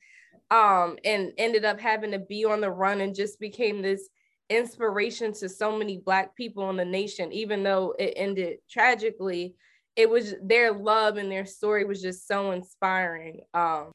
Um 0.49 0.97
and 1.05 1.31
ended 1.37 1.65
up 1.65 1.79
having 1.79 2.11
to 2.11 2.19
be 2.19 2.45
on 2.45 2.61
the 2.61 2.71
run 2.71 3.01
and 3.01 3.15
just 3.15 3.39
became 3.39 3.81
this 3.81 4.09
inspiration 4.49 5.31
to 5.33 5.47
so 5.47 5.77
many 5.77 5.97
black 5.97 6.35
people 6.35 6.69
in 6.69 6.77
the 6.77 6.85
nation. 6.85 7.31
Even 7.31 7.63
though 7.63 7.95
it 7.99 8.13
ended 8.15 8.57
tragically 8.69 9.55
it 9.97 10.09
was 10.09 10.35
their 10.41 10.71
love 10.71 11.17
and 11.17 11.29
their 11.29 11.45
story 11.45 11.83
was 11.83 12.01
just 12.01 12.27
so 12.27 12.51
inspiring. 12.51 13.41
Um 13.53 13.91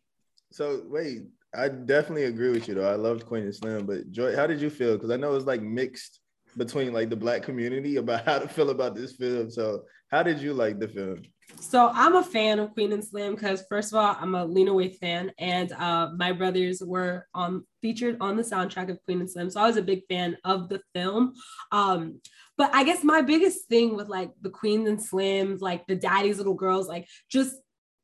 so 0.52 0.82
wait 0.86 1.22
i 1.54 1.68
definitely 1.68 2.24
agree 2.24 2.50
with 2.50 2.68
you 2.68 2.74
though. 2.74 2.90
I 2.90 2.96
loved 2.96 3.26
queen 3.26 3.44
and 3.44 3.54
slim 3.54 3.86
but 3.86 4.10
joy 4.10 4.36
how 4.36 4.46
did 4.46 4.60
you 4.60 4.68
feel? 4.68 4.94
Because 4.94 5.10
i 5.10 5.16
know 5.16 5.30
it 5.30 5.34
was 5.34 5.46
like 5.46 5.62
mixed 5.62 6.20
between 6.56 6.92
like 6.92 7.10
the 7.10 7.16
black 7.16 7.42
community 7.42 7.96
about 7.96 8.24
how 8.26 8.38
to 8.38 8.48
feel 8.48 8.70
about 8.70 8.94
this 8.94 9.16
film 9.16 9.50
so 9.50 9.82
how 10.10 10.22
did 10.22 10.40
you 10.40 10.52
like 10.52 10.78
the 10.78 10.88
film 10.88 11.22
so 11.60 11.90
I'm 11.94 12.16
a 12.16 12.22
fan 12.22 12.58
of 12.58 12.72
Queen 12.72 12.92
and 12.92 13.04
Slim 13.04 13.34
because 13.34 13.64
first 13.68 13.92
of 13.92 13.98
all, 13.98 14.16
I'm 14.18 14.34
a 14.34 14.44
Lena 14.44 14.72
Waithe 14.72 14.98
fan, 14.98 15.32
and 15.38 15.72
uh, 15.72 16.10
my 16.16 16.32
brothers 16.32 16.82
were 16.84 17.26
um, 17.34 17.66
featured 17.82 18.16
on 18.20 18.36
the 18.36 18.42
soundtrack 18.42 18.90
of 18.90 19.02
Queen 19.04 19.20
and 19.20 19.30
Slim. 19.30 19.50
So 19.50 19.60
I 19.60 19.66
was 19.66 19.76
a 19.76 19.82
big 19.82 20.02
fan 20.08 20.36
of 20.44 20.68
the 20.68 20.80
film. 20.94 21.34
Um, 21.72 22.20
but 22.58 22.74
I 22.74 22.84
guess 22.84 23.04
my 23.04 23.22
biggest 23.22 23.68
thing 23.68 23.96
with 23.96 24.08
like 24.08 24.30
the 24.40 24.50
Queens 24.50 24.88
and 24.88 24.98
Slims, 24.98 25.60
like 25.60 25.86
the 25.86 25.94
Daddy's 25.94 26.38
Little 26.38 26.54
Girls, 26.54 26.88
like 26.88 27.06
just 27.30 27.54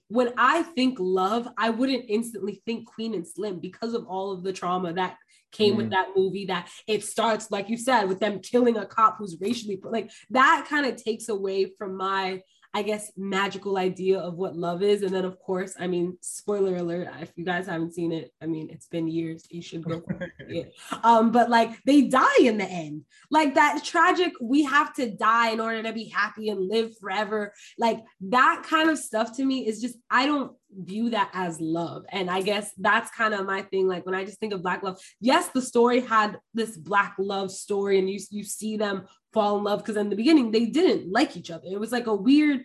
when 0.09 0.33
I 0.37 0.63
think 0.63 0.99
love, 1.01 1.49
I 1.57 1.71
wouldn't 1.71 2.05
instantly 2.09 2.63
think 2.67 2.87
Queen 2.87 3.15
and 3.15 3.27
Slim 3.27 3.61
because 3.61 3.95
of 3.95 4.07
all 4.07 4.33
of 4.33 4.43
the 4.43 4.53
trauma 4.53 4.93
that 4.93 5.17
came 5.53 5.75
mm. 5.75 5.79
with 5.79 5.91
that 5.91 6.09
movie 6.17 6.47
that 6.47 6.69
it 6.87 7.05
starts 7.05 7.51
like 7.51 7.69
you 7.69 7.77
said 7.77 8.05
with 8.05 8.21
them 8.21 8.41
killing 8.41 8.77
a 8.77 8.87
cop 8.87 9.17
who's 9.19 9.37
racially 9.41 9.79
like 9.85 10.11
that 10.31 10.67
kind 10.69 10.87
of 10.87 10.97
takes 10.97 11.29
away 11.29 11.71
from 11.79 11.97
my 11.97 12.41
I 12.75 12.83
guess, 12.83 13.13
magical 13.19 13.77
idea 13.77 14.19
of 14.19 14.37
what 14.37 14.57
love 14.57 14.83
is. 14.83 15.03
And 15.03 15.15
then, 15.15 15.27
of 15.27 15.39
course, 15.39 15.75
I 15.79 15.87
mean, 15.87 16.17
spoiler 16.23 16.77
alert, 16.77 17.09
if 17.21 17.31
you 17.37 17.45
guys 17.45 17.67
haven't 17.67 17.93
seen 17.93 18.13
it, 18.13 18.33
I 18.41 18.47
mean, 18.47 18.71
it's 18.71 18.87
been 18.87 19.09
years. 19.09 19.47
You 19.51 19.61
should 19.61 19.85
go. 19.85 20.03
it. 20.39 20.73
Um, 21.03 21.33
but 21.33 21.51
like 21.51 21.71
they 21.85 22.03
die 22.03 22.41
in 22.41 22.57
the 22.57 22.65
end. 22.65 23.03
Like 23.31 23.57
that 23.57 23.85
tragic, 23.85 24.33
we 24.41 24.65
have 24.65 24.95
to 24.95 25.11
die 25.11 25.51
in 25.51 25.61
order 25.61 25.83
to 25.83 25.93
be 25.93 26.07
happy 26.07 26.49
and 26.49 26.67
live 26.67 26.97
forever. 26.99 27.53
Like 27.77 28.01
that 28.23 28.63
kind 28.67 28.89
of 28.89 28.99
stuff 28.99 29.37
to 29.37 29.45
me 29.45 29.67
is 29.67 29.83
just, 29.83 29.97
I 30.11 30.25
don't 30.25 30.57
view 30.77 31.11
that 31.11 31.31
as 31.33 31.61
love. 31.61 32.05
And 32.11 32.31
I 32.31 32.43
guess 32.43 32.73
that's 32.79 33.11
kind 33.11 33.35
of 33.35 33.47
my 33.47 33.63
thing. 33.63 33.87
Like 33.87 34.07
when 34.07 34.15
I 34.15 34.25
just 34.25 34.41
think 34.41 34.53
of 34.53 34.63
black 34.63 34.83
love, 34.83 35.01
yes, 35.21 35.49
the 35.49 35.63
story 35.63 36.01
had 36.01 36.39
this 36.55 36.77
black 36.77 37.15
love 37.19 37.51
story, 37.51 37.99
and 37.99 38.09
you 38.09 38.21
you 38.31 38.45
see 38.45 38.77
them 38.77 39.07
fall 39.33 39.59
in 39.59 39.65
love 39.65 39.81
because 39.81 39.97
in 39.97 40.11
the 40.11 40.17
beginning 40.17 40.51
they 40.51 40.67
didn't 40.67 41.11
like 41.11 41.37
each 41.37 41.51
other. 41.51 41.67
It 41.71 41.81
was 41.81 41.93
like 41.93 42.07
a 42.07 42.15
weird, 42.15 42.65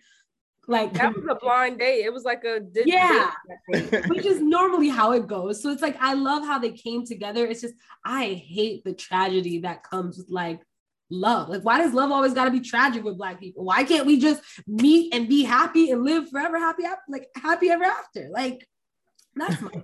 like 0.68 0.94
that 0.94 1.16
was 1.16 1.26
a 1.30 1.36
blind 1.36 1.80
date. 1.80 2.06
It 2.06 2.14
was 2.14 2.24
like 2.24 2.44
a 2.44 2.62
yeah, 2.86 3.32
which 4.08 4.26
is 4.26 4.42
normally 4.42 4.90
how 4.90 5.14
it 5.14 5.28
goes. 5.28 5.62
So 5.62 5.70
it's 5.70 5.82
like 5.82 5.98
I 6.02 6.14
love 6.14 6.46
how 6.46 6.60
they 6.60 6.72
came 6.72 7.06
together. 7.06 7.46
It's 7.46 7.62
just 7.62 7.76
I 8.06 8.34
hate 8.34 8.84
the 8.84 8.94
tragedy 8.94 9.60
that 9.60 9.84
comes 9.84 10.18
with 10.18 10.30
like 10.30 10.62
love. 11.10 11.50
Like, 11.50 11.64
why 11.64 11.80
does 11.80 11.94
love 11.94 12.12
always 12.12 12.34
got 12.34 12.46
to 12.46 12.52
be 12.52 12.60
tragic 12.60 13.04
with 13.04 13.18
Black 13.18 13.40
people? 13.40 13.64
Why 13.64 13.84
can't 13.84 14.06
we 14.06 14.20
just 14.20 14.42
meet 14.68 15.14
and 15.14 15.28
be 15.28 15.44
happy 15.44 15.92
and 15.92 16.04
live 16.04 16.30
forever 16.30 16.58
happy, 16.58 16.84
like 17.10 17.28
happy 17.36 17.70
ever 17.70 17.84
after? 17.84 18.30
Like, 18.32 18.68
that's 19.36 19.62
my. 19.62 19.72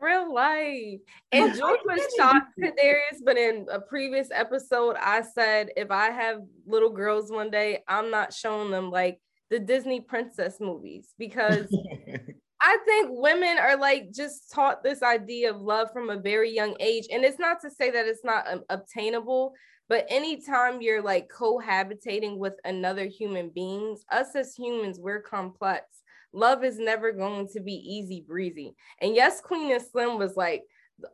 real 0.00 0.32
life. 0.32 1.00
And 1.30 1.54
George 1.56 1.80
was 1.84 2.00
shocked 2.16 2.52
to 2.58 2.72
Darius, 2.72 3.22
but 3.24 3.36
in 3.36 3.66
a 3.70 3.80
previous 3.80 4.28
episode, 4.32 4.96
I 4.98 5.22
said 5.22 5.70
if 5.76 5.90
I 5.90 6.10
have 6.10 6.40
little 6.66 6.90
girls 6.90 7.30
one 7.30 7.50
day, 7.50 7.84
I'm 7.86 8.10
not 8.10 8.32
showing 8.32 8.70
them 8.70 8.90
like 8.90 9.20
the 9.50 9.58
Disney 9.58 10.00
princess 10.00 10.56
movies 10.60 11.14
because 11.18 11.66
I 12.62 12.78
think 12.84 13.08
women 13.10 13.58
are 13.58 13.76
like 13.76 14.12
just 14.12 14.52
taught 14.52 14.82
this 14.82 15.02
idea 15.02 15.50
of 15.50 15.60
love 15.60 15.92
from 15.92 16.10
a 16.10 16.16
very 16.16 16.50
young 16.54 16.76
age. 16.78 17.06
And 17.10 17.24
it's 17.24 17.38
not 17.38 17.60
to 17.62 17.70
say 17.70 17.90
that 17.90 18.06
it's 18.06 18.24
not 18.24 18.46
um, 18.50 18.64
obtainable, 18.68 19.54
but 19.90 20.06
anytime 20.08 20.80
you're 20.80 21.02
like 21.02 21.30
cohabitating 21.30 22.38
with 22.38 22.54
another 22.64 23.04
human 23.04 23.50
beings, 23.50 24.02
us 24.10 24.34
as 24.34 24.54
humans, 24.54 24.98
we're 24.98 25.20
complex 25.20 25.84
love 26.32 26.64
is 26.64 26.78
never 26.78 27.12
going 27.12 27.48
to 27.48 27.60
be 27.60 27.74
easy 27.74 28.24
breezy. 28.26 28.74
And 29.00 29.14
yes, 29.14 29.40
Queen 29.40 29.72
and 29.72 29.82
Slim 29.82 30.18
was 30.18 30.36
like 30.36 30.62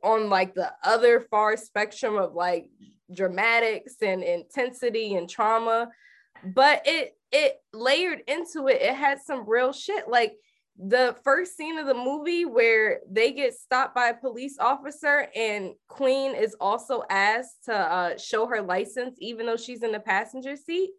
on 0.02 0.28
like 0.28 0.54
the 0.54 0.72
other 0.82 1.20
far 1.30 1.56
spectrum 1.56 2.16
of 2.16 2.34
like 2.34 2.70
dramatics 3.14 3.96
and 4.02 4.22
intensity 4.22 5.14
and 5.14 5.28
trauma, 5.28 5.88
but 6.44 6.82
it 6.84 7.16
it 7.32 7.56
layered 7.72 8.22
into 8.28 8.68
it. 8.68 8.82
It 8.82 8.94
had 8.94 9.20
some 9.20 9.48
real 9.48 9.72
shit. 9.72 10.08
Like 10.08 10.34
the 10.78 11.16
first 11.24 11.56
scene 11.56 11.78
of 11.78 11.86
the 11.86 11.94
movie 11.94 12.44
where 12.44 13.00
they 13.10 13.32
get 13.32 13.54
stopped 13.54 13.94
by 13.94 14.08
a 14.08 14.14
police 14.14 14.58
officer 14.58 15.26
and 15.34 15.72
Queen 15.88 16.34
is 16.34 16.54
also 16.60 17.02
asked 17.08 17.64
to 17.64 17.74
uh, 17.74 18.18
show 18.18 18.46
her 18.46 18.60
license 18.60 19.16
even 19.20 19.46
though 19.46 19.56
she's 19.56 19.82
in 19.82 19.92
the 19.92 20.00
passenger 20.00 20.54
seat 20.54 20.90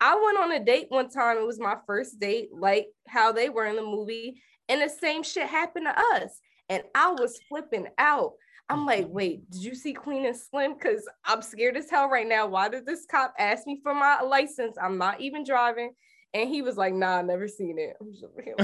I 0.00 0.14
went 0.24 0.38
on 0.38 0.52
a 0.52 0.64
date 0.64 0.86
one 0.90 1.08
time. 1.08 1.38
It 1.38 1.46
was 1.46 1.58
my 1.58 1.76
first 1.86 2.20
date, 2.20 2.50
like 2.52 2.88
how 3.08 3.32
they 3.32 3.48
were 3.48 3.66
in 3.66 3.76
the 3.76 3.82
movie, 3.82 4.40
and 4.68 4.80
the 4.80 4.88
same 4.88 5.22
shit 5.22 5.48
happened 5.48 5.86
to 5.86 6.00
us. 6.16 6.40
And 6.68 6.82
I 6.94 7.12
was 7.12 7.40
flipping 7.48 7.86
out. 7.98 8.32
I'm 8.70 8.84
like, 8.84 9.06
wait, 9.08 9.50
did 9.50 9.62
you 9.62 9.74
see 9.74 9.94
Queen 9.94 10.26
and 10.26 10.36
Slim? 10.36 10.74
Because 10.74 11.08
I'm 11.24 11.40
scared 11.40 11.78
as 11.78 11.88
hell 11.88 12.10
right 12.10 12.28
now. 12.28 12.46
Why 12.46 12.68
did 12.68 12.84
this 12.84 13.06
cop 13.10 13.32
ask 13.38 13.66
me 13.66 13.80
for 13.82 13.94
my 13.94 14.20
license? 14.20 14.76
I'm 14.80 14.98
not 14.98 15.22
even 15.22 15.42
driving. 15.42 15.92
And 16.34 16.48
he 16.48 16.62
was 16.62 16.76
like, 16.76 16.92
nah, 16.92 17.18
I 17.18 17.22
never 17.22 17.48
seen 17.48 17.78
it. 17.78 17.96
Like, 18.36 18.54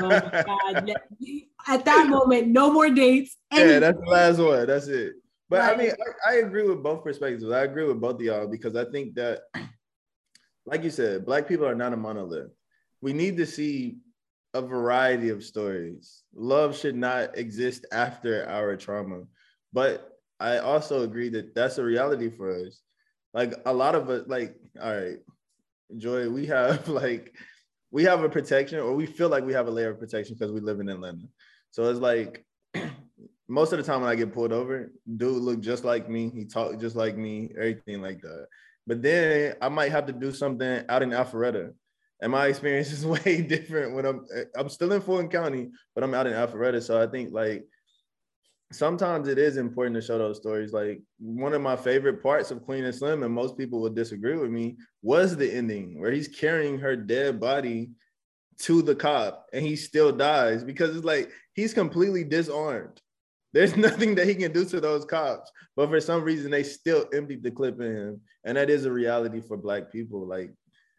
oh 0.00 0.08
my 0.08 0.20
God. 0.46 0.92
At 1.66 1.84
that 1.86 2.08
moment, 2.08 2.48
no 2.48 2.70
more 2.70 2.90
dates. 2.90 3.36
Yeah, 3.52 3.78
that's 3.78 3.98
the 3.98 4.10
last 4.10 4.38
one. 4.38 4.66
That's 4.66 4.88
it. 4.88 5.14
But 5.48 5.60
right. 5.60 5.74
I 5.74 5.76
mean, 5.76 5.92
I, 6.26 6.32
I, 6.32 6.34
agree 6.38 6.68
with 6.68 6.82
both 6.82 7.04
perspectives. 7.04 7.50
I 7.50 7.64
agree 7.64 7.84
with 7.84 8.00
both 8.00 8.16
of 8.16 8.20
y'all 8.22 8.46
because 8.46 8.76
I 8.76 8.84
think 8.86 9.14
that 9.14 9.42
like 10.66 10.82
you 10.82 10.90
said, 10.90 11.24
black 11.24 11.46
people 11.46 11.66
are 11.66 11.74
not 11.74 11.92
a 11.92 11.96
monolith. 11.96 12.50
We 13.00 13.12
need 13.12 13.36
to 13.38 13.46
see 13.46 13.98
a 14.54 14.62
variety 14.62 15.28
of 15.30 15.44
stories. 15.44 16.22
Love 16.34 16.76
should 16.76 16.96
not 16.96 17.36
exist 17.36 17.86
after 17.92 18.48
our 18.48 18.76
trauma. 18.76 19.24
But 19.72 20.10
I 20.40 20.58
also 20.58 21.02
agree 21.02 21.28
that 21.30 21.54
that's 21.54 21.78
a 21.78 21.84
reality 21.84 22.30
for 22.30 22.54
us. 22.66 22.80
Like 23.34 23.54
a 23.66 23.74
lot 23.74 23.94
of 23.94 24.08
us, 24.08 24.24
like, 24.26 24.54
all 24.80 24.94
right, 24.94 25.18
Joy, 25.96 26.28
we 26.28 26.46
have 26.46 26.88
like, 27.02 27.34
we 27.90 28.04
have 28.04 28.22
a 28.22 28.28
protection 28.28 28.80
or 28.80 28.94
we 28.94 29.06
feel 29.06 29.28
like 29.28 29.44
we 29.44 29.52
have 29.52 29.68
a 29.68 29.70
layer 29.70 29.90
of 29.90 29.98
protection 29.98 30.34
because 30.34 30.52
we 30.52 30.60
live 30.60 30.80
in 30.80 30.88
Atlanta. 30.88 31.26
So 31.70 31.88
it's 31.90 32.00
like, 32.00 32.44
most 33.48 33.72
of 33.72 33.78
the 33.78 33.84
time 33.84 34.00
when 34.00 34.10
I 34.10 34.14
get 34.14 34.32
pulled 34.32 34.52
over, 34.52 34.90
dude 35.16 35.42
look 35.42 35.60
just 35.60 35.84
like 35.84 36.08
me. 36.08 36.30
He 36.30 36.44
talk 36.44 36.80
just 36.80 36.96
like 36.96 37.16
me, 37.16 37.50
everything 37.56 38.00
like 38.00 38.20
that. 38.22 38.46
But 38.86 39.02
then 39.02 39.54
I 39.60 39.68
might 39.68 39.92
have 39.92 40.06
to 40.06 40.12
do 40.12 40.32
something 40.32 40.84
out 40.88 41.02
in 41.02 41.10
Alpharetta. 41.10 41.72
And 42.20 42.32
my 42.32 42.46
experience 42.48 42.92
is 42.92 43.06
way 43.06 43.42
different 43.48 43.94
when 43.94 44.06
I'm 44.06 44.26
I'm 44.56 44.68
still 44.68 44.92
in 44.92 45.00
Fulton 45.00 45.28
County, 45.28 45.70
but 45.94 46.04
I'm 46.04 46.14
out 46.14 46.26
in 46.26 46.32
Alpharetta. 46.32 46.82
So 46.82 47.00
I 47.00 47.06
think 47.06 47.32
like 47.32 47.64
sometimes 48.72 49.28
it 49.28 49.38
is 49.38 49.56
important 49.56 49.94
to 49.96 50.02
show 50.02 50.18
those 50.18 50.38
stories. 50.38 50.72
Like 50.72 51.02
one 51.18 51.52
of 51.52 51.62
my 51.62 51.76
favorite 51.76 52.22
parts 52.22 52.50
of 52.50 52.64
Queen 52.64 52.84
and 52.84 52.94
Slim, 52.94 53.22
and 53.22 53.34
most 53.34 53.56
people 53.56 53.80
would 53.82 53.94
disagree 53.94 54.36
with 54.36 54.50
me, 54.50 54.76
was 55.02 55.36
the 55.36 55.52
ending 55.52 56.00
where 56.00 56.10
he's 56.10 56.28
carrying 56.28 56.78
her 56.78 56.96
dead 56.96 57.40
body 57.40 57.90
to 58.56 58.82
the 58.82 58.94
cop 58.94 59.46
and 59.52 59.64
he 59.64 59.74
still 59.74 60.12
dies 60.12 60.62
because 60.62 60.94
it's 60.96 61.04
like 61.04 61.30
he's 61.54 61.74
completely 61.74 62.24
disarmed. 62.24 63.00
There's 63.52 63.76
nothing 63.78 64.14
that 64.16 64.26
he 64.26 64.34
can 64.34 64.52
do 64.52 64.64
to 64.66 64.80
those 64.80 65.04
cops. 65.04 65.50
But 65.76 65.88
for 65.88 66.00
some 66.00 66.22
reason, 66.22 66.50
they 66.50 66.62
still 66.62 67.06
emptied 67.12 67.42
the 67.42 67.50
clip 67.50 67.80
in 67.80 67.96
him. 67.96 68.20
And 68.44 68.56
that 68.56 68.70
is 68.70 68.84
a 68.84 68.92
reality 68.92 69.40
for 69.40 69.56
Black 69.56 69.90
people. 69.90 70.26
Like 70.26 70.52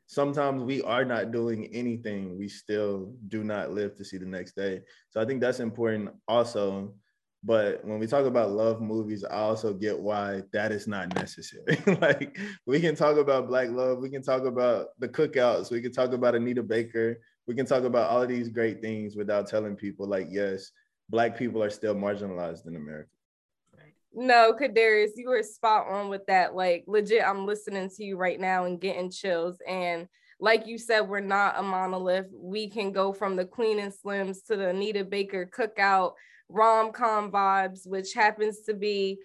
sometimes 0.07 0.63
we 0.63 0.82
are 0.82 1.05
not 1.05 1.32
doing 1.32 1.68
anything. 1.74 2.38
We 2.38 2.47
still 2.47 3.13
do 3.28 3.43
not 3.43 3.72
live 3.72 3.95
to 3.97 4.05
see 4.05 4.18
the 4.18 4.26
next 4.26 4.55
day. 4.55 4.82
So 5.11 5.22
I 5.22 5.26
think 5.26 5.41
that's 5.41 5.59
important 5.59 6.09
also. 6.28 6.95
But 7.45 7.85
when 7.85 7.99
we 7.99 8.07
talk 8.07 8.25
about 8.25 8.49
love 8.49 8.81
movies, 8.81 9.23
I 9.23 9.35
also 9.35 9.71
get 9.71 9.99
why 9.99 10.41
that 10.51 10.71
is 10.71 10.87
not 10.87 11.13
necessary. 11.13 11.77
like 12.01 12.39
we 12.65 12.79
can 12.79 12.95
talk 12.95 13.17
about 13.17 13.47
Black 13.47 13.69
love, 13.69 13.99
we 13.99 14.09
can 14.09 14.23
talk 14.23 14.45
about 14.45 14.87
the 14.97 15.07
cookouts, 15.07 15.69
we 15.69 15.79
can 15.79 15.91
talk 15.91 16.11
about 16.11 16.33
Anita 16.33 16.63
Baker, 16.63 17.21
we 17.45 17.53
can 17.53 17.67
talk 17.67 17.83
about 17.83 18.09
all 18.09 18.23
of 18.23 18.29
these 18.29 18.49
great 18.49 18.81
things 18.81 19.15
without 19.15 19.47
telling 19.47 19.75
people, 19.75 20.07
like, 20.07 20.27
yes, 20.31 20.71
black 21.09 21.37
people 21.37 21.61
are 21.61 21.69
still 21.69 21.93
marginalized 21.93 22.65
in 22.65 22.75
America. 22.75 23.09
No, 24.11 24.55
Cadarius, 24.59 25.11
you 25.15 25.29
were 25.29 25.43
spot 25.43 25.85
on 25.87 26.09
with 26.09 26.25
that. 26.25 26.55
Like 26.55 26.85
legit, 26.87 27.23
I'm 27.23 27.45
listening 27.45 27.91
to 27.97 28.03
you 28.03 28.17
right 28.17 28.39
now 28.39 28.65
and 28.65 28.81
getting 28.81 29.11
chills. 29.11 29.57
And 29.67 30.07
like 30.39 30.65
you 30.65 30.79
said, 30.79 31.01
we're 31.01 31.19
not 31.19 31.59
a 31.59 31.61
monolith. 31.61 32.27
We 32.33 32.69
can 32.69 32.91
go 32.91 33.13
from 33.13 33.35
the 33.35 33.45
Queen 33.45 33.77
and 33.77 33.93
Slims 33.93 34.43
to 34.47 34.55
the 34.55 34.69
Anita 34.69 35.03
Baker 35.03 35.45
cookout 35.45 36.13
rom 36.49 36.91
com 36.91 37.31
vibes, 37.31 37.87
which 37.87 38.13
happens 38.13 38.61
to 38.61 38.73
be 38.73 39.19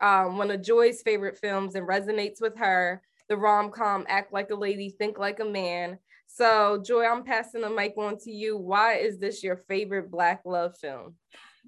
um, 0.00 0.38
one 0.38 0.50
of 0.50 0.62
Joy's 0.62 1.02
favorite 1.02 1.38
films 1.38 1.74
and 1.74 1.88
resonates 1.88 2.40
with 2.40 2.56
her. 2.58 3.02
The 3.28 3.36
rom 3.36 3.70
com 3.70 4.04
Act 4.08 4.32
Like 4.32 4.50
a 4.50 4.54
Lady, 4.54 4.90
Think 4.90 5.18
Like 5.18 5.40
a 5.40 5.44
Man. 5.44 5.98
So, 6.26 6.82
Joy, 6.84 7.04
I'm 7.04 7.24
passing 7.24 7.60
the 7.60 7.70
mic 7.70 7.94
on 7.98 8.18
to 8.20 8.30
you. 8.30 8.56
Why 8.56 8.94
is 8.94 9.18
this 9.18 9.42
your 9.42 9.56
favorite 9.68 10.10
Black 10.10 10.42
love 10.44 10.76
film? 10.78 11.14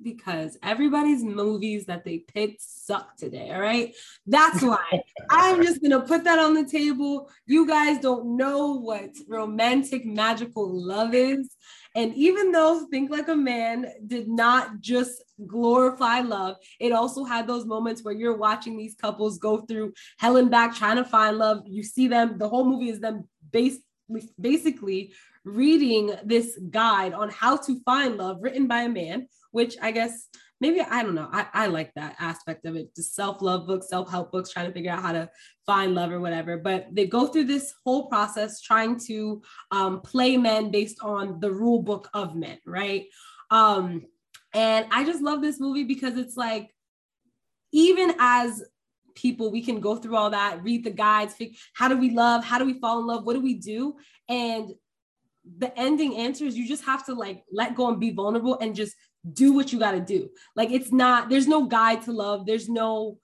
because 0.03 0.59
everybody's 0.63 1.23
movies 1.23 1.87
that 1.87 2.05
they 2.05 2.19
picked 2.19 2.61
suck 2.61 3.17
today. 3.17 3.51
All 3.53 3.61
right. 3.61 3.95
That's 4.27 4.63
why 4.63 4.85
I'm 5.31 5.63
just 5.63 5.81
going 5.81 5.93
to 5.93 6.01
put 6.01 6.25
that 6.25 6.39
on 6.39 6.55
the 6.55 6.65
table. 6.65 7.31
You 7.47 7.67
guys 7.67 8.01
don't 8.01 8.37
know 8.37 8.75
what 8.75 9.11
romantic, 9.29 10.05
magical 10.05 10.69
love 10.71 11.15
is. 11.15 11.57
And 11.95 12.15
even 12.15 12.51
though 12.51 12.87
Think 12.91 13.11
Like 13.11 13.29
a 13.29 13.37
Man 13.37 13.87
did 14.07 14.29
not 14.29 14.81
just 14.81 15.23
glorify 15.47 16.21
love, 16.21 16.57
it 16.81 16.93
also 16.93 17.25
had 17.25 17.47
those 17.47 17.67
moments 17.67 18.03
where 18.03 18.15
you're 18.15 18.37
watching 18.37 18.77
these 18.77 18.97
couples 18.97 19.39
go 19.39 19.59
through 19.63 19.93
hell 20.19 20.37
and 20.37 20.51
back 20.51 20.75
trying 20.75 20.97
to 20.97 21.05
find 21.05 21.39
love. 21.39 21.63
You 21.67 21.83
see 21.83 22.09
them, 22.09 22.37
the 22.39 22.49
whole 22.49 22.65
movie 22.65 22.91
is 22.91 23.01
them 23.01 23.29
basically 24.41 25.13
reading 25.45 26.15
this 26.25 26.59
guide 26.71 27.13
on 27.13 27.31
how 27.31 27.57
to 27.59 27.81
find 27.85 28.17
love 28.17 28.39
written 28.41 28.67
by 28.67 28.83
a 28.83 28.89
man 28.89 29.29
which 29.53 29.77
I 29.81 29.93
guess 29.93 30.29
maybe 30.61 30.81
I 30.81 31.03
don't 31.03 31.15
know. 31.15 31.29
I, 31.33 31.47
I 31.53 31.67
like 31.67 31.93
that 31.95 32.17
aspect 32.19 32.65
of 32.67 32.77
it. 32.77 32.95
Just 32.95 33.15
self-love 33.15 33.67
books, 33.67 33.89
self-help 33.89 34.33
books, 34.33 34.51
trying 34.51 34.67
to 34.67 34.73
figure 34.73 34.93
out 34.93 35.03
how 35.03 35.13
to 35.13 35.29
find 35.67 35.95
love 35.95 36.11
or 36.11 36.21
whatever. 36.21 36.57
But 36.59 36.89
they 36.93 37.07
go 37.07 37.27
through 37.27 37.45
this 37.45 37.75
whole 37.85 38.07
process 38.07 38.61
trying 38.61 38.99
to 39.07 39.43
um, 39.71 40.01
play 40.01 40.37
men 40.37 40.71
based 40.71 40.99
on 41.03 41.41
the 41.41 41.51
rule 41.51 41.83
book 41.83 42.09
of 42.15 42.35
men, 42.35 42.59
right? 42.67 43.07
Um, 43.51 44.07
and 44.55 44.87
I 44.91 45.05
just 45.05 45.23
love 45.23 45.43
this 45.43 45.61
movie 45.61 45.85
because 45.85 46.17
it's 46.17 46.37
like, 46.37 46.71
even 47.73 48.15
as 48.21 48.63
people, 49.17 49.51
we 49.51 49.63
can 49.63 49.81
go 49.81 49.97
through 49.97 50.17
all 50.17 50.31
that, 50.31 50.63
read 50.63 50.85
the 50.85 50.91
guides, 50.91 51.35
how 51.75 51.89
do 51.89 51.97
we 51.97 52.11
love? 52.11 52.45
How 52.45 52.59
do 52.59 52.65
we 52.65 52.79
fall 52.79 53.01
in 53.01 53.07
love? 53.07 53.25
What 53.25 53.35
do 53.35 53.41
we 53.41 53.55
do? 53.55 53.97
And 54.29 54.73
the 55.59 55.77
ending 55.79 56.17
answer 56.17 56.45
is 56.45 56.57
you 56.57 56.67
just 56.67 56.85
have 56.85 57.05
to 57.07 57.15
like 57.15 57.45
let 57.53 57.75
go 57.75 57.89
and 57.89 58.01
be 58.01 58.13
vulnerable 58.13 58.59
and 58.61 58.75
just 58.75 58.95
do 59.33 59.53
what 59.53 59.73
you 59.73 59.79
got 59.79 59.93
to 59.93 60.01
do. 60.01 60.31
Like 60.57 60.71
it's 60.71 60.93
not, 60.93 61.29
there's 61.29 61.49
no 61.49 61.67
guide 61.67 62.03
to 62.03 62.13
love, 62.13 62.47
there's 62.47 62.69
no 62.69 63.19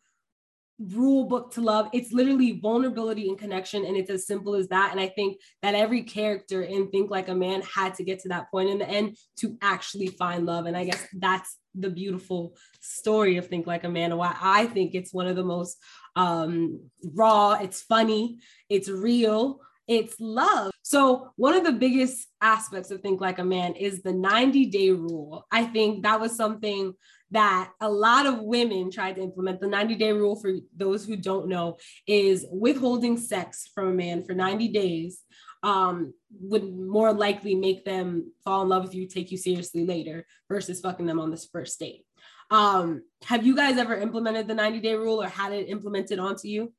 rule 0.81 1.25
book 1.25 1.53
to 1.53 1.61
love. 1.61 1.91
It's 1.93 2.13
literally 2.13 2.59
vulnerability 2.59 3.29
and 3.29 3.39
connection. 3.39 3.85
And 3.85 3.97
it's 3.97 4.11
as 4.11 4.27
simple 4.27 4.55
as 4.55 4.69
that. 4.69 4.91
And 4.93 5.01
I 5.01 5.09
think 5.09 5.39
that 5.63 5.75
every 5.75 6.03
character 6.03 6.63
in 6.63 6.91
Think 6.91 7.11
Like 7.11 7.29
a 7.29 7.35
Man 7.35 7.63
had 7.63 7.95
to 7.97 8.05
get 8.05 8.21
to 8.21 8.29
that 8.31 8.51
point 8.51 8.71
in 8.71 8.79
the 8.79 8.89
end 8.89 9.17
to 9.41 9.59
actually 9.61 10.09
find 10.09 10.47
love. 10.47 10.67
And 10.67 10.77
I 10.77 10.85
guess 10.85 11.07
that's 11.19 11.59
the 11.75 11.91
beautiful 11.91 12.57
story 12.81 13.37
of 13.37 13.47
Think 13.47 13.67
Like 13.67 13.85
a 13.85 13.89
Man 13.89 14.11
and 14.11 14.19
why 14.19 14.35
I 14.41 14.67
think 14.67 14.95
it's 14.95 15.13
one 15.13 15.27
of 15.27 15.37
the 15.37 15.45
most 15.45 15.77
um, 16.17 16.81
raw, 17.15 17.53
it's 17.53 17.83
funny, 17.83 18.39
it's 18.69 18.89
real 18.89 19.61
it's 19.89 20.17
love. 20.21 20.71
So, 20.83 21.31
one 21.37 21.55
of 21.55 21.65
the 21.65 21.73
biggest 21.73 22.29
aspects 22.41 22.91
of 22.91 23.01
Think 23.01 23.21
Like 23.21 23.39
a 23.39 23.45
Man 23.45 23.75
is 23.75 24.03
the 24.03 24.13
90 24.13 24.67
day 24.67 24.91
rule. 24.91 25.47
I 25.51 25.65
think 25.65 26.03
that 26.03 26.21
was 26.21 26.37
something 26.37 26.95
that 27.33 27.71
a 27.81 27.89
lot 27.89 28.27
of 28.27 28.41
women 28.41 28.91
tried 28.91 29.17
to 29.17 29.23
implement. 29.23 29.61
The 29.61 29.69
90 29.69 29.95
day 29.97 30.13
rule, 30.13 30.37
for 30.37 30.53
those 30.77 31.05
who 31.05 31.17
don't 31.17 31.49
know, 31.49 31.79
is 32.07 32.47
withholding 32.51 33.17
sex 33.17 33.69
from 33.75 33.89
a 33.89 33.93
man 33.93 34.25
for 34.25 34.33
90 34.33 34.69
days 34.69 35.23
um, 35.63 36.15
would 36.41 36.75
more 36.75 37.13
likely 37.13 37.55
make 37.55 37.85
them 37.85 38.33
fall 38.45 38.63
in 38.63 38.69
love 38.69 38.85
with 38.85 38.95
you, 38.95 39.07
take 39.07 39.31
you 39.31 39.37
seriously 39.37 39.85
later 39.85 40.27
versus 40.49 40.81
fucking 40.81 41.07
them 41.07 41.21
on 41.21 41.31
this 41.31 41.49
first 41.53 41.79
date. 41.79 42.05
Um, 42.51 43.03
have 43.25 43.47
you 43.47 43.55
guys 43.55 43.79
ever 43.79 43.97
implemented 43.97 44.49
the 44.49 44.55
90 44.55 44.81
day 44.81 44.95
rule 44.95 45.23
or 45.23 45.29
had 45.29 45.53
it 45.53 45.69
implemented 45.69 46.19
onto 46.19 46.49
you? 46.49 46.73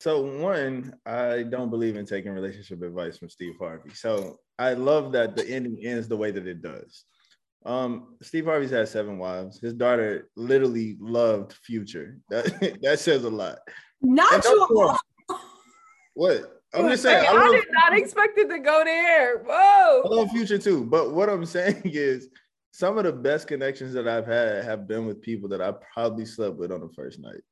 So 0.00 0.22
one, 0.22 0.94
I 1.04 1.42
don't 1.42 1.68
believe 1.68 1.96
in 1.96 2.06
taking 2.06 2.32
relationship 2.32 2.80
advice 2.80 3.18
from 3.18 3.28
Steve 3.28 3.56
Harvey. 3.58 3.90
So 3.92 4.38
I 4.58 4.72
love 4.72 5.12
that 5.12 5.36
the 5.36 5.46
ending 5.46 5.78
ends 5.84 6.08
the 6.08 6.16
way 6.16 6.30
that 6.30 6.46
it 6.46 6.62
does. 6.62 7.04
Um, 7.66 8.16
Steve 8.22 8.46
Harvey's 8.46 8.70
had 8.70 8.88
seven 8.88 9.18
wives. 9.18 9.60
His 9.60 9.74
daughter 9.74 10.30
literally 10.36 10.96
loved 10.98 11.52
Future. 11.52 12.16
That 12.30 12.78
that 12.82 12.98
says 12.98 13.24
a 13.24 13.30
lot. 13.30 13.58
Not 14.00 14.42
you. 14.42 14.96
What? 16.14 16.62
I'm 16.72 16.88
just 16.88 17.02
saying. 17.02 17.26
I, 17.28 17.32
I 17.32 17.50
did 17.50 17.64
not 17.70 17.98
expect 17.98 18.38
it 18.38 18.48
to 18.48 18.58
go 18.58 18.82
there. 18.84 19.38
Whoa. 19.38 20.02
I 20.02 20.08
love 20.08 20.30
Future 20.30 20.56
too. 20.56 20.84
But 20.84 21.12
what 21.12 21.28
I'm 21.28 21.44
saying 21.44 21.82
is 21.84 22.28
some 22.70 22.96
of 22.96 23.04
the 23.04 23.12
best 23.12 23.48
connections 23.48 23.92
that 23.92 24.08
I've 24.08 24.26
had 24.26 24.64
have 24.64 24.88
been 24.88 25.04
with 25.04 25.20
people 25.20 25.48
that 25.50 25.60
I 25.60 25.74
probably 25.92 26.24
slept 26.24 26.56
with 26.56 26.72
on 26.72 26.80
the 26.80 26.90
first 26.94 27.18
night. 27.18 27.42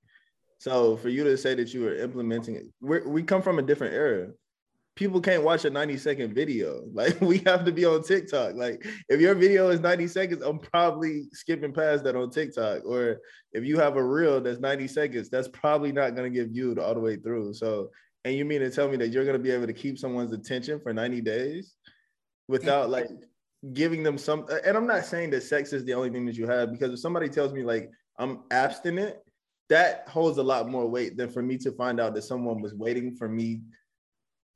So 0.58 0.96
for 0.96 1.08
you 1.08 1.24
to 1.24 1.36
say 1.36 1.54
that 1.54 1.72
you 1.72 1.82
were 1.82 1.94
implementing 1.94 2.56
it, 2.56 2.66
we 2.80 3.00
we 3.00 3.22
come 3.22 3.42
from 3.42 3.58
a 3.58 3.62
different 3.62 3.94
era. 3.94 4.28
People 4.96 5.20
can't 5.20 5.44
watch 5.44 5.64
a 5.64 5.70
90 5.70 5.96
second 5.96 6.34
video. 6.34 6.82
Like 6.92 7.20
we 7.20 7.38
have 7.46 7.64
to 7.64 7.72
be 7.72 7.84
on 7.84 8.02
TikTok. 8.02 8.54
Like 8.56 8.84
if 9.08 9.20
your 9.20 9.36
video 9.36 9.70
is 9.70 9.80
90 9.80 10.08
seconds, 10.08 10.42
I'm 10.42 10.58
probably 10.58 11.28
skipping 11.32 11.72
past 11.72 12.02
that 12.04 12.16
on 12.16 12.30
TikTok. 12.30 12.84
Or 12.84 13.18
if 13.52 13.64
you 13.64 13.78
have 13.78 13.96
a 13.96 14.02
reel 14.02 14.40
that's 14.40 14.58
90 14.58 14.88
seconds, 14.88 15.30
that's 15.30 15.48
probably 15.48 15.92
not 15.92 16.16
going 16.16 16.30
to 16.30 16.36
get 16.36 16.50
viewed 16.50 16.80
all 16.80 16.94
the 16.94 17.00
way 17.00 17.16
through. 17.16 17.54
So, 17.54 17.90
and 18.24 18.34
you 18.34 18.44
mean 18.44 18.60
to 18.60 18.70
tell 18.70 18.88
me 18.88 18.96
that 18.96 19.08
you're 19.08 19.24
going 19.24 19.36
to 19.36 19.42
be 19.42 19.52
able 19.52 19.68
to 19.68 19.72
keep 19.72 19.96
someone's 19.96 20.32
attention 20.32 20.80
for 20.80 20.92
90 20.92 21.20
days 21.20 21.76
without 22.48 22.90
like 22.90 23.08
giving 23.72 24.02
them 24.02 24.18
some 24.18 24.46
and 24.64 24.76
I'm 24.76 24.86
not 24.86 25.04
saying 25.04 25.30
that 25.30 25.42
sex 25.42 25.72
is 25.72 25.84
the 25.84 25.94
only 25.94 26.10
thing 26.10 26.26
that 26.26 26.36
you 26.36 26.46
have 26.46 26.72
because 26.72 26.92
if 26.92 27.00
somebody 27.00 27.28
tells 27.28 27.52
me 27.52 27.62
like 27.62 27.90
I'm 28.18 28.44
abstinent 28.50 29.16
that 29.68 30.08
holds 30.08 30.38
a 30.38 30.42
lot 30.42 30.68
more 30.68 30.86
weight 30.86 31.16
than 31.16 31.28
for 31.28 31.42
me 31.42 31.58
to 31.58 31.72
find 31.72 32.00
out 32.00 32.14
that 32.14 32.22
someone 32.22 32.60
was 32.60 32.74
waiting 32.74 33.14
for 33.14 33.28
me 33.28 33.60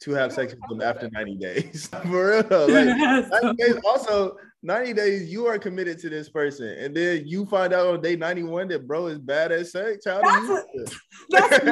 to 0.02 0.12
have 0.12 0.32
sex 0.32 0.52
with 0.54 0.68
them 0.68 0.80
after 0.80 1.08
90 1.12 1.36
days. 1.36 1.86
for 2.02 2.42
real. 2.50 2.68
Like 2.68 3.30
90 3.42 3.54
days, 3.54 3.76
also 3.84 4.36
90 4.62 4.92
days, 4.94 5.32
you 5.32 5.46
are 5.46 5.58
committed 5.58 5.98
to 6.00 6.08
this 6.08 6.28
person. 6.28 6.68
And 6.68 6.96
then 6.96 7.24
you 7.26 7.46
find 7.46 7.72
out 7.72 7.86
on 7.86 8.00
day 8.00 8.16
91 8.16 8.68
that 8.68 8.86
bro 8.86 9.08
is 9.08 9.18
bad 9.18 9.52
at 9.52 9.66
sex. 9.66 10.04
How 10.06 10.20
that's 10.20 10.46
do 10.46 10.52
you 10.76 10.86
that's 11.30 11.64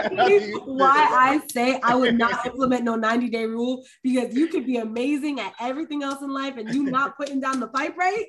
why 0.67 1.09
I 1.11 1.41
say 1.53 1.81
I 1.83 1.95
would 1.95 2.19
not 2.19 2.45
implement 2.47 2.85
no 2.85 2.97
90 2.97 3.29
day 3.29 3.47
rule 3.47 3.85
because 4.03 4.35
you 4.35 4.49
could 4.49 4.67
be 4.67 4.79
amazing 4.79 5.41
at 5.41 5.55
everything 5.61 6.03
else 6.03 6.21
in 6.23 6.31
life 6.31 6.57
and 6.57 6.73
you 6.75 6.85
not 6.85 7.17
putting 7.17 7.41
down 7.41 7.61
the 7.61 7.69
pipe 7.69 7.97
right. 7.97 8.27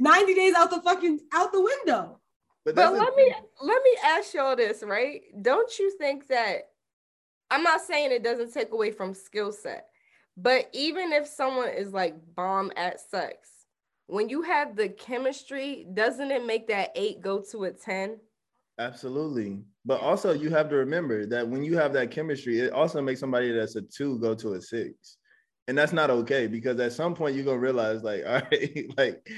90 0.00 0.34
days 0.34 0.54
out 0.54 0.70
the 0.70 0.80
fucking 0.82 1.20
out 1.32 1.52
the 1.52 1.62
window. 1.62 2.20
But, 2.64 2.76
but 2.76 2.92
let 2.94 3.16
me 3.16 3.34
let 3.60 3.82
me 3.82 3.96
ask 4.04 4.34
y'all 4.34 4.54
this, 4.54 4.82
right? 4.84 5.22
Don't 5.40 5.78
you 5.78 5.90
think 5.98 6.28
that 6.28 6.68
I'm 7.50 7.62
not 7.62 7.80
saying 7.80 8.12
it 8.12 8.22
doesn't 8.22 8.54
take 8.54 8.72
away 8.72 8.92
from 8.92 9.14
skill 9.14 9.52
set, 9.52 9.88
but 10.36 10.68
even 10.72 11.12
if 11.12 11.26
someone 11.26 11.68
is 11.68 11.92
like 11.92 12.14
bomb 12.34 12.70
at 12.76 13.00
sex, 13.00 13.48
when 14.06 14.28
you 14.28 14.42
have 14.42 14.76
the 14.76 14.88
chemistry, 14.88 15.86
doesn't 15.92 16.30
it 16.30 16.44
make 16.44 16.68
that 16.68 16.90
eight 16.94 17.20
go 17.20 17.42
to 17.50 17.64
a 17.64 17.72
10? 17.72 18.18
Absolutely. 18.78 19.60
But 19.84 20.00
also 20.00 20.32
you 20.32 20.50
have 20.50 20.68
to 20.70 20.76
remember 20.76 21.26
that 21.26 21.46
when 21.46 21.62
you 21.64 21.76
have 21.76 21.92
that 21.94 22.10
chemistry, 22.10 22.60
it 22.60 22.72
also 22.72 23.02
makes 23.02 23.20
somebody 23.20 23.52
that's 23.52 23.76
a 23.76 23.82
two 23.82 24.18
go 24.18 24.34
to 24.34 24.54
a 24.54 24.60
six. 24.60 25.16
And 25.68 25.78
that's 25.78 25.92
not 25.92 26.10
okay 26.10 26.46
because 26.46 26.80
at 26.80 26.92
some 26.92 27.14
point 27.14 27.36
you're 27.36 27.44
gonna 27.44 27.58
realize, 27.58 28.02
like, 28.02 28.22
all 28.26 28.42
right, 28.50 28.86
like 28.96 29.28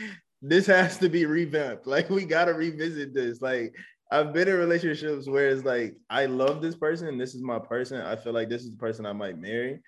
this 0.46 0.66
has 0.66 0.98
to 0.98 1.08
be 1.08 1.24
revamped. 1.24 1.86
Like 1.94 2.10
we 2.10 2.24
gotta 2.26 2.52
revisit 2.52 3.14
this. 3.14 3.40
Like 3.40 3.74
I've 4.12 4.34
been 4.34 4.48
in 4.48 4.56
relationships 4.56 5.26
where 5.26 5.48
it's 5.48 5.64
like 5.64 5.96
I 6.10 6.26
love 6.26 6.60
this 6.60 6.76
person, 6.76 7.16
this 7.16 7.34
is 7.34 7.42
my 7.42 7.58
person. 7.58 8.00
I 8.02 8.14
feel 8.14 8.34
like 8.34 8.50
this 8.50 8.62
is 8.62 8.70
the 8.70 8.76
person 8.76 9.06
I 9.06 9.12
might 9.12 9.38
marry. 9.38 9.80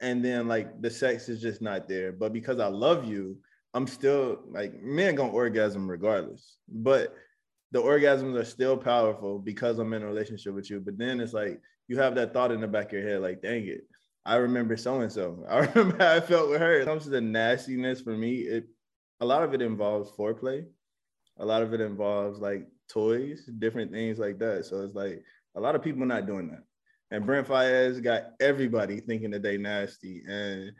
And 0.00 0.24
then 0.24 0.48
like 0.48 0.80
the 0.80 0.90
sex 0.90 1.28
is 1.28 1.42
just 1.42 1.60
not 1.60 1.88
there. 1.88 2.12
But 2.12 2.32
because 2.32 2.58
I 2.58 2.68
love 2.68 3.04
you, 3.04 3.36
I'm 3.74 3.86
still 3.86 4.40
like 4.48 4.82
men 4.82 5.14
gonna 5.14 5.30
orgasm 5.30 5.90
regardless. 5.90 6.56
But 6.68 7.14
the 7.72 7.82
orgasms 7.82 8.34
are 8.40 8.44
still 8.46 8.78
powerful 8.78 9.38
because 9.38 9.78
I'm 9.78 9.92
in 9.92 10.02
a 10.02 10.06
relationship 10.06 10.54
with 10.54 10.70
you. 10.70 10.80
But 10.80 10.96
then 10.96 11.20
it's 11.20 11.34
like 11.34 11.60
you 11.86 11.98
have 11.98 12.14
that 12.14 12.32
thought 12.32 12.50
in 12.50 12.62
the 12.62 12.68
back 12.68 12.86
of 12.86 12.92
your 12.94 13.08
head, 13.08 13.20
like, 13.20 13.42
dang 13.42 13.66
it, 13.66 13.86
I 14.24 14.36
remember 14.36 14.78
so 14.78 15.00
and 15.02 15.12
so. 15.12 15.44
I 15.50 15.58
remember 15.58 15.98
how 15.98 16.16
I 16.16 16.20
felt 16.20 16.48
with 16.48 16.60
her. 16.60 16.80
It 16.80 16.86
comes 16.86 17.04
to 17.04 17.10
the 17.10 17.20
nastiness 17.20 18.00
for 18.00 18.16
me, 18.16 18.36
it 18.36 18.68
a 19.20 19.26
lot 19.26 19.42
of 19.42 19.54
it 19.54 19.62
involves 19.62 20.10
foreplay. 20.12 20.64
A 21.38 21.46
lot 21.46 21.62
of 21.62 21.72
it 21.72 21.80
involves 21.80 22.40
like 22.40 22.66
toys, 22.88 23.48
different 23.58 23.92
things 23.92 24.18
like 24.18 24.38
that. 24.38 24.64
So 24.64 24.82
it's 24.82 24.94
like 24.94 25.22
a 25.54 25.60
lot 25.60 25.74
of 25.74 25.82
people 25.82 26.06
not 26.06 26.26
doing 26.26 26.48
that. 26.48 26.64
And 27.10 27.24
Brent 27.24 27.46
Faiyaz 27.46 28.02
got 28.02 28.32
everybody 28.40 29.00
thinking 29.00 29.30
that 29.30 29.42
they 29.42 29.56
nasty. 29.56 30.22
And 30.28 30.72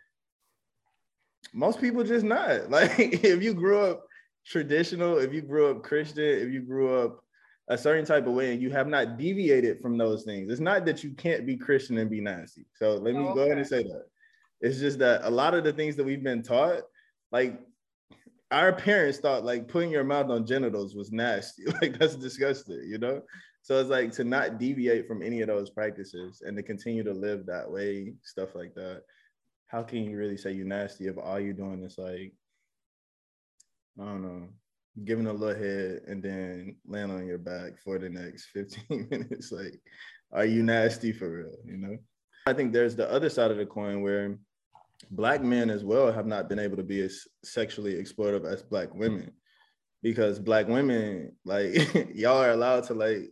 most 1.53 1.81
people 1.81 2.05
just 2.05 2.25
not. 2.25 2.71
Like 2.71 2.99
if 2.99 3.43
you 3.43 3.55
grew 3.55 3.81
up 3.81 4.05
traditional, 4.47 5.19
if 5.19 5.33
you 5.33 5.43
grew 5.43 5.71
up 5.71 5.83
Christian, 5.83 6.25
if 6.25 6.53
you 6.53 6.63
grew 6.63 6.99
up 6.99 7.21
a 7.69 7.77
certain 7.79 8.05
type 8.05 8.27
of 8.27 8.33
way 8.33 8.53
and 8.53 8.63
you 8.63 8.71
have 8.71 8.89
not 8.89 9.19
deviated 9.19 9.81
from 9.81 9.99
those 9.99 10.25
things, 10.25 10.51
it's 10.51 10.61
not 10.61 10.85
that 10.87 11.05
you 11.05 11.11
can't 11.13 11.47
be 11.47 11.57
Christian 11.57 11.99
and 11.99 12.11
be 12.11 12.21
nasty. 12.21 12.67
So 12.75 12.97
let 12.97 13.15
me 13.15 13.27
Oh, 13.27 13.35
go 13.35 13.43
ahead 13.43 13.59
and 13.59 13.67
say 13.67 13.83
that. 13.83 14.05
It's 14.61 14.79
just 14.79 14.99
that 14.99 15.21
a 15.25 15.31
lot 15.31 15.55
of 15.55 15.65
the 15.65 15.73
things 15.73 15.97
that 15.97 16.05
we've 16.05 16.23
been 16.23 16.43
taught, 16.43 16.83
like 17.31 17.61
our 18.51 18.73
parents 18.73 19.19
thought 19.19 19.45
like 19.45 19.69
putting 19.69 19.91
your 19.91 20.05
mouth 20.05 20.31
on 20.31 20.47
genitals 20.47 20.95
was 20.95 21.13
nasty. 21.13 21.65
Like 21.83 21.99
that's 21.99 22.17
disgusting, 22.17 22.83
you 22.89 22.99
know? 22.99 23.23
So 23.63 23.79
it's 23.81 23.91
like 23.91 24.13
to 24.13 24.25
not 24.25 24.59
deviate 24.59 25.07
from 25.07 25.23
any 25.23 25.43
of 25.43 25.49
those 25.49 25.71
practices 25.71 26.43
and 26.45 26.57
to 26.57 26.63
continue 26.63 27.03
to 27.05 27.13
live 27.13 27.45
that 27.47 27.71
way, 27.71 28.15
stuff 28.23 28.55
like 28.55 28.75
that. 28.75 29.03
How 29.67 29.83
can 29.83 30.05
you 30.05 30.17
really 30.17 30.39
say 30.39 30.53
you 30.53 30.65
nasty 30.65 31.07
if 31.07 31.19
all 31.19 31.39
you're 31.39 31.53
doing 31.53 31.85
is 31.85 31.99
like, 31.99 32.33
I 34.01 34.05
don't 34.05 34.23
know, 34.23 34.49
giving 35.05 35.27
a 35.27 35.33
little 35.33 35.63
head 35.63 36.01
and 36.07 36.23
then 36.23 36.77
laying 36.87 37.11
on 37.11 37.27
your 37.27 37.39
back 37.39 37.79
for 37.85 37.99
the 37.99 38.09
next 38.09 38.47
15 38.55 39.09
minutes? 39.11 39.53
Like, 39.53 39.79
are 40.33 40.47
you 40.47 40.63
nasty 40.63 41.13
for 41.13 41.31
real? 41.31 41.57
You 41.67 41.77
know? 41.77 41.99
I 42.47 42.55
think 42.55 42.73
there's 42.73 42.97
the 42.97 43.11
other 43.11 43.29
side 43.29 43.51
of 43.51 43.59
the 43.59 43.67
coin 43.67 44.01
where 44.01 44.39
black 45.11 45.43
men 45.43 45.71
as 45.71 45.85
well 45.85 46.13
have 46.13 46.27
not 46.27 46.49
been 46.49 46.59
able 46.59 46.77
to 46.77 46.83
be 46.83 47.01
as 47.01 47.27
sexually 47.45 47.95
exploitive 47.95 48.45
as 48.45 48.63
black 48.63 48.95
women. 48.95 49.33
Because 50.03 50.39
black 50.39 50.69
women 50.69 51.33
like 51.45 51.75
y'all 52.15 52.43
are 52.43 52.53
allowed 52.53 52.85
to 52.85 52.95
like 52.95 53.31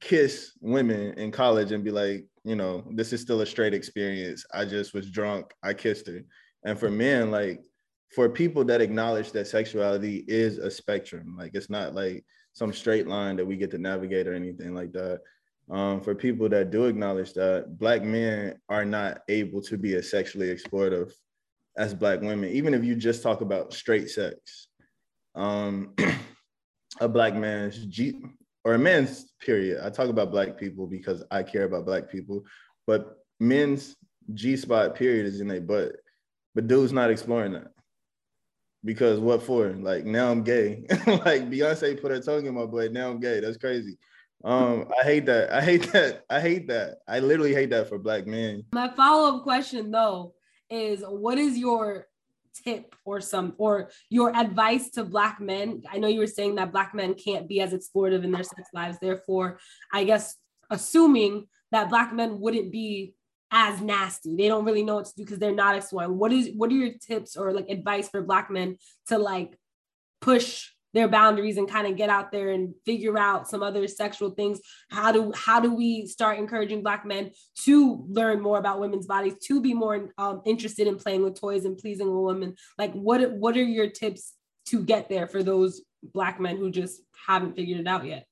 kiss 0.00 0.52
women 0.60 1.14
in 1.14 1.30
college 1.30 1.72
and 1.72 1.82
be 1.82 1.90
like 1.90 2.26
you 2.44 2.54
know 2.54 2.84
this 2.94 3.12
is 3.12 3.20
still 3.20 3.40
a 3.40 3.46
straight 3.46 3.74
experience. 3.74 4.44
I 4.52 4.64
just 4.64 4.92
was 4.92 5.10
drunk. 5.10 5.52
I 5.62 5.72
kissed 5.72 6.06
her. 6.08 6.20
And 6.64 6.78
for 6.78 6.90
men 6.90 7.30
like 7.30 7.62
for 8.14 8.28
people 8.28 8.64
that 8.64 8.80
acknowledge 8.80 9.32
that 9.32 9.46
sexuality 9.46 10.24
is 10.28 10.58
a 10.58 10.70
spectrum 10.70 11.36
like 11.36 11.52
it's 11.54 11.70
not 11.70 11.94
like 11.94 12.24
some 12.52 12.72
straight 12.72 13.06
line 13.06 13.36
that 13.36 13.46
we 13.46 13.56
get 13.56 13.70
to 13.70 13.78
navigate 13.78 14.26
or 14.26 14.34
anything 14.34 14.74
like 14.74 14.92
that 14.92 15.20
um, 15.70 16.00
for 16.00 16.14
people 16.14 16.48
that 16.48 16.70
do 16.70 16.84
acknowledge 16.84 17.32
that 17.34 17.78
black 17.78 18.02
men 18.02 18.58
are 18.68 18.84
not 18.84 19.22
able 19.28 19.60
to 19.62 19.76
be 19.76 19.94
as 19.94 20.10
sexually 20.10 20.54
exploitive 20.54 21.12
as 21.76 21.92
black 21.92 22.20
women 22.20 22.50
even 22.50 22.72
if 22.72 22.84
you 22.84 22.94
just 22.94 23.22
talk 23.22 23.40
about 23.40 23.72
straight 23.72 24.08
sex 24.08 24.68
um, 25.36 25.94
a 27.00 27.08
black 27.08 27.34
man's 27.34 27.84
G 27.86 28.18
or 28.64 28.74
a 28.74 28.78
man's 28.78 29.32
period. 29.40 29.84
I 29.84 29.90
talk 29.90 30.08
about 30.08 30.32
black 30.32 30.58
people 30.58 30.86
because 30.86 31.22
I 31.30 31.42
care 31.42 31.64
about 31.64 31.86
black 31.86 32.10
people, 32.10 32.44
but 32.86 33.18
men's 33.38 33.96
G 34.34 34.56
spot 34.56 34.96
period 34.96 35.26
is 35.26 35.40
in 35.40 35.48
their 35.48 35.60
butt. 35.60 35.92
But 36.54 36.66
dudes 36.66 36.92
not 36.92 37.10
exploring 37.10 37.52
that. 37.52 37.68
Because 38.84 39.20
what 39.20 39.42
for? 39.42 39.68
Like 39.70 40.04
now 40.04 40.30
I'm 40.30 40.42
gay. 40.42 40.84
like 41.06 41.50
Beyonce 41.50 42.00
put 42.00 42.10
her 42.10 42.20
tongue 42.20 42.46
in 42.46 42.54
my 42.54 42.66
butt. 42.66 42.92
Now 42.92 43.10
I'm 43.10 43.20
gay. 43.20 43.40
That's 43.40 43.56
crazy. 43.56 43.98
Um, 44.46 44.88
I 44.98 45.04
hate 45.04 45.26
that. 45.26 45.52
I 45.52 45.60
hate 45.60 45.82
that. 45.92 46.24
I 46.30 46.40
hate 46.40 46.68
that. 46.68 46.98
I 47.08 47.18
literally 47.18 47.52
hate 47.52 47.70
that 47.70 47.88
for 47.88 47.98
black 47.98 48.26
men. 48.26 48.64
My 48.72 48.88
follow 48.88 49.36
up 49.36 49.42
question 49.42 49.90
though 49.90 50.34
is 50.70 51.02
what 51.06 51.36
is 51.36 51.58
your 51.58 52.06
tip 52.64 52.94
or 53.04 53.20
some 53.20 53.54
or 53.58 53.90
your 54.08 54.34
advice 54.34 54.90
to 54.90 55.04
black 55.04 55.40
men? 55.40 55.82
I 55.90 55.98
know 55.98 56.08
you 56.08 56.20
were 56.20 56.26
saying 56.28 56.54
that 56.54 56.72
black 56.72 56.94
men 56.94 57.14
can't 57.14 57.48
be 57.48 57.60
as 57.60 57.72
explorative 57.72 58.24
in 58.24 58.30
their 58.30 58.44
sex 58.44 58.68
lives. 58.72 58.98
Therefore, 59.00 59.58
I 59.92 60.04
guess 60.04 60.36
assuming 60.70 61.48
that 61.72 61.90
black 61.90 62.14
men 62.14 62.40
wouldn't 62.40 62.70
be 62.70 63.14
as 63.50 63.80
nasty. 63.80 64.36
They 64.36 64.48
don't 64.48 64.64
really 64.64 64.84
know 64.84 64.96
what 64.96 65.06
to 65.06 65.14
do 65.16 65.24
because 65.24 65.38
they're 65.38 65.54
not 65.54 65.76
exploring. 65.76 66.18
What 66.18 66.32
is 66.32 66.50
what 66.54 66.70
are 66.70 66.74
your 66.74 66.94
tips 66.98 67.36
or 67.36 67.52
like 67.52 67.68
advice 67.68 68.08
for 68.08 68.22
black 68.22 68.50
men 68.50 68.78
to 69.08 69.18
like 69.18 69.58
push 70.20 70.70
their 70.96 71.08
boundaries 71.08 71.58
and 71.58 71.70
kind 71.70 71.86
of 71.86 71.94
get 71.94 72.08
out 72.08 72.32
there 72.32 72.48
and 72.50 72.74
figure 72.86 73.18
out 73.18 73.48
some 73.48 73.62
other 73.62 73.86
sexual 73.86 74.30
things 74.30 74.60
how 74.90 75.12
do 75.12 75.30
how 75.36 75.60
do 75.60 75.74
we 75.74 76.06
start 76.06 76.38
encouraging 76.38 76.82
black 76.82 77.04
men 77.04 77.30
to 77.54 78.02
learn 78.08 78.40
more 78.40 78.58
about 78.58 78.80
women's 78.80 79.06
bodies 79.06 79.34
to 79.42 79.60
be 79.60 79.74
more 79.74 80.08
um, 80.16 80.40
interested 80.46 80.86
in 80.86 80.96
playing 80.96 81.22
with 81.22 81.38
toys 81.38 81.66
and 81.66 81.76
pleasing 81.76 82.08
a 82.08 82.10
woman 82.10 82.54
like 82.78 82.92
what 82.94 83.30
what 83.32 83.56
are 83.56 83.62
your 83.62 83.90
tips 83.90 84.32
to 84.64 84.82
get 84.82 85.08
there 85.10 85.26
for 85.26 85.42
those 85.42 85.82
black 86.14 86.40
men 86.40 86.56
who 86.56 86.70
just 86.70 87.02
haven't 87.26 87.54
figured 87.54 87.78
it 87.78 87.86
out 87.86 88.06
yet 88.06 88.26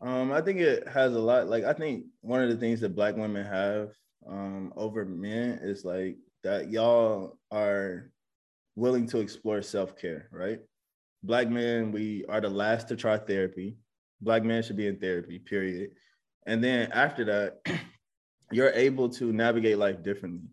Um, 0.00 0.30
I 0.30 0.40
think 0.40 0.60
it 0.60 0.86
has 0.86 1.14
a 1.14 1.18
lot. 1.18 1.48
Like 1.48 1.64
I 1.64 1.72
think 1.72 2.04
one 2.20 2.42
of 2.42 2.48
the 2.48 2.56
things 2.56 2.80
that 2.80 2.94
black 2.94 3.16
women 3.16 3.44
have 3.44 3.90
um 4.28 4.72
over 4.76 5.04
men 5.04 5.58
is 5.62 5.84
like 5.84 6.16
that 6.44 6.70
y'all 6.70 7.36
are 7.50 8.12
willing 8.76 9.08
to 9.08 9.18
explore 9.18 9.60
self-care, 9.60 10.28
right? 10.30 10.60
Black 11.22 11.48
men, 11.48 11.92
we 11.92 12.24
are 12.28 12.40
the 12.40 12.48
last 12.48 12.88
to 12.88 12.96
try 12.96 13.18
therapy. 13.18 13.76
Black 14.20 14.44
men 14.44 14.62
should 14.62 14.76
be 14.76 14.86
in 14.86 14.98
therapy, 14.98 15.38
period. 15.38 15.90
And 16.46 16.62
then 16.62 16.90
after 16.92 17.24
that, 17.24 17.80
you're 18.52 18.70
able 18.70 19.08
to 19.10 19.32
navigate 19.32 19.78
life 19.78 20.02
differently. 20.02 20.48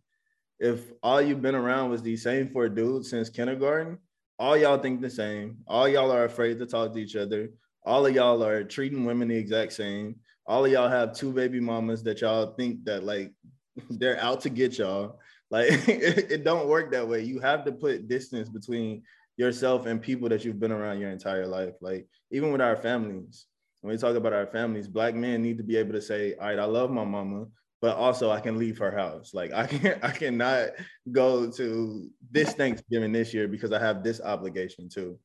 If 0.59 0.91
all 1.03 1.21
you've 1.21 1.41
been 1.41 1.55
around 1.55 1.89
was 1.89 2.01
these 2.01 2.23
same 2.23 2.49
four 2.49 2.69
dudes 2.69 3.09
since 3.09 3.29
kindergarten, 3.29 3.99
all 4.37 4.57
y'all 4.57 4.77
think 4.77 5.01
the 5.01 5.09
same. 5.09 5.57
All 5.67 5.87
y'all 5.87 6.11
are 6.11 6.25
afraid 6.25 6.59
to 6.59 6.65
talk 6.65 6.93
to 6.93 6.99
each 6.99 7.15
other. 7.15 7.49
All 7.85 8.05
of 8.05 8.13
y'all 8.13 8.43
are 8.43 8.63
treating 8.63 9.05
women 9.05 9.27
the 9.27 9.37
exact 9.37 9.73
same. 9.73 10.15
All 10.45 10.65
of 10.65 10.71
y'all 10.71 10.89
have 10.89 11.13
two 11.13 11.31
baby 11.31 11.59
mamas 11.59 12.03
that 12.03 12.21
y'all 12.21 12.53
think 12.55 12.83
that 12.85 13.03
like 13.03 13.31
they're 13.89 14.19
out 14.21 14.41
to 14.41 14.49
get 14.49 14.77
y'all. 14.77 15.19
Like 15.49 15.67
it, 15.87 16.31
it 16.31 16.43
don't 16.43 16.67
work 16.67 16.91
that 16.91 17.07
way. 17.07 17.21
You 17.21 17.39
have 17.39 17.63
to 17.65 17.71
put 17.71 18.07
distance 18.07 18.49
between 18.49 19.03
yourself 19.37 19.85
and 19.85 20.01
people 20.01 20.29
that 20.29 20.45
you've 20.45 20.59
been 20.59 20.71
around 20.71 20.99
your 20.99 21.11
entire 21.11 21.47
life. 21.47 21.73
Like 21.81 22.07
even 22.31 22.51
with 22.51 22.61
our 22.61 22.75
families, 22.75 23.45
when 23.81 23.91
we 23.91 23.97
talk 23.97 24.15
about 24.15 24.33
our 24.33 24.47
families, 24.47 24.87
black 24.87 25.13
men 25.13 25.41
need 25.41 25.57
to 25.57 25.63
be 25.63 25.77
able 25.77 25.93
to 25.93 26.01
say, 26.01 26.35
"All 26.35 26.47
right, 26.47 26.59
I 26.59 26.65
love 26.65 26.89
my 26.89 27.03
mama, 27.03 27.45
but 27.81 27.97
also 27.97 28.31
I 28.31 28.39
can 28.39 28.57
leave 28.57 28.77
her 28.79 28.91
house. 28.91 29.33
Like 29.33 29.53
I 29.53 29.67
can't, 29.67 30.03
I 30.03 30.11
cannot 30.11 30.69
go 31.11 31.51
to 31.51 32.09
this 32.31 32.53
Thanksgiving 32.53 33.11
this 33.11 33.33
year 33.33 33.47
because 33.47 33.71
I 33.71 33.79
have 33.79 34.03
this 34.03 34.21
obligation 34.21 34.89
too." 34.89 35.19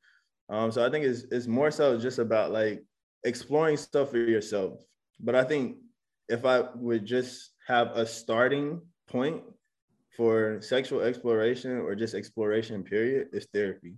Um, 0.49 0.73
so 0.73 0.85
I 0.85 0.91
think 0.91 1.05
it's 1.05 1.25
it's 1.31 1.47
more 1.47 1.71
so 1.71 1.99
just 1.99 2.19
about 2.19 2.51
like 2.53 2.85
exploring 3.25 3.77
stuff 3.77 4.11
for 4.11 4.19
yourself. 4.19 4.83
But 5.21 5.35
I 5.35 5.45
think 5.45 5.77
if 6.29 6.45
I 6.45 6.65
would 6.75 7.07
just 7.07 7.51
have 7.67 7.89
a 7.97 8.07
starting 8.07 8.83
point 9.09 9.43
for 10.21 10.61
sexual 10.61 11.01
exploration 11.01 11.79
or 11.79 11.95
just 11.95 12.15
exploration 12.15 12.83
period, 12.83 13.29
is 13.33 13.47
therapy. 13.55 13.95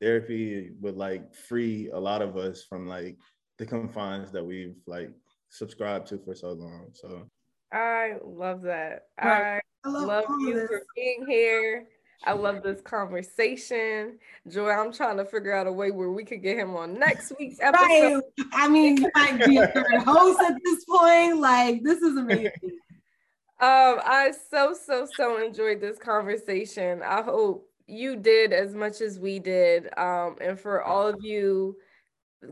Therapy 0.00 0.70
would 0.80 0.96
like 0.96 1.34
free 1.34 1.90
a 1.92 2.00
lot 2.00 2.22
of 2.22 2.38
us 2.38 2.64
from 2.64 2.88
like 2.88 3.18
the 3.58 3.66
confines 3.66 4.32
that 4.32 4.42
we've 4.42 4.76
like 4.86 5.10
subscribed 5.50 6.06
to 6.06 6.18
for 6.24 6.34
so 6.34 6.52
long. 6.52 6.86
So 6.94 7.28
I 7.70 8.14
love 8.24 8.62
that. 8.62 9.08
Right. 9.22 9.60
I 9.84 9.88
love 9.90 10.24
you 10.40 10.66
for 10.66 10.82
being 10.96 11.26
here. 11.28 11.88
I 12.24 12.32
love 12.32 12.62
this 12.62 12.80
conversation. 12.80 14.18
Joy, 14.48 14.70
I'm 14.70 14.94
trying 14.94 15.18
to 15.18 15.26
figure 15.26 15.54
out 15.54 15.66
a 15.66 15.72
way 15.72 15.90
where 15.90 16.10
we 16.10 16.24
could 16.24 16.42
get 16.42 16.56
him 16.56 16.74
on 16.74 16.98
next 16.98 17.34
week's 17.38 17.60
episode. 17.60 17.82
Right. 17.84 18.46
I 18.54 18.68
mean, 18.68 18.96
you 18.96 19.10
might 19.14 19.44
be 19.44 19.58
a 19.58 19.66
third 19.66 20.02
host 20.06 20.40
at 20.40 20.54
this 20.64 20.86
point. 20.86 21.38
Like, 21.38 21.82
this 21.82 22.00
is 22.00 22.16
amazing. 22.16 22.78
Um, 23.60 24.00
I 24.04 24.32
so 24.50 24.74
so 24.74 25.06
so 25.16 25.42
enjoyed 25.42 25.80
this 25.80 25.98
conversation. 25.98 27.02
I 27.02 27.22
hope 27.22 27.68
you 27.86 28.16
did 28.16 28.52
as 28.52 28.74
much 28.74 29.00
as 29.00 29.18
we 29.18 29.38
did. 29.38 29.96
Um, 29.96 30.36
and 30.40 30.58
for 30.58 30.82
all 30.82 31.06
of 31.06 31.22
you 31.22 31.76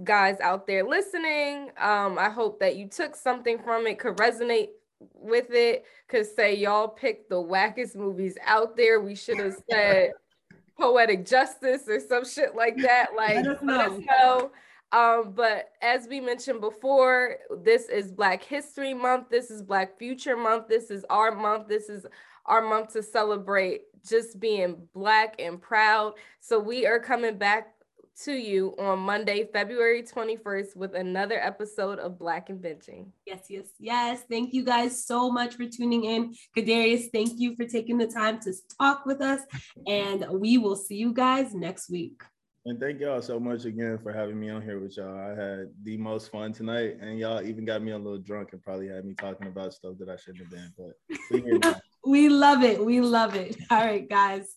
guys 0.05 0.39
out 0.41 0.67
there 0.67 0.85
listening, 0.85 1.71
um, 1.79 2.19
I 2.19 2.31
hope 2.31 2.61
that 2.61 2.77
you 2.77 2.87
took 2.89 3.17
something 3.17 3.59
from 3.59 3.87
it, 3.87 3.99
could 3.99 4.17
resonate 4.17 4.69
with 5.15 5.51
it, 5.51 5.85
could 6.09 6.27
say 6.27 6.55
y'all 6.55 6.89
picked 6.89 7.29
the 7.29 7.43
wackest 7.43 7.97
movies 7.97 8.39
out 8.45 8.77
there. 8.77 9.01
We 9.01 9.15
should 9.15 9.39
have 9.39 9.57
said 9.71 10.13
poetic 10.79 11.27
justice 11.27 11.89
or 11.89 12.01
some 12.01 12.25
shit 12.25 12.55
like 12.55 12.77
that. 12.79 13.09
Like 13.17 13.37
Let 13.37 13.47
us 13.47 13.59
let 13.63 13.91
us 13.91 14.01
know. 14.07 14.51
Um, 14.93 15.33
but 15.35 15.71
as 15.81 16.07
we 16.07 16.21
mentioned 16.21 16.61
before, 16.61 17.37
this 17.63 17.89
is 17.89 18.13
Black 18.13 18.43
History 18.43 18.93
Month. 18.93 19.31
This 19.31 19.51
is 19.51 19.63
Black 19.63 19.99
Future 19.99 20.37
Month. 20.37 20.69
This 20.69 20.91
is 20.91 21.05
our 21.09 21.35
month. 21.35 21.67
This 21.67 21.89
is 21.89 22.07
our 22.45 22.61
month 22.61 22.93
to 22.93 23.03
celebrate 23.03 23.83
just 24.07 24.39
being 24.39 24.89
Black 24.93 25.37
and 25.39 25.61
proud. 25.61 26.15
So 26.41 26.59
we 26.59 26.87
are 26.87 26.99
coming 26.99 27.39
back 27.39 27.69
to 28.25 28.33
you 28.33 28.75
on 28.79 28.99
Monday, 28.99 29.49
February 29.51 30.03
21st, 30.03 30.77
with 30.77 30.95
another 30.95 31.41
episode 31.41 31.99
of 31.99 32.19
Black 32.19 32.51
and 32.51 32.63
Binging. 32.63 33.07
Yes, 33.27 33.47
yes, 33.49 33.69
yes. 33.79 34.23
Thank 34.29 34.53
you 34.53 34.65
guys 34.65 35.07
so 35.07 35.31
much 35.31 35.55
for 35.55 35.65
tuning 35.65 36.05
in. 36.05 36.35
Cadarius, 36.57 37.11
thank 37.13 37.41
you 37.41 37.57
for 37.57 37.65
taking 37.65 37.97
the 37.97 38.07
time 38.07 38.39
to 38.41 38.53
talk 38.79 39.07
with 39.07 39.23
us. 39.23 39.41
And 39.87 40.27
we 40.31 40.59
will 40.59 40.77
see 40.77 40.97
you 40.97 41.15
guys 41.15 41.55
next 41.55 41.89
week. 41.89 42.23
And 42.65 42.79
thank 42.79 43.01
y'all 43.01 43.21
so 43.21 43.41
much 43.41 43.65
again 43.65 43.99
for 44.03 44.13
having 44.13 44.39
me 44.39 44.49
on 44.51 44.63
here 44.63 44.79
with 44.79 44.97
y'all. 44.97 45.19
I 45.19 45.31
had 45.31 45.71
the 45.83 45.97
most 45.97 46.31
fun 46.31 46.53
tonight, 46.53 46.97
and 47.01 47.19
y'all 47.19 47.43
even 47.43 47.65
got 47.65 47.83
me 47.83 47.91
a 47.91 47.99
little 47.99 48.19
drunk 48.19 48.51
and 48.53 48.63
probably 48.63 48.89
had 48.89 49.05
me 49.05 49.15
talking 49.15 49.49
about 49.49 49.75
stuff 49.75 49.95
that 49.99 50.09
I 50.09 50.17
shouldn't 50.17 50.45
have 50.45 50.51
been. 50.51 50.73
But 50.79 51.83
we 52.07 52.29
love 52.29 52.63
it. 52.63 52.85
We 52.85 53.01
love 53.01 53.35
it. 53.35 53.57
All 53.71 53.79
right, 53.79 54.09
guys. 54.09 54.55